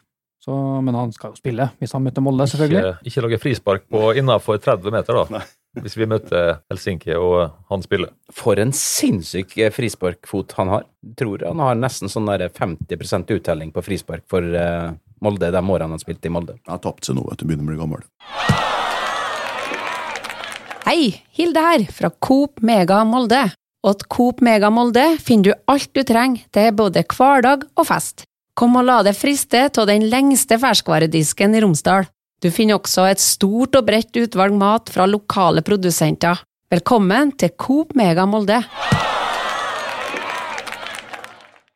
Så, 0.44 0.54
men 0.86 0.94
han 0.94 1.10
skal 1.14 1.32
jo 1.32 1.40
spille, 1.40 1.70
hvis 1.80 1.94
han 1.96 2.02
møter 2.04 2.22
Molde, 2.22 2.46
selvfølgelig. 2.52 2.80
Ikke, 2.94 3.10
ikke 3.10 3.26
lage 3.26 3.42
frispark 3.42 3.86
på 3.90 4.06
innafor 4.20 4.62
30 4.62 4.94
meter, 4.94 5.18
da. 5.18 5.42
Hvis 5.82 5.96
vi 5.98 6.06
møter 6.06 6.60
Helsinki 6.70 7.16
og 7.18 7.48
han 7.70 7.82
spiller. 7.82 8.12
For 8.30 8.60
en 8.62 8.70
sinnssyk 8.76 9.56
eh, 9.58 9.72
frisparkfot 9.74 10.54
han 10.60 10.70
har. 10.70 10.84
Tror 11.18 11.42
han 11.48 11.62
har 11.62 11.78
nesten 11.78 12.12
sånn 12.12 12.30
der 12.30 12.46
50% 12.46 13.32
uttelling 13.34 13.72
på 13.74 13.82
frispark 13.82 14.22
for 14.30 14.44
eh, 14.44 14.92
Molde 15.24 15.48
de 15.50 15.60
årene 15.60 15.96
han 15.96 16.02
spilte 16.02 16.28
i 16.28 16.32
Molde. 16.34 16.58
Han 16.66 16.76
har 16.76 16.82
tapt 16.84 17.06
seg 17.06 17.16
nå, 17.16 17.24
vet 17.26 17.40
du. 17.40 17.46
Begynner 17.48 17.64
å 17.64 17.70
bli 17.72 17.80
gammel. 17.80 18.02
Hei, 20.84 21.14
Hilde 21.32 21.62
her, 21.64 21.86
fra 21.96 22.10
Coop 22.22 22.60
Mega 22.62 23.00
Molde. 23.08 23.46
Og 23.84 24.04
Coop 24.12 24.42
Mega 24.44 24.70
Molde 24.72 25.04
finner 25.20 25.50
du 25.50 25.70
alt 25.72 25.90
du 25.96 26.02
trenger 26.06 26.44
til 26.54 26.70
både 26.76 27.02
hverdag 27.08 27.64
og 27.74 27.88
fest. 27.88 28.26
Kom 28.54 28.76
og 28.78 28.86
la 28.86 29.00
deg 29.02 29.16
friste 29.18 29.64
av 29.66 29.88
den 29.90 30.06
lengste 30.12 30.60
ferskvaredisken 30.62 31.56
i 31.56 31.64
Romsdal. 31.64 32.06
Du 32.42 32.50
finner 32.52 32.78
også 32.78 33.06
et 33.08 33.22
stort 33.22 33.76
og 33.78 33.86
bredt 33.86 34.16
utvalg 34.20 34.56
mat 34.58 34.90
fra 34.92 35.06
lokale 35.08 35.62
produsenter. 35.64 36.42
Velkommen 36.72 37.32
til 37.38 37.52
Coop 37.60 37.94
Mega 37.98 38.26
Molde. 38.28 38.58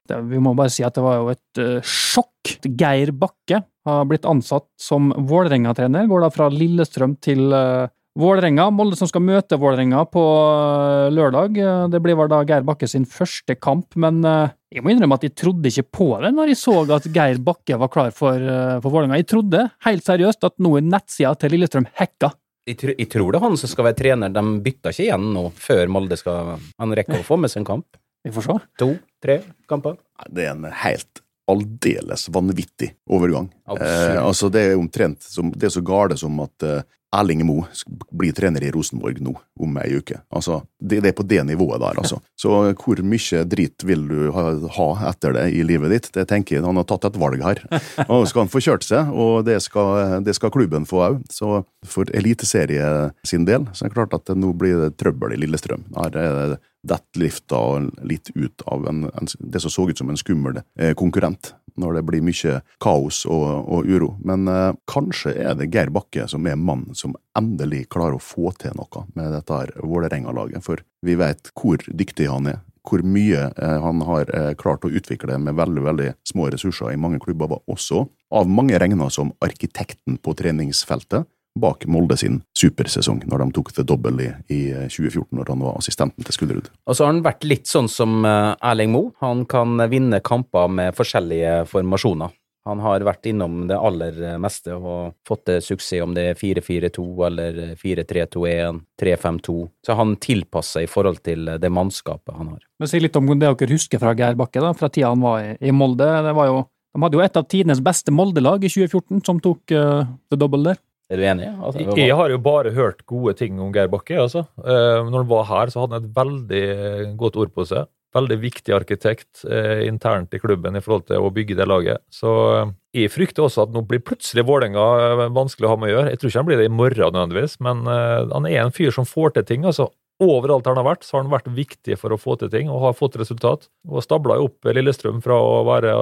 Vi 0.09 0.40
må 0.40 0.55
bare 0.57 0.73
si 0.73 0.85
at 0.87 0.97
det 0.97 1.05
var 1.05 1.18
jo 1.21 1.31
et 1.35 1.61
uh, 1.61 1.79
sjokk. 1.85 2.57
Geir 2.64 3.12
Bakke 3.12 3.61
har 3.88 4.07
blitt 4.09 4.27
ansatt 4.29 4.66
som 4.81 5.12
Vålerenga-trener. 5.12 6.09
Går 6.09 6.25
da 6.25 6.31
fra 6.33 6.49
Lillestrøm 6.53 7.18
til 7.25 7.53
uh, 7.53 7.90
Vålerenga. 8.18 8.66
Molde 8.74 8.96
som 8.98 9.09
skal 9.11 9.22
møte 9.22 9.59
Vålerenga 9.61 10.00
på 10.11 10.22
eh, 10.22 11.09
lørdag. 11.14 11.59
Eh, 11.62 11.85
Det 11.92 12.00
blir 12.02 12.16
vel 12.18 12.31
da 12.33 12.40
Geir 12.48 12.64
Bakke 12.66 12.88
sin 12.90 13.07
første 13.07 13.54
kamp, 13.54 13.94
men 13.94 14.18
eh, 14.26 14.50
jeg 14.74 14.83
må 14.85 14.90
innrømme 14.92 15.18
at 15.20 15.26
jeg 15.28 15.37
trodde 15.38 15.70
ikke 15.70 15.87
på 16.00 16.09
det 16.24 16.33
når 16.35 16.50
jeg 16.52 16.59
så 16.61 16.74
at 16.96 17.07
Geir 17.14 17.38
Bakke 17.46 17.78
var 17.78 17.92
klar 17.94 18.11
for, 18.16 18.42
for 18.83 18.90
Vålerenga. 18.90 19.20
Jeg 19.22 19.28
trodde 19.31 19.62
helt 19.87 20.04
seriøst 20.09 20.44
at 20.50 20.59
nå 20.59 20.74
er 20.81 20.88
nettsida 20.88 21.33
til 21.38 21.54
Lillestrøm 21.54 21.87
hacka. 22.00 22.33
Jeg, 22.68 22.76
tr 22.83 22.92
jeg 22.98 23.09
tror 23.14 23.33
det 23.33 23.38
er 23.38 23.46
han 23.46 23.57
som 23.57 23.70
skal 23.70 23.87
være 23.88 23.96
trener. 24.02 24.35
De 24.35 24.42
bytter 24.66 24.92
ikke 24.92 25.07
igjen 25.07 25.31
nå, 25.33 25.46
før 25.57 25.87
Molde 25.94 26.18
skal 26.20 26.59
Han 26.76 26.92
rekker 26.98 27.22
å 27.22 27.24
få 27.24 27.38
med 27.40 27.52
seg 27.54 27.62
en 27.62 27.70
kamp. 27.70 28.02
Vi 28.26 28.35
får 28.35 28.44
se. 28.44 28.59
To, 28.83 28.90
tre 29.24 29.38
kamper. 29.70 29.96
Det 30.28 30.44
er 30.44 30.52
en 30.52 30.66
helt 30.83 31.22
aldeles 31.48 32.26
vanvittig 32.35 32.90
overgang. 33.09 33.46
Eh, 33.72 34.18
altså 34.20 34.50
Det 34.52 34.66
er 34.66 34.76
omtrent 34.76 35.24
som, 35.24 35.48
det 35.54 35.70
er 35.70 35.72
så 35.72 35.81
gale 35.87 36.18
som 36.20 36.37
at 36.44 36.66
eh, 36.66 36.83
Erling 37.14 37.40
Moe 37.47 37.64
blir 38.12 38.35
trener 38.37 38.64
i 38.64 38.71
Rosenborg 38.73 39.21
nå, 39.25 39.33
om 39.61 39.79
ei 39.81 39.97
uke. 39.97 40.18
Altså, 40.29 40.61
det, 40.77 41.01
det 41.05 41.12
er 41.12 41.16
på 41.16 41.25
det 41.25 41.40
nivået 41.49 41.81
der, 41.81 42.01
altså. 42.03 42.18
Så 42.37 42.53
hvor 42.77 43.01
mye 43.01 43.44
drit 43.49 43.85
vil 43.88 44.05
du 44.11 44.29
ha, 44.35 44.44
ha 44.77 44.88
etter 45.09 45.37
det 45.38 45.47
i 45.57 45.62
livet 45.64 45.94
ditt? 45.94 46.11
Det 46.14 46.27
tenker 46.29 46.59
jeg 46.59 46.66
Han 46.66 46.77
har 46.81 46.88
tatt 46.88 47.09
et 47.09 47.18
valg 47.21 47.44
her. 47.44 47.62
Og 48.12 48.29
skal 48.29 48.44
han 48.44 48.53
få 48.53 48.62
kjørt 48.64 48.85
seg, 48.85 49.09
og 49.12 49.47
det 49.49 49.61
skal, 49.64 50.21
det 50.25 50.37
skal 50.37 50.53
klubben 50.53 50.87
få 50.88 51.01
òg. 51.07 51.21
Så 51.33 51.62
for 51.88 52.11
Eliteserie 52.16 53.11
sin 53.27 53.49
del 53.49 53.66
så 53.73 53.87
er 53.87 53.92
det 53.92 53.97
klart 53.97 54.16
at 54.16 54.29
det 54.29 54.37
nå 54.38 54.53
blir 54.59 54.77
det 54.85 54.97
trøbbel 55.01 55.37
i 55.37 55.40
Lillestrøm. 55.40 55.88
Her 55.97 56.18
er 56.21 56.37
det 56.38 56.61
detter 56.88 57.22
lifta 57.22 57.61
litt 58.03 58.31
ut 58.35 58.64
av 58.66 58.87
en, 58.88 59.07
en, 59.12 59.31
det 59.38 59.62
som 59.64 59.72
så 59.72 59.88
ut 59.88 59.98
som 59.98 60.11
en 60.11 60.20
skummel 60.20 60.61
eh, 60.79 60.94
konkurrent, 60.98 61.53
når 61.79 61.98
det 61.98 62.05
blir 62.09 62.24
mye 62.27 62.61
kaos 62.83 63.22
og, 63.31 63.46
og 63.70 63.88
uro. 63.88 64.12
Men 64.27 64.48
eh, 64.51 64.72
kanskje 64.90 65.35
er 65.37 65.59
det 65.59 65.70
Geir 65.74 65.92
Bakke 65.94 66.29
som 66.31 66.46
er 66.48 66.59
mannen 66.59 66.96
som 66.98 67.16
endelig 67.38 67.87
klarer 67.92 68.18
å 68.18 68.22
få 68.22 68.53
til 68.59 68.74
noe 68.79 69.05
med 69.14 69.33
dette 69.37 69.61
her 69.61 69.74
Vålerenga-laget, 69.79 70.64
for 70.64 70.83
vi 71.07 71.18
vet 71.18 71.53
hvor 71.55 71.83
dyktig 71.87 72.31
han 72.33 72.51
er. 72.55 72.64
Hvor 72.88 73.03
mye 73.05 73.51
eh, 73.53 73.79
han 73.85 74.03
har 74.09 74.31
eh, 74.35 74.53
klart 74.59 74.87
å 74.87 74.92
utvikle 74.92 75.38
med 75.42 75.59
veldig 75.59 75.85
veldig 75.85 76.12
små 76.29 76.48
ressurser 76.55 76.94
i 76.94 77.01
mange 77.01 77.20
klubber, 77.22 77.51
var 77.53 77.64
også 77.70 78.07
av 78.35 78.48
mange 78.48 78.79
regna 78.81 79.11
som 79.12 79.33
arkitekten 79.44 80.18
på 80.22 80.35
treningsfeltet 80.38 81.29
bak 81.61 81.87
Molde 81.90 82.16
sin 82.21 82.40
supersesong, 82.59 83.23
når 83.29 83.44
de 83.44 83.49
tok 83.59 83.73
det 83.77 83.87
double 83.88 84.25
i, 84.25 84.31
i 84.55 84.61
2014, 84.88 85.31
når 85.38 85.53
han 85.55 85.64
var 85.66 85.79
assistenten 85.81 86.27
til 86.27 86.37
Skullerud. 86.37 86.73
Og 86.87 86.97
så 86.97 87.07
har 87.07 87.14
han 87.14 87.25
vært 87.27 87.47
litt 87.49 87.71
sånn 87.71 87.90
som 87.92 88.21
eh, 88.27 88.55
Erling 88.71 88.94
Moe. 88.94 89.14
Han 89.25 89.44
kan 89.51 89.79
vinne 89.90 90.23
kamper 90.25 90.71
med 90.73 90.97
forskjellige 90.99 91.64
formasjoner. 91.71 92.35
Han 92.68 92.83
har 92.85 93.01
vært 93.07 93.27
innom 93.31 93.62
det 93.68 93.77
aller 93.81 94.16
meste 94.42 94.75
og 94.77 95.14
fått 95.27 95.47
til 95.49 95.61
suksess, 95.64 96.03
om 96.05 96.12
det 96.16 96.27
er 96.33 96.38
4-4-2 96.38 97.05
eller 97.29 97.61
4-3-2-1, 97.81 98.83
3-5-2. 99.01 99.55
Så 99.87 99.97
han 99.97 100.16
tilpasser 100.21 100.85
i 100.85 100.90
forhold 100.90 101.23
til 101.25 101.49
det 101.62 101.71
mannskapet 101.73 102.37
han 102.37 102.53
har. 102.53 102.66
Men 102.79 102.90
Si 102.90 103.01
litt 103.01 103.16
om 103.16 103.31
det 103.31 103.40
dere 103.47 103.71
husker 103.73 104.03
fra 104.03 104.12
Geir 104.18 104.37
Bakke, 104.37 104.61
da, 104.61 104.75
fra 104.77 104.90
tida 104.92 105.14
han 105.14 105.25
var 105.25 105.40
i, 105.47 105.55
i 105.64 105.73
Molde. 105.73 106.11
Det 106.27 106.35
var 106.37 106.51
jo, 106.51 106.61
de 106.92 107.05
hadde 107.07 107.18
jo 107.18 107.25
et 107.25 107.40
av 107.40 107.49
tidenes 107.49 107.81
beste 107.85 108.12
Molde-lag 108.12 108.61
i 108.61 108.73
2014, 108.75 109.25
som 109.25 109.40
tok 109.40 109.73
uh, 109.73 110.05
the 110.29 110.37
double 110.40 110.68
der. 110.68 110.83
Er 111.11 111.16
du 111.16 111.23
enig? 111.25 111.47
Altså, 111.64 111.85
var- 111.87 111.97
Jeg 111.97 112.16
har 112.16 112.29
jo 112.29 112.38
bare 112.38 112.71
hørt 112.77 113.07
gode 113.07 113.35
ting 113.37 113.59
om 113.61 113.73
Geir 113.73 113.88
Bakke. 113.88 114.16
altså. 114.18 114.47
Eh, 114.62 115.03
Når 115.09 115.16
han 115.25 115.29
var 115.29 115.44
her, 115.44 115.66
så 115.73 115.81
hadde 115.87 115.92
han 115.97 116.05
et 116.05 116.14
veldig 116.14 116.62
eh, 117.09 117.14
godt 117.16 117.37
ord 117.37 117.55
på 117.55 117.64
seg. 117.66 117.87
Veldig 118.14 118.38
viktig 118.40 118.73
arkitekt 118.75 119.44
eh, 119.49 119.87
internt 119.87 120.33
i 120.35 120.38
klubben 120.40 120.77
i 120.77 120.81
forhold 120.81 121.07
til 121.07 121.16
å 121.21 121.31
bygge 121.33 121.57
det 121.57 121.66
laget. 121.68 121.99
Så 122.11 122.75
jeg 122.94 123.11
frykter 123.11 123.44
også 123.44 123.62
at 123.66 123.73
nå 123.73 123.83
blir 123.87 124.01
plutselig 124.01 124.44
Vålerenga 124.49 125.29
vanskelig 125.33 125.64
å 125.68 125.73
ha 125.75 125.77
med 125.77 125.90
å 125.90 125.94
gjøre. 125.97 126.11
Jeg 126.11 126.18
tror 126.21 126.31
ikke 126.31 126.40
han 126.42 126.47
blir 126.47 126.57
det 126.59 126.68
i 126.71 126.77
morgen 126.77 127.12
nødvendigvis, 127.12 127.57
men 127.61 127.85
han 128.33 128.47
er 128.47 128.62
en 128.64 128.71
fyr 128.73 128.90
som 128.92 129.05
får 129.05 129.35
til 129.35 129.44
ting. 129.44 129.64
altså. 129.64 129.90
Overalt 130.21 130.66
han 130.66 130.77
har 130.77 130.85
vært, 130.88 131.05
så 131.07 131.14
har 131.18 131.23
han 131.23 131.31
vært 131.31 131.53
viktig 131.55 131.97
for 131.97 132.11
å 132.11 132.18
få 132.18 132.37
til 132.40 132.49
ting, 132.51 132.68
og 132.68 132.81
har 132.83 132.92
fått 132.97 133.14
resultat. 133.21 133.68
Og 133.88 134.03
stabla 134.03 134.35
jo 134.40 134.49
opp 134.49 134.64
Lillestrøm 134.64 135.23
fra 135.23 135.37
å 135.38 135.61
være 135.68 135.92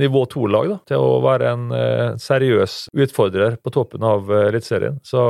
nivå 0.00 0.24
to-lag 0.30 0.74
til 0.88 1.02
å 1.02 1.20
være 1.24 1.50
en 1.52 1.64
eh, 1.74 2.16
seriøs 2.20 2.76
utfordrer 2.96 3.56
på 3.62 3.72
toppen 3.74 4.04
av 4.06 4.30
eh, 4.30 4.48
Eliteserien. 4.50 4.98
Så 5.06 5.22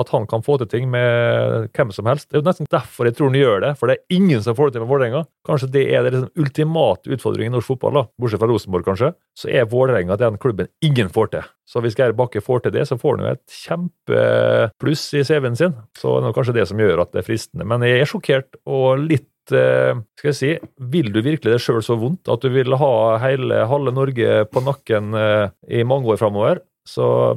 at 0.00 0.12
han 0.14 0.26
kan 0.30 0.44
få 0.44 0.58
til 0.60 0.70
ting 0.72 0.90
med 0.92 1.70
hvem 1.76 1.94
som 1.94 2.10
helst, 2.10 2.28
det 2.28 2.38
er 2.38 2.42
jo 2.42 2.48
nesten 2.50 2.70
derfor 2.72 3.08
jeg 3.08 3.18
tror 3.18 3.32
han 3.32 3.40
gjør 3.40 3.64
det. 3.66 3.72
For 3.80 3.90
det 3.90 3.98
er 3.98 4.18
ingen 4.18 4.44
som 4.44 4.58
får 4.58 4.70
det 4.70 4.76
til 4.76 4.84
med 4.84 4.92
Vålerenga. 4.92 5.24
Kanskje 5.48 5.70
det 5.74 5.86
er 5.90 6.06
den 6.06 6.26
liksom 6.26 6.44
ultimate 6.44 7.16
utfordringen 7.16 7.54
i 7.54 7.56
norsk 7.56 7.74
fotball, 7.74 7.98
da, 8.00 8.04
bortsett 8.20 8.42
fra 8.42 8.50
Rosenborg, 8.50 8.86
kanskje. 8.90 9.12
Så 9.38 9.50
er 9.50 9.70
Vålerenga 9.70 10.18
den 10.20 10.38
klubben 10.42 10.70
ingen 10.84 11.10
får 11.12 11.34
til. 11.34 11.50
Så 11.72 11.80
hvis 11.80 11.96
Geir 11.96 12.12
Bakke 12.16 12.42
får 12.44 12.66
til 12.66 12.74
det, 12.74 12.84
så 12.88 12.98
får 13.00 13.16
han 13.16 13.24
jo 13.24 13.32
et 13.32 13.54
kjempepluss 13.62 15.04
i 15.16 15.22
CV-en 15.24 15.56
sin. 15.58 15.76
Så 15.98 16.18
det 16.20 16.28
er 16.28 16.36
kanskje 16.36 16.56
det 16.58 16.66
som 16.68 16.82
gjør 16.82 17.04
at 17.04 17.14
det 17.14 17.22
er 17.22 17.28
fristende. 17.28 17.66
Men 17.68 17.84
jeg 17.86 18.02
er 18.02 18.10
sjokkert 18.10 18.58
og 18.66 19.06
litt 19.06 19.24
eh, 19.24 19.31
skal 19.50 20.28
jeg 20.30 20.36
si, 20.38 20.50
Vil 20.92 21.10
du 21.12 21.20
virkelig 21.22 21.52
det 21.56 21.60
sjøl 21.60 21.82
så 21.82 21.96
vondt 21.98 22.28
at 22.30 22.40
du 22.44 22.48
vil 22.54 22.76
ha 22.78 22.92
hele 23.18 23.64
halve 23.66 23.92
Norge 23.94 24.44
på 24.52 24.62
nakken 24.62 25.14
eh, 25.18 25.48
i 25.68 25.82
mange 25.84 26.06
år 26.12 26.20
framover? 26.20 26.62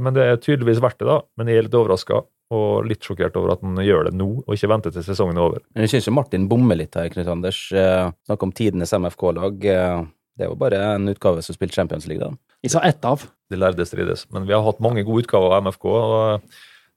Men 0.01 0.13
det 0.15 0.23
er 0.25 0.39
tydeligvis 0.41 0.81
verdt 0.81 0.99
det, 0.99 1.07
da. 1.07 1.19
Men 1.37 1.47
jeg 1.47 1.57
er 1.57 1.67
litt 1.67 1.75
overraska 1.77 2.23
og 2.55 2.85
litt 2.85 3.01
sjokkert 3.05 3.35
over 3.37 3.53
at 3.55 3.61
han 3.65 3.77
gjør 3.81 4.05
det 4.09 4.13
nå, 4.17 4.27
og 4.45 4.53
ikke 4.53 4.69
venter 4.69 4.93
til 4.93 5.01
sesongen 5.05 5.37
er 5.37 5.45
over. 5.47 5.61
Men 5.73 5.85
jeg 5.85 5.95
syns 5.95 6.11
Martin 6.13 6.47
bommer 6.49 6.77
litt 6.77 6.93
her, 6.97 7.09
Knut 7.13 7.29
Anders. 7.33 7.59
Eh, 7.73 8.11
Snakk 8.29 8.45
om 8.45 8.53
tidenes 8.53 8.93
MFK-lag. 8.93 9.65
Eh, 9.65 10.05
Det 10.35 10.43
er 10.43 10.49
jo 10.51 10.55
bare 10.59 10.75
en 10.97 11.07
utgave 11.07 11.39
som 11.41 11.55
spilte 11.55 11.77
Champions 11.77 12.07
League, 12.11 12.19
da. 12.19 12.35
Jeg 12.61 12.71
sa 12.73 12.81
ett 12.83 13.05
av. 13.07 13.21
De 13.49 13.55
lærde 13.55 13.85
strides. 13.87 14.25
Men 14.33 14.43
vi 14.45 14.51
har 14.51 14.65
hatt 14.65 14.81
mange 14.83 15.05
gode 15.07 15.23
utgaver 15.23 15.53
av 15.55 15.63
MFK. 15.63 15.85
og 15.85 16.41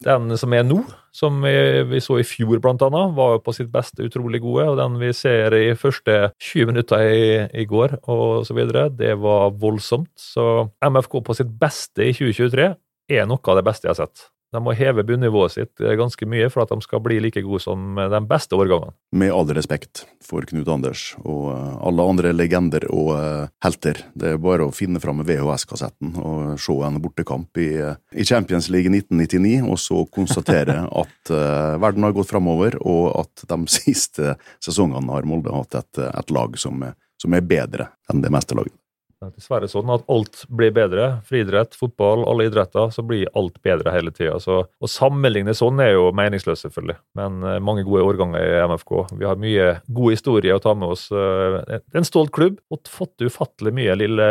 Den 0.05 0.31
som 0.39 0.53
er 0.55 0.63
nå, 0.63 0.79
som 1.11 1.41
vi, 1.43 1.99
så 2.03 2.21
i 2.21 2.27
fjor 2.27 2.61
blant 2.63 2.83
annet, 2.87 3.17
var 3.17 3.35
jo 3.35 3.43
på 3.43 3.55
sitt 3.57 3.71
beste 3.73 4.07
utrolig 4.07 4.41
gode. 4.45 4.69
Og 4.71 4.79
den 4.79 4.99
vi 5.01 5.11
ser 5.17 5.57
i 5.59 5.75
første 5.79 6.31
20 6.39 6.71
minutter 6.71 7.03
i, 7.03 7.29
i 7.63 7.67
går 7.67 7.99
og 8.05 8.47
så 8.47 8.55
videre, 8.55 8.89
det 8.95 9.17
var 9.19 9.57
voldsomt. 9.59 10.13
Så 10.15 10.69
MFK 10.87 11.19
på 11.27 11.39
sitt 11.41 11.51
beste 11.61 12.07
i 12.07 12.15
2023 12.15 12.73
er 13.19 13.27
noe 13.27 13.43
av 13.43 13.59
det 13.59 13.67
beste 13.67 13.89
jeg 13.89 13.97
har 13.97 14.05
sett. 14.05 14.29
De 14.55 14.61
må 14.65 14.73
heve 14.73 15.05
bunnivået 15.05 15.53
sitt 15.53 15.83
eh, 15.83 15.97
ganske 15.99 16.29
mye 16.29 16.49
for 16.53 16.65
at 16.65 16.73
de 16.73 16.81
skal 16.85 17.03
bli 17.05 17.19
like 17.21 17.43
gode 17.45 17.61
som 17.65 17.99
de 17.99 18.21
beste 18.29 18.57
årgangene. 18.57 18.95
Med 19.13 19.33
all 19.35 19.51
respekt 19.57 20.07
for 20.25 20.47
Knut 20.49 20.69
Anders 20.73 21.11
og 21.21 21.51
eh, 21.53 21.75
alle 21.91 22.07
andre 22.13 22.33
legender 22.33 22.89
og 22.89 23.13
eh, 23.19 23.51
helter. 23.65 24.03
Det 24.17 24.35
er 24.35 24.43
bare 24.43 24.69
å 24.69 24.75
finne 24.75 25.03
fram 25.03 25.21
VHS-kassetten 25.27 26.17
og 26.23 26.57
se 26.63 26.79
en 26.87 27.01
bortekamp 27.05 27.61
i, 27.61 27.69
eh, 27.83 28.25
Champions 28.29 28.71
League 28.73 28.91
1999, 28.93 29.69
og 29.69 29.79
så 29.83 30.03
konstatere 30.13 30.81
at 31.03 31.33
eh, 31.35 31.77
verden 31.83 32.09
har 32.09 32.17
gått 32.17 32.33
framover, 32.33 32.79
og 32.81 33.13
at 33.21 33.47
de 33.49 33.61
siste 33.79 34.37
sesongene 34.65 35.13
har 35.13 35.29
Molde 35.29 35.53
hatt 35.55 35.77
et, 35.83 36.05
et 36.09 36.35
lag 36.35 36.57
som, 36.61 36.85
som 37.21 37.37
er 37.37 37.45
bedre 37.45 37.93
enn 38.09 38.25
det 38.25 38.33
meste 38.33 38.57
laget. 38.57 38.77
Er 39.19 39.33
dessverre 39.35 39.67
sånn 39.67 39.89
at 39.91 40.05
alt 40.15 40.45
blir 40.47 40.71
bedre. 40.71 41.09
Friidrett, 41.27 41.73
fotball, 41.75 42.21
alle 42.31 42.45
idretter, 42.47 42.93
så 42.95 43.03
blir 43.03 43.27
alt 43.39 43.57
bedre 43.67 43.91
hele 43.91 44.13
tida. 44.15 44.37
Å 44.39 44.91
sammenligne 44.91 45.57
sånn 45.59 45.81
er 45.83 45.97
jo 45.97 46.13
meningsløst, 46.15 46.69
selvfølgelig. 46.69 46.95
Men 47.19 47.41
eh, 47.43 47.57
mange 47.59 47.83
gode 47.89 48.05
årganger 48.07 48.47
i 48.47 48.61
MFK. 48.71 48.93
Vi 49.19 49.27
har 49.27 49.41
mye 49.43 49.67
god 49.91 50.15
historie 50.15 50.55
å 50.55 50.63
ta 50.63 50.77
med 50.79 50.95
oss. 50.95 51.09
Eh, 51.11 51.59
Det 51.67 51.97
er 51.99 52.03
en 52.05 52.07
stolt 52.07 52.31
klubb. 52.37 52.61
Og 52.71 52.87
fått 52.87 53.27
ufattelig 53.27 53.75
mye 53.75 53.99
lille 53.99 54.29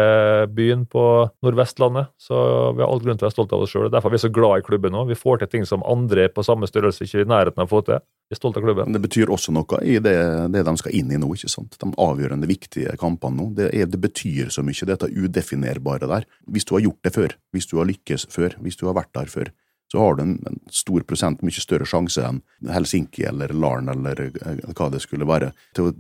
byen 0.56 0.86
på 0.88 1.04
Nordvestlandet. 1.44 2.14
Så 2.24 2.38
vi 2.78 2.86
har 2.86 2.88
all 2.88 3.04
grunn 3.04 3.20
til 3.20 3.28
å 3.28 3.28
være 3.28 3.36
stolte 3.36 3.60
av 3.60 3.66
oss 3.68 3.76
sjøl. 3.76 3.92
Derfor 3.92 4.14
er 4.14 4.16
vi 4.16 4.24
så 4.24 4.32
glad 4.32 4.64
i 4.64 4.68
klubben 4.70 4.96
nå. 4.96 5.04
Vi 5.12 5.20
får 5.20 5.44
til 5.44 5.52
ting 5.58 5.68
som 5.68 5.84
andre 5.84 6.30
på 6.32 6.48
samme 6.48 6.70
størrelse 6.72 7.04
ikke 7.04 7.26
i 7.26 7.28
nærheten 7.28 7.60
av 7.60 7.68
å 7.68 7.76
få 7.76 7.84
til. 7.92 8.00
Vi 8.28 8.36
er 8.36 8.40
stolte 8.42 8.60
av 8.60 8.66
klubben. 8.66 8.92
Det 8.92 9.00
betyr 9.00 9.30
også 9.32 9.54
noe 9.56 9.78
i 9.88 10.00
det, 10.04 10.16
det 10.52 10.64
de 10.68 10.74
skal 10.80 10.96
inn 11.00 11.12
i 11.16 11.20
nå. 11.20 11.30
ikke 11.32 11.48
sant? 11.52 11.78
De 11.80 11.88
avgjørende, 12.04 12.50
viktige 12.50 12.96
kampene 13.00 13.40
nå. 13.40 13.46
Det, 13.56 13.70
er, 13.72 13.88
det 13.88 14.00
betyr 14.04 14.52
så 14.52 14.66
mye, 14.68 14.77
dette 14.86 15.10
udefinerbare 15.10 16.06
der. 16.06 16.28
Hvis 16.46 16.68
du 16.68 16.76
har 16.76 16.86
gjort 16.86 17.02
det 17.04 17.14
før, 17.16 17.34
hvis 17.56 17.66
du 17.66 17.80
har 17.80 17.90
lykkes 17.90 18.28
før, 18.30 18.60
hvis 18.62 18.78
du 18.78 18.86
har 18.86 19.00
vært 19.00 19.16
der 19.18 19.32
før, 19.32 19.50
så 19.92 20.00
har 20.00 20.16
du 20.16 20.24
en, 20.24 20.34
en 20.48 20.60
stor 20.72 21.04
prosent, 21.08 21.42
mye 21.46 21.64
større 21.64 21.88
sjanse 21.88 22.24
enn 22.28 22.42
Helsinki 22.74 23.24
eller 23.30 23.54
Larn 23.56 23.88
eller 23.92 24.20
eh, 24.28 24.60
hva 24.76 24.90
det 24.92 25.00
skulle 25.04 25.28
være, 25.28 25.54
til 25.76 25.88
å 25.88 25.94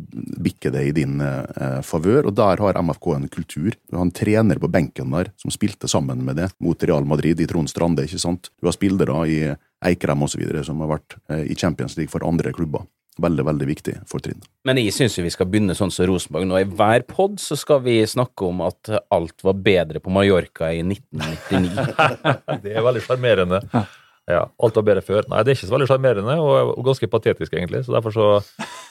bikke 0.43 0.73
det 0.75 0.83
i 0.89 0.95
din 0.95 1.21
eh, 1.23 1.79
favør. 1.87 2.27
Og 2.27 2.35
der 2.35 2.63
har 2.63 2.81
MFK 2.83 3.07
en 3.15 3.29
kultur. 3.31 3.77
Du 3.87 3.95
har 3.95 4.03
en 4.03 4.11
trener 4.11 4.59
på 4.59 4.71
benken 4.71 5.15
der 5.15 5.31
som 5.39 5.53
spilte 5.55 5.87
sammen 5.91 6.25
med 6.27 6.41
det 6.41 6.51
mot 6.63 6.83
Real 6.83 7.07
Madrid 7.07 7.39
i 7.39 7.47
Trond 7.47 7.71
Strande, 7.71 8.03
ikke 8.03 8.21
sant. 8.21 8.51
Du 8.59 8.67
har 8.67 8.75
spillere 8.75 9.23
i 9.31 9.39
Eikrem 9.87 10.25
osv. 10.25 10.43
som 10.67 10.83
har 10.83 10.91
vært 10.97 11.19
eh, 11.31 11.47
i 11.53 11.55
Champions 11.55 11.95
League 11.95 12.11
for 12.11 12.27
andre 12.27 12.51
klubber. 12.51 12.83
Veldig, 13.21 13.45
veldig 13.47 13.67
viktig 13.69 13.93
fortrinn. 14.09 14.41
Men 14.67 14.77
jeg 14.81 14.93
syns 14.93 15.17
vi 15.17 15.31
skal 15.33 15.49
begynne 15.49 15.75
sånn 15.77 15.93
som 15.93 16.05
Rosenborg 16.09 16.45
nå. 16.45 16.59
I 16.61 16.67
hver 16.69 17.05
pod 17.09 17.39
så 17.41 17.57
skal 17.57 17.81
vi 17.85 17.99
snakke 18.05 18.45
om 18.45 18.61
at 18.67 18.91
alt 19.13 19.45
var 19.45 19.57
bedre 19.65 20.01
på 20.03 20.13
Mallorca 20.13 20.69
i 20.75 20.83
1999. 20.85 21.87
Det 22.63 22.75
er 22.75 22.85
veldig 22.85 23.03
sjarmerende. 23.07 23.63
Ja, 24.27 24.43
alt 24.59 24.75
var 24.75 24.83
bedre 24.83 25.01
før. 25.07 25.23
Nei, 25.31 25.39
det 25.41 25.53
er 25.53 25.55
ikke 25.55 25.69
så 25.69 25.73
veldig 25.77 25.87
sjarmerende, 25.87 26.33
og, 26.43 26.73
og 26.75 26.87
ganske 26.89 27.07
patetisk, 27.07 27.53
egentlig. 27.55 27.85
Så 27.85 27.93
derfor 27.95 28.11
så 28.11 28.25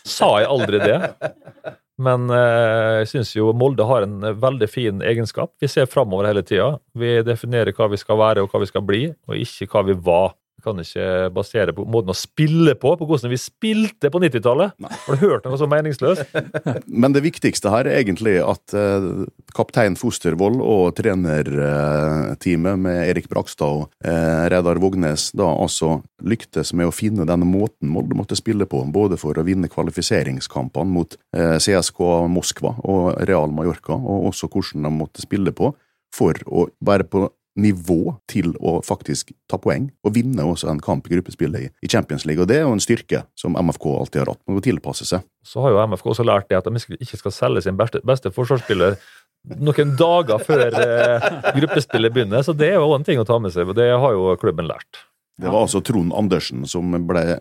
sa 0.09 0.31
jeg 0.41 0.49
aldri 0.49 0.81
det. 0.81 1.74
Men 2.07 2.29
eh, 2.33 3.03
jeg 3.03 3.11
syns 3.12 3.35
jo 3.37 3.53
Molde 3.57 3.85
har 3.89 4.05
en 4.05 4.24
veldig 4.41 4.68
fin 4.68 5.05
egenskap. 5.05 5.53
Vi 5.61 5.68
ser 5.68 5.89
framover 5.93 6.29
hele 6.29 6.45
tida. 6.45 6.74
Vi 6.97 7.18
definerer 7.24 7.77
hva 7.77 7.89
vi 7.93 8.01
skal 8.01 8.20
være 8.20 8.45
og 8.45 8.53
hva 8.53 8.62
vi 8.64 8.70
skal 8.72 8.85
bli, 8.89 9.03
og 9.29 9.45
ikke 9.45 9.68
hva 9.72 9.85
vi 9.91 9.97
var. 10.09 10.35
Kan 10.67 10.83
ikke 10.83 11.31
basere 11.31 11.75
på 11.77 11.85
måten 11.87 12.11
å 12.11 12.17
spille 12.19 12.75
på, 12.75 12.97
på 12.99 13.07
hvordan 13.07 13.31
vi 13.31 13.39
spilte 13.39 14.11
på 14.11 14.21
90-tallet. 14.25 14.75
Har 15.07 15.14
du 15.14 15.23
hørt 15.23 15.47
noe 15.47 15.59
så 15.61 15.69
meningsløst? 15.71 16.35
Men 17.03 17.14
det 17.14 17.23
viktigste 17.23 17.71
her 17.71 17.87
er 17.87 18.01
egentlig 18.01 18.41
at 18.43 18.75
eh, 18.75 19.07
kaptein 19.55 19.95
Fostervoll 19.99 20.59
og 20.64 20.97
trenerteamet 20.99 22.83
med 22.83 23.03
Erik 23.12 23.31
Brakstad 23.31 23.85
og 23.85 23.87
eh, 24.03 24.47
Reidar 24.51 24.83
Vågnes 24.83 25.29
da 25.39 25.49
altså 25.55 26.01
lyktes 26.27 26.75
med 26.75 26.91
å 26.91 26.95
finne 26.95 27.29
denne 27.29 27.47
måten 27.47 27.93
Molde 27.93 28.19
måtte 28.19 28.39
spille 28.39 28.67
på, 28.67 28.83
både 28.91 29.19
for 29.21 29.39
å 29.39 29.47
vinne 29.47 29.71
kvalifiseringskampene 29.71 30.97
mot 30.99 31.14
eh, 31.37 31.57
CSK 31.62 32.03
Moskva 32.33 32.75
og 32.83 33.14
Real 33.29 33.55
Mallorca, 33.55 33.95
og 33.95 34.33
også 34.33 34.51
hvordan 34.51 34.89
de 34.89 34.97
måtte 34.99 35.23
spille 35.23 35.55
på 35.55 35.77
for 36.17 36.39
å 36.47 36.67
være 36.85 37.07
på 37.11 37.27
nivå 37.57 38.16
til 38.30 38.52
å 38.61 38.78
faktisk 38.84 39.32
ta 39.50 39.59
poeng 39.61 39.88
og 40.04 40.14
vinne 40.16 40.44
også 40.44 40.70
en 40.70 40.82
kamp 40.82 41.09
i 41.09 41.14
gruppespillet 41.16 41.68
i, 41.68 41.90
Champions 41.90 42.26
League. 42.28 42.42
Og 42.42 42.50
det 42.50 42.61
er 42.61 42.66
jo 42.66 42.74
en 42.76 42.82
styrke 42.82 43.24
som 43.38 43.57
MFK 43.57 43.86
alltid 43.92 44.22
har 44.22 44.32
hatt. 44.34 44.42
Man 44.46 44.59
må 44.59 44.64
tilpasse 44.64 45.09
seg. 45.09 45.24
Så 45.46 45.62
har 45.64 45.74
jo 45.74 45.82
MFK 45.92 46.11
også 46.12 46.26
lært 46.26 46.50
det 46.50 46.59
at 46.61 46.68
de 46.68 46.98
ikke 46.98 47.20
skal 47.20 47.34
selge 47.34 47.64
sin 47.66 47.78
beste, 47.78 48.02
beste 48.07 48.32
forsvarsspiller 48.34 48.98
noen 49.46 49.92
dager 49.98 50.42
før 50.42 50.74
eh, 50.74 51.26
gruppespillet 51.54 52.14
begynner, 52.14 52.42
så 52.42 52.54
det 52.57 52.72
er 52.72 52.80
jo 52.80 52.96
en 52.96 53.04
ting 53.07 53.20
å 53.22 53.26
ta 53.28 53.38
med 53.38 53.54
seg. 53.54 53.68
og 53.70 53.78
Det 53.78 53.92
har 53.92 54.16
jo 54.16 54.32
klubben 54.42 54.66
lært. 54.66 55.04
Det 55.36 55.50
var 55.52 55.66
altså 55.66 55.82
Trond 55.84 56.14
Andersen 56.16 56.64
som 56.64 56.94
ble 57.07 57.36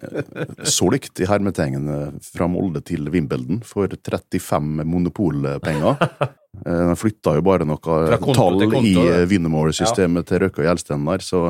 solgt 0.68 1.22
i 1.24 1.28
hermetegn 1.30 1.88
fra 2.28 2.48
Molde 2.52 2.82
til 2.84 3.08
Wimbledon 3.08 3.62
for 3.64 3.88
35 3.88 4.84
monopolpenger. 4.84 5.96
Eh, 6.66 6.86
Han 6.90 6.98
flytta 7.00 7.36
jo 7.38 7.46
bare 7.46 7.68
noe 7.68 7.78
tall 7.80 8.60
konto, 8.66 8.82
i 8.82 8.96
det. 8.96 9.22
Winnemore-systemet 9.32 10.28
til 10.30 10.44
Røkke 10.46 10.64
og 10.64 10.70
Gjelsten 10.70 11.06
der, 11.08 11.24
så 11.26 11.46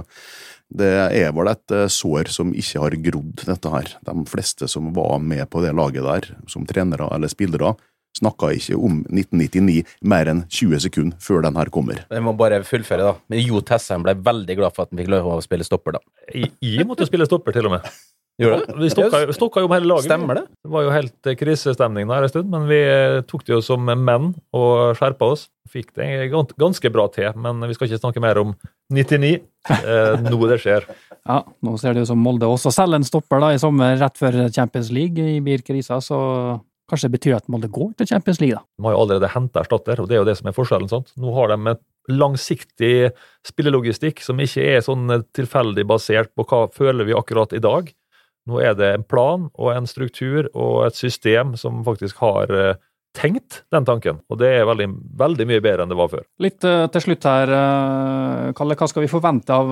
det 0.76 0.92
er 1.14 1.34
vel 1.36 1.52
et 1.52 1.72
eh, 1.76 1.88
sår 1.92 2.32
som 2.34 2.54
ikke 2.58 2.82
har 2.82 2.96
grodd, 3.10 3.44
dette 3.46 3.72
her. 3.74 3.92
De 4.08 4.16
fleste 4.30 4.68
som 4.72 4.92
var 4.96 5.20
med 5.22 5.46
på 5.50 5.62
det 5.64 5.76
laget 5.78 6.04
der, 6.08 6.32
som 6.52 6.66
trenere 6.68 7.08
eller 7.16 7.32
spillere, 7.32 7.76
snakka 8.16 8.50
ikke 8.56 8.78
om 8.80 9.02
1999 9.12 9.82
mer 10.08 10.30
enn 10.32 10.44
20 10.48 10.80
sekunder 10.88 11.18
før 11.24 11.44
den 11.44 11.58
her 11.60 11.72
kommer. 11.74 12.06
Jeg 12.08 12.24
må 12.24 12.32
bare 12.40 12.62
fullføre, 12.64 13.12
da. 13.12 13.16
Men 13.32 13.44
Jo 13.44 13.60
Tessheim 13.66 14.06
ble 14.06 14.16
veldig 14.24 14.56
glad 14.62 14.76
for 14.76 14.86
at 14.86 14.94
han 14.94 15.02
fikk 15.04 15.12
lov 15.12 15.28
å 15.36 15.40
spille 15.44 15.68
stopper, 15.68 15.98
da. 15.98 16.04
I 16.32 16.48
jeg 16.78 16.88
måtte 16.88 17.08
spille 17.08 17.28
stopper, 17.28 17.56
til 17.56 17.68
og 17.68 17.76
med. 17.78 17.90
Gjorde 18.42 18.66
det? 18.66 18.76
Vi 18.82 18.90
stokka, 18.92 19.20
stokka 19.36 19.64
jo 19.64 19.70
om 19.70 19.74
hele 19.76 19.88
laget. 19.88 20.10
Stemmer 20.10 20.40
det? 20.42 20.46
Det 20.66 20.72
var 20.74 20.84
jo 20.84 20.92
helt 20.92 21.30
eh, 21.30 21.38
krisestemning 21.40 22.10
der 22.10 22.26
en 22.26 22.32
stund, 22.32 22.50
men 22.52 22.68
vi 22.68 22.80
eh, 22.84 23.22
tok 23.30 23.46
det 23.48 23.56
jo 23.56 23.62
som 23.64 23.86
menn 23.88 24.34
og 24.56 24.98
skjerpa 25.00 25.30
oss. 25.36 25.48
Fikk 25.72 25.94
det 25.98 26.10
ganske 26.34 26.92
bra 26.94 27.08
til, 27.14 27.32
men 27.40 27.64
vi 27.64 27.78
skal 27.78 27.88
ikke 27.88 28.02
snakke 28.04 28.24
mer 28.24 28.42
om 28.44 28.52
99. 28.94 29.38
Eh, 29.72 30.28
nå 30.28 30.42
det 30.52 30.62
skjer. 30.64 30.88
Ja, 31.26 31.40
nå 31.66 31.72
ser 31.82 31.96
det 31.98 32.04
ut 32.04 32.10
som 32.12 32.20
Molde 32.22 32.46
også 32.46 32.70
selger 32.70 33.00
en 33.00 33.08
stopper 33.08 33.40
da 33.42 33.48
i 33.56 33.58
sommer, 33.58 33.96
rett 33.98 34.20
før 34.20 34.36
Champions 34.54 34.92
League 34.94 35.18
i 35.18 35.40
BIR-krisa, 35.42 35.98
så 35.98 36.20
kanskje 36.86 37.10
det 37.10 37.16
betyr 37.16 37.38
at 37.40 37.48
Molde 37.50 37.72
går 37.74 37.96
til 37.98 38.12
Champions 38.12 38.38
League, 38.44 38.60
da. 38.60 38.62
De 38.78 38.86
har 38.86 38.94
jo 38.94 39.00
allerede 39.08 39.32
henta 39.34 39.64
erstatter, 39.64 40.04
og 40.04 40.12
det 40.12 40.20
er 40.20 40.22
jo 40.22 40.28
det 40.30 40.36
som 40.38 40.52
er 40.52 40.54
forskjellen. 40.54 40.92
sant? 40.92 41.10
Nå 41.18 41.34
har 41.34 41.50
de 41.50 41.58
et 41.74 41.82
langsiktig 42.14 42.94
spillelogistikk 43.50 44.22
som 44.22 44.38
ikke 44.42 44.68
er 44.76 44.86
sånn 44.86 45.10
eh, 45.16 45.26
tilfeldig 45.34 45.88
basert 45.90 46.30
på 46.38 46.46
hva 46.46 46.68
føler 46.74 47.10
vi 47.10 47.18
akkurat 47.18 47.58
i 47.58 47.64
dag. 47.64 47.90
Nå 48.46 48.60
er 48.62 48.76
det 48.78 48.92
en 48.94 49.06
plan 49.06 49.48
og 49.54 49.72
en 49.74 49.88
struktur 49.90 50.50
og 50.54 50.86
et 50.86 50.98
system 50.98 51.56
som 51.58 51.82
faktisk 51.86 52.20
har 52.22 52.52
eh, 52.54 52.82
tenkt 53.18 53.64
den 53.74 53.88
tanken, 53.88 54.20
og 54.30 54.38
det 54.42 54.52
er 54.58 54.68
veldig, 54.70 54.90
veldig 55.18 55.48
mye 55.50 55.64
bedre 55.64 55.86
enn 55.86 55.94
det 55.94 55.98
var 55.98 56.12
før. 56.12 56.26
Litt 56.44 56.66
eh, 56.68 56.86
til 56.94 57.06
slutt 57.08 57.26
her, 57.26 57.54
eh, 57.58 58.52
Kalle, 58.58 58.78
hva 58.78 58.90
skal 58.92 59.06
vi 59.06 59.12
forvente 59.12 59.56
av 59.56 59.72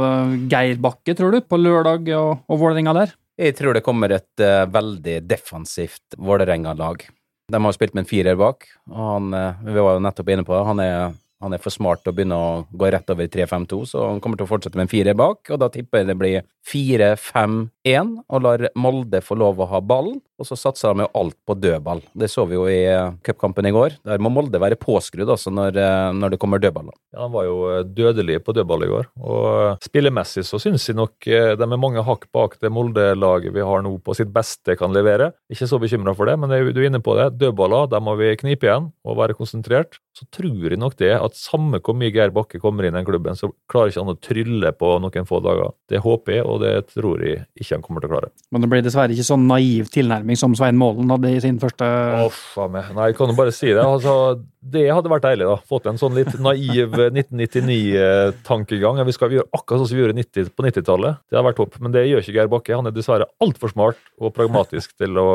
Geir 0.49 0.79
Bakke, 0.81 1.13
tror 1.17 1.35
du, 1.35 1.43
på 1.45 1.59
lørdag 1.61 2.09
og, 2.17 2.45
og 2.49 2.63
Vålerenga 2.63 2.95
der? 2.97 3.13
Jeg 3.37 3.57
tror 3.57 3.77
det 3.77 3.85
kommer 3.85 4.13
et 4.13 4.41
veldig 4.69 5.15
defensivt 5.25 6.17
Vålerenga-lag. 6.21 7.01
De 7.49 7.61
har 7.65 7.73
spilt 7.75 7.95
med 7.97 8.05
en 8.05 8.09
firer 8.09 8.37
bak, 8.37 8.67
og 8.91 9.07
han, 9.09 9.33
vi 9.65 9.73
var 9.73 9.97
jo 9.97 10.03
nettopp 10.05 10.29
inne 10.29 10.45
på 10.45 10.53
det, 10.53 10.65
han 10.69 10.81
er, 10.83 11.15
han 11.43 11.55
er 11.55 11.61
for 11.63 11.73
smart 11.73 12.03
til 12.03 12.13
å 12.13 12.17
begynne 12.17 12.39
å 12.39 12.51
gå 12.71 12.89
rett 12.93 13.13
over 13.13 13.27
i 13.27 13.31
3-5-2, 13.31 13.79
så 13.91 14.07
han 14.09 14.21
kommer 14.23 14.39
til 14.39 14.47
å 14.47 14.51
fortsette 14.51 14.79
med 14.79 14.87
en 14.87 14.93
firer 14.93 15.17
bak, 15.19 15.43
og 15.51 15.61
da 15.61 15.69
tipper 15.71 16.01
jeg 16.01 16.11
det 16.11 16.19
blir 16.19 16.43
4-5-1, 16.69 18.13
og 18.31 18.45
lar 18.45 18.69
Molde 18.79 19.19
få 19.23 19.37
lov 19.39 19.59
å 19.59 19.69
ha 19.73 19.81
ballen, 19.83 20.21
og 20.39 20.47
så 20.47 20.57
satser 20.57 20.93
de 20.93 21.05
jo 21.05 21.11
alt 21.19 21.35
på 21.47 21.55
dødball. 21.55 22.01
Det 22.17 22.29
så 22.31 22.45
vi 22.49 22.57
jo 22.57 22.65
i 22.67 22.81
eh, 22.89 23.13
cupkampen 23.25 23.67
i 23.69 23.73
går. 23.75 23.97
Der 24.07 24.21
må 24.23 24.31
Molde 24.33 24.59
være 24.61 24.79
påskrudd 24.79 25.29
også 25.29 25.53
når, 25.53 25.77
eh, 25.79 26.09
når 26.17 26.33
det 26.33 26.39
kommer 26.41 26.61
dødballer. 26.61 26.95
Ja, 27.13 27.23
Han 27.25 27.35
var 27.35 27.47
jo 27.47 27.57
eh, 27.69 27.83
dødelig 27.85 28.39
på 28.43 28.55
dødball 28.57 28.87
i 28.87 28.91
går. 28.91 29.09
og 29.21 29.85
Spillemessig 29.85 30.45
så 30.47 30.59
syns 30.61 30.87
jeg 30.89 30.97
nok 30.99 31.13
de 31.23 31.67
er 31.67 31.79
mange 31.79 32.03
hakk 32.03 32.25
bak 32.35 32.57
det 32.61 32.71
Molde-laget 32.73 33.53
vi 33.55 33.63
har 33.63 33.83
nå 33.85 33.93
på 34.03 34.15
sitt 34.17 34.33
beste 34.33 34.77
kan 34.79 34.95
levere. 34.95 35.31
Ikke 35.53 35.69
så 35.69 35.79
bekymra 35.81 36.15
for 36.17 36.29
det, 36.29 36.37
men 36.39 36.51
du 36.51 36.81
er 36.81 36.89
inne 36.89 37.03
på 37.03 37.15
det. 37.19 37.31
Dødballer, 37.39 37.87
der 37.91 38.03
må 38.03 38.17
vi 38.19 38.33
knipe 38.39 38.67
igjen 38.67 38.91
og 39.05 39.19
være 39.21 39.37
konsentrert. 39.37 40.01
Så 40.13 40.27
tror 40.29 40.67
jeg 40.69 40.77
nok 40.77 40.93
det 40.99 41.09
at 41.17 41.37
samme 41.37 41.79
hvor 41.81 41.95
mye 41.97 42.11
Geir 42.13 42.29
Bakke 42.33 42.59
kommer 42.61 42.85
inn 42.85 42.93
i 42.93 42.99
den 42.99 43.07
klubben, 43.07 43.37
så 43.37 43.49
klarer 43.71 43.89
ikke 43.89 44.03
han 44.03 44.13
å 44.13 44.19
trylle 44.21 44.71
på 44.77 44.91
noen 45.01 45.25
få 45.29 45.39
dager. 45.41 45.73
Det 45.89 46.03
håper 46.03 46.35
jeg, 46.35 46.45
og 46.45 46.59
det 46.61 46.73
tror 46.91 47.23
jeg 47.25 47.47
ikke 47.57 47.79
han 47.79 47.85
kommer 47.85 48.03
til 48.03 48.11
å 48.11 48.13
klare. 48.13 48.29
Men 48.53 48.61
det 48.61 48.69
blir 48.69 48.85
dessverre 48.85 49.15
ikke 49.15 49.25
sånn 49.25 49.47
naiv 49.49 49.89
tilnærming 49.93 50.37
som 50.37 50.53
Svein 50.57 50.77
Målen 50.77 51.09
hadde 51.15 51.33
i 51.33 51.41
sin 51.41 51.57
første 51.61 51.89
Uff 52.27 52.43
faen 52.53 52.75
meg. 52.75 52.91
Nei, 52.93 53.09
jeg 53.09 53.17
kan 53.17 53.33
jo 53.33 53.37
bare 53.41 53.55
si 53.55 53.71
det. 53.71 53.81
Altså, 53.81 54.13
det 54.63 54.85
hadde 54.87 55.11
vært 55.11 55.25
deilig, 55.25 55.47
da. 55.49 55.57
Fått 55.67 55.87
en 55.89 55.99
sånn 55.99 56.15
litt 56.15 56.33
naiv 56.39 56.95
1999-tankegang. 57.09 59.01
Vi 59.07 59.15
skal 59.15 59.33
gjøre 59.35 59.49
akkurat 59.51 59.81
sånn 59.81 59.89
som 59.89 59.97
vi 59.97 60.03
gjorde 60.03 60.19
90, 60.21 60.51
på 60.55 60.65
90-tallet. 60.67 61.19
Det 61.27 61.35
hadde 61.37 61.49
vært 61.49 61.59
topp. 61.59 61.73
Men 61.83 61.95
det 61.95 62.05
gjør 62.07 62.23
ikke 62.23 62.35
Geir 62.37 62.51
Bakke. 62.51 62.77
Han 62.77 62.87
er 62.87 62.95
dessverre 62.95 63.27
altfor 63.43 63.69
smart 63.73 63.99
og 64.19 64.35
pragmatisk 64.37 64.95
til 64.99 65.19
å 65.19 65.29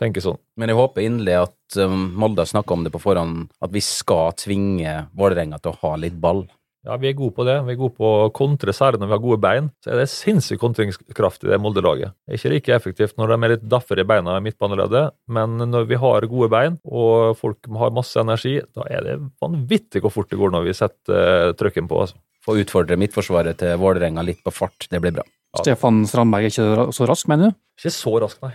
tenke 0.00 0.24
sånn. 0.24 0.40
Men 0.58 0.72
jeg 0.72 0.80
håper 0.80 1.06
inderlig 1.06 1.36
at 1.44 1.78
um, 1.78 2.10
Molde 2.18 2.42
har 2.42 2.50
snakka 2.50 2.74
om 2.74 2.82
det 2.86 2.92
på 2.94 3.02
forhånd, 3.02 3.36
at 3.62 3.70
vi 3.72 3.82
skal 3.84 4.34
tvinge 4.40 4.92
Vålerenga 5.16 5.62
til 5.62 5.72
å 5.72 5.80
ha 5.84 5.92
litt 6.02 6.18
ball. 6.18 6.42
Ja, 6.82 6.96
vi 6.98 7.12
er 7.12 7.14
gode 7.14 7.34
på 7.36 7.44
det. 7.46 7.60
Vi 7.62 7.76
er 7.76 7.78
gode 7.78 7.94
på 7.94 8.08
å 8.24 8.30
kontre, 8.34 8.74
særlig 8.74 8.98
når 8.98 9.10
vi 9.10 9.14
har 9.14 9.22
gode 9.22 9.38
bein. 9.42 9.68
Så 9.84 9.92
er 9.92 10.00
det 10.00 10.08
sinnssyk 10.10 10.58
kontringskraft 10.62 11.44
i 11.46 11.52
det 11.52 11.60
Molde-laget. 11.62 12.16
Er 12.26 12.38
ikke 12.38 12.50
like 12.50 12.74
effektivt 12.74 13.14
når 13.20 13.30
de 13.30 13.36
er 13.38 13.52
litt 13.54 13.68
daffere 13.70 14.02
i 14.02 14.08
beina 14.08 14.34
i 14.38 14.42
midtbaneleddet, 14.42 15.14
men 15.30 15.62
når 15.62 15.86
vi 15.92 16.00
har 16.02 16.26
gode 16.32 16.50
bein 16.50 16.80
og 16.82 17.38
folk 17.38 17.70
har 17.78 17.94
masse 17.94 18.18
energi, 18.18 18.56
da 18.74 18.88
er 18.90 19.06
det 19.06 19.16
vanvittig 19.42 20.02
hvor 20.02 20.14
fort 20.16 20.32
det 20.32 20.40
går 20.40 20.54
når 20.56 20.66
vi 20.66 20.74
setter 20.74 21.52
uh, 21.52 21.54
trøkken 21.58 21.86
på. 21.90 22.02
Altså. 22.02 22.18
Få 22.42 22.58
utfordre 22.58 22.98
midtforsvaret 22.98 23.62
til 23.62 23.78
Vålerenga 23.78 24.26
litt 24.26 24.42
på 24.42 24.50
fart, 24.50 24.90
det 24.90 24.98
blir 25.04 25.14
bra. 25.14 25.26
Stefan 25.60 26.02
Strandberg 26.08 26.48
er 26.48 26.50
ikke 26.50 26.92
så 26.96 27.06
rask, 27.06 27.30
mener 27.30 27.52
du? 27.52 27.58
Ikke 27.78 27.94
så 27.94 28.18
rask, 28.24 28.42
nei. 28.42 28.54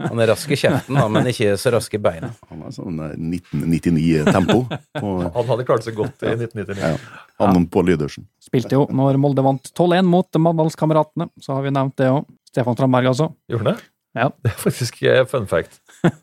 Han 0.00 0.20
er 0.22 0.30
rask 0.30 0.50
i 0.52 0.58
kjeften, 0.58 0.96
da, 0.98 1.06
men 1.12 1.26
ikke 1.30 1.54
så 1.60 1.72
rask 1.74 1.94
i 1.96 2.00
beina. 2.02 2.30
Han 2.50 2.62
er 2.68 2.74
sånn 2.76 3.00
eh, 3.04 3.14
1999-tempo. 3.16 4.58
Han 5.02 5.50
hadde 5.50 5.66
klart 5.68 5.86
seg 5.86 5.96
godt 5.98 6.22
i 6.26 6.32
1999. 6.34 6.80
ja, 6.82 7.48
han 7.50 7.66
på 7.72 7.82
Lydersen. 7.86 8.26
Spilte 8.42 8.76
jo 8.78 8.86
når 8.94 9.18
Molde 9.20 9.44
vant 9.44 9.70
12-1 9.76 10.06
mot 10.08 10.40
Mandalskameratene, 10.48 11.28
så 11.42 11.56
har 11.58 11.66
vi 11.66 11.72
nevnt 11.76 11.96
det 12.00 12.08
òg. 12.12 12.24
Stefan 12.48 12.76
Strandberg, 12.78 13.10
altså. 13.12 13.30
Gjorde 13.52 13.64
han 13.66 13.74
det? 13.74 13.88
Ja. 14.16 14.28
Det 14.46 14.52
er 14.54 14.60
faktisk 14.62 15.02
eh, 15.04 15.24
fun 15.28 15.48
fact. 15.50 15.80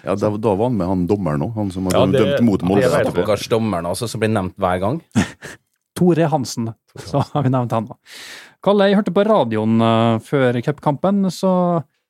Ja, 0.00 0.14
da, 0.16 0.30
da 0.32 0.52
var 0.56 0.70
han 0.70 0.76
med 0.78 0.88
han 0.88 1.00
dommeren 1.04 1.42
òg, 1.44 1.50
han 1.58 1.68
som 1.74 1.84
har 1.84 1.92
Ja, 1.98 2.06
det- 2.08 2.20
dømt 2.24 2.46
mot 2.46 2.62
Molde. 2.64 2.86
Ja. 2.88 3.02
Stakkars 3.04 3.42
dommeren 3.52 3.84
også, 3.90 4.06
som 4.08 4.22
blir 4.22 4.30
nevnt 4.32 4.54
hver 4.56 4.78
gang. 4.80 5.00
Tore 5.98 6.24
Hansen, 6.32 6.70
så 6.96 7.20
har 7.34 7.44
vi 7.44 7.50
nevnt 7.52 7.74
han. 7.76 7.84
da. 7.90 7.98
Kalle, 8.64 8.86
jeg 8.88 8.96
hørte 8.96 9.12
på 9.12 9.24
radioen 9.28 9.74
eh, 9.84 10.14
før 10.24 10.56
cupkampen, 10.64 11.26
så 11.28 11.50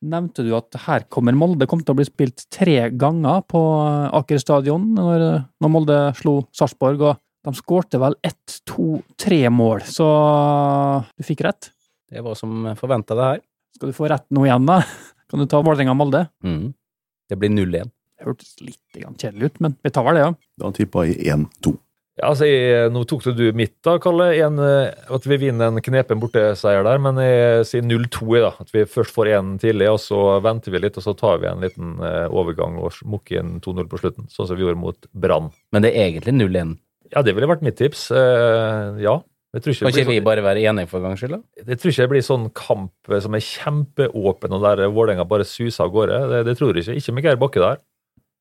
nevnte 0.01 0.45
du 0.47 0.53
at 0.57 0.77
her 0.87 1.05
kommer 1.13 1.37
Molde 1.37 1.69
kom 1.69 1.83
til 1.85 1.95
å 1.95 1.99
bli 1.99 2.07
spilt 2.09 2.47
tre 2.53 2.89
ganger 2.97 3.43
på 3.49 3.61
eh, 3.85 4.07
Aker 4.21 4.41
stadion 4.43 4.89
når, 4.97 5.27
når 5.61 5.73
Molde 5.73 5.99
slo 6.19 6.41
Sarpsborg, 6.57 7.05
og 7.05 7.21
de 7.47 7.57
skårte 7.57 8.01
vel 8.01 8.17
ett, 8.27 8.61
to, 8.69 9.01
tre 9.21 9.47
mål, 9.53 9.85
så 9.89 10.09
du 11.17 11.25
fikk 11.25 11.45
rett. 11.47 11.71
Det 12.11 12.25
var 12.25 12.37
som 12.37 12.67
forventa, 12.77 13.17
det 13.17 13.29
her. 13.29 13.41
Skal 13.77 13.93
du 13.93 13.97
få 13.97 14.11
rett 14.13 14.27
nå 14.35 14.45
igjen, 14.49 14.67
da? 14.69 14.83
Kan 15.31 15.41
du 15.41 15.47
ta 15.49 15.61
Vålerenga-Molde? 15.63 16.27
Mm. 16.45 16.73
Det 17.31 17.39
blir 17.39 17.53
0-1. 17.55 17.93
Det 18.21 18.27
hørtes 18.27 18.57
litt 18.61 18.99
kjedelig 19.17 19.53
ut, 19.53 19.61
men 19.65 19.77
vi 19.81 19.93
tar 19.95 20.05
vel 20.05 20.19
det, 20.19 20.25
ja. 20.27 20.33
Da 20.61 20.73
tippa 20.77 21.07
jeg 21.09 21.23
1-2. 21.33 21.73
Altså, 22.27 22.47
jeg, 22.49 22.91
Nå 22.93 23.03
tok 23.09 23.23
du 23.37 23.43
mitt, 23.57 23.75
da, 23.87 23.97
Kalle. 24.03 24.29
En, 24.45 24.59
eh, 24.59 24.93
at 25.17 25.27
vi 25.29 25.37
vinner 25.41 25.71
en 25.71 25.81
knepen 25.85 26.21
borteseier 26.23 26.85
der. 26.87 26.99
Men 27.03 27.17
jeg 27.23 27.65
sier 27.69 27.83
0-2. 27.87 28.41
da. 28.43 28.53
At 28.61 28.71
vi 28.75 28.85
først 28.89 29.15
får 29.17 29.33
én 29.37 29.55
tidlig, 29.63 29.89
og 29.93 29.99
så 30.03 30.21
venter 30.45 30.75
vi 30.75 30.83
litt, 30.85 30.99
og 31.01 31.07
så 31.07 31.15
tar 31.19 31.41
vi 31.43 31.49
en 31.51 31.61
liten 31.65 31.97
eh, 32.05 32.27
overgang 32.29 32.79
og 32.83 32.93
mukker 33.05 33.41
inn 33.41 33.59
2-0 33.65 33.89
på 33.91 34.01
slutten. 34.03 34.29
Sånn 34.33 34.49
som 34.51 34.57
vi 34.59 34.65
gjorde 34.67 34.81
mot 34.81 35.11
Brann. 35.13 35.51
Men 35.73 35.83
det 35.87 35.95
er 35.97 36.09
egentlig 36.11 36.37
0-1. 36.39 36.77
Ja, 37.11 37.23
det 37.27 37.35
ville 37.35 37.49
vært 37.51 37.63
mitt 37.67 37.79
tips. 37.81 38.11
Eh, 38.15 39.01
ja. 39.03 39.17
Jeg 39.51 39.65
tror 39.65 39.73
ikke 39.75 39.83
Kan 39.89 39.91
ikke 39.97 40.11
vi 40.13 40.19
sånn- 40.21 40.27
bare 40.29 40.43
være 40.47 40.61
enige 40.71 40.89
for 40.93 41.01
gangs 41.03 41.19
skyld, 41.19 41.33
da? 41.35 41.65
Jeg 41.67 41.79
tror 41.81 41.91
ikke 41.91 42.05
det 42.05 42.11
blir 42.13 42.23
sånn 42.23 42.45
kamp 42.55 42.93
eh, 43.11 43.19
som 43.25 43.35
er 43.35 43.43
kjempeåpen, 43.43 44.53
og 44.55 44.63
der 44.63 44.85
Vålerenga 44.95 45.27
bare 45.27 45.43
suser 45.49 45.85
av 45.89 45.91
gårde. 45.91 46.21
Det, 46.31 46.45
det 46.47 46.55
tror 46.61 46.75
jeg 46.77 46.85
ikke. 46.87 47.01
Ikke 47.03 47.15
med 47.17 47.25
Geir 47.27 47.41
Bakke 47.41 47.61
der. 47.65 47.81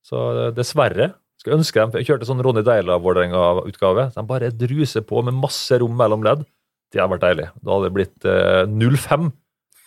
Så 0.06 0.22
dessverre. 0.56 1.14
Skulle 1.40 1.60
ønske 1.62 1.80
dem, 1.80 1.94
Jeg 1.96 2.10
kjørte 2.10 2.28
sånn 2.28 2.42
Ronny 2.44 2.64
Deila-Vålerenga-utgave. 2.68 4.10
De 4.16 4.24
bare 4.28 4.52
druser 4.52 5.06
på 5.08 5.22
med 5.24 5.38
masse 5.40 5.78
rom 5.80 5.96
mellom 5.96 6.26
ledd. 6.26 6.44
Det 6.92 7.00
hadde 7.00 7.14
vært 7.14 7.28
deilig. 7.28 7.48
Da 7.64 7.76
hadde 7.76 7.88
det 7.88 7.96
blitt 7.96 8.28
eh, 8.28 8.64
0-5. 8.68 9.30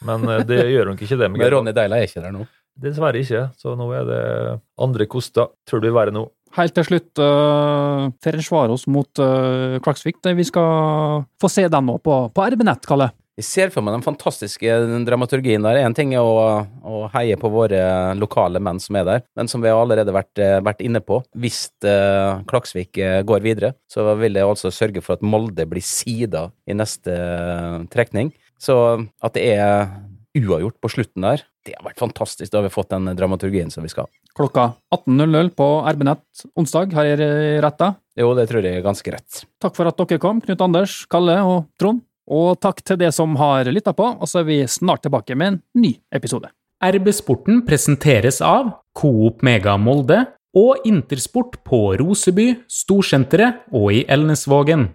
Men 0.09 0.29
eh, 0.31 0.45
det 0.49 0.63
gjør 0.71 0.93
nok 0.93 1.03
ikke 1.05 1.19
det. 1.21 1.29
med 1.29 1.43
Men 1.43 1.53
Ronny 1.53 1.75
Deila 1.77 1.99
er 1.99 2.09
ikke 2.09 2.23
der 2.25 2.33
nå. 2.33 2.47
Dessverre 2.83 3.21
ikke. 3.21 3.43
Så 3.61 3.75
nå 3.77 3.91
er 3.93 4.07
det 4.09 4.23
andre 4.81 5.09
koster. 5.11 5.53
Tror 5.69 5.83
det 5.83 5.91
vil 5.91 5.99
være 5.99 6.15
nå. 6.17 6.25
Helt 6.53 6.75
til 6.77 6.85
slutt, 6.85 7.17
uh, 7.17 8.11
Ferencvaros 8.21 8.83
mot 8.93 9.21
uh, 9.25 9.79
Klaksvik. 9.85 10.19
Vi 10.37 10.45
skal 10.45 11.23
få 11.41 11.49
se 11.49 11.65
den 11.73 11.87
nå 11.89 11.95
på, 12.05 12.17
på 12.29 12.49
RB-nett, 12.53 12.85
Kalle. 12.89 13.09
Jeg 13.41 13.47
ser 13.49 13.71
for 13.73 13.81
meg 13.81 13.95
den 13.97 14.05
fantastiske 14.05 14.75
dramaturgien 15.07 15.65
der. 15.65 15.79
En 15.81 15.95
ting 15.97 16.11
er 16.13 16.21
å, 16.21 16.67
å 16.85 16.99
heie 17.15 17.39
på 17.41 17.49
våre 17.53 17.81
lokale 18.19 18.61
menn 18.61 18.81
som 18.83 18.99
er 19.01 19.07
der, 19.09 19.23
men 19.39 19.49
som 19.49 19.65
vi 19.65 19.71
har 19.73 19.81
allerede 19.81 20.13
vært, 20.13 20.37
eh, 20.37 20.59
vært 20.61 20.83
inne 20.85 21.01
på, 21.01 21.23
hvis 21.41 21.65
eh, 21.89 22.43
Klaksvik 22.51 23.01
eh, 23.01 23.23
går 23.25 23.41
videre, 23.47 23.73
så 23.89 24.05
vil 24.21 24.37
det 24.37 24.45
altså 24.45 24.69
sørge 24.75 25.01
for 25.05 25.17
at 25.17 25.25
Molde 25.25 25.65
blir 25.71 25.85
sida 25.85 26.51
i 26.69 26.77
neste 26.77 27.17
eh, 27.17 27.79
trekning. 27.95 28.35
Så 28.61 28.77
at 29.25 29.33
det 29.39 29.49
er 29.57 29.89
uavgjort 30.37 30.77
på 30.85 30.93
slutten 30.93 31.25
der, 31.25 31.47
det 31.65 31.79
har 31.79 31.89
vært 31.89 32.05
fantastisk. 32.05 32.53
Da 32.53 32.61
har 32.61 32.69
vi 32.69 32.75
fått 32.77 32.93
den 32.93 33.15
dramaturgien 33.17 33.73
som 33.73 33.85
vi 33.85 33.91
skal. 33.93 34.13
ha. 34.13 34.37
Klokka 34.37 34.69
18.00 34.93 35.53
på 35.57 35.73
RB-nett 35.89 36.47
onsdag, 36.59 36.93
har 36.97 37.09
jeg 37.09 37.33
rett 37.65 37.81
da? 37.81 37.95
Jo, 38.21 38.33
det 38.37 38.51
tror 38.53 38.65
jeg 38.65 38.77
er 38.77 38.85
ganske 38.85 39.13
rett. 39.15 39.45
Takk 39.63 39.77
for 39.77 39.89
at 39.89 40.01
dere 40.05 40.21
kom, 40.21 40.45
Knut 40.45 40.65
Anders, 40.69 41.03
Kalle 41.09 41.41
og 41.49 41.71
Trond. 41.81 42.05
Og 42.33 42.57
takk 42.65 42.81
til 42.87 42.97
det 43.03 43.11
som 43.13 43.37
har 43.37 43.69
lytta 43.69 43.93
på, 43.97 44.07
og 44.17 44.29
så 44.29 44.41
er 44.41 44.49
vi 44.49 44.59
snart 44.71 45.05
tilbake 45.05 45.37
med 45.37 45.53
en 45.53 45.59
ny 45.85 45.93
episode. 46.15 46.49
RB 46.83 47.13
Sporten 47.15 47.61
presenteres 47.67 48.41
av 48.43 48.73
Coop 48.99 49.45
Mega 49.47 49.77
Molde 49.79 50.25
og 50.59 50.83
Intersport 50.89 51.61
på 51.65 51.93
Roseby, 52.01 52.49
Storsenteret 52.69 53.69
og 53.77 53.93
i 53.95 54.03
Elnesvågen. 54.11 54.89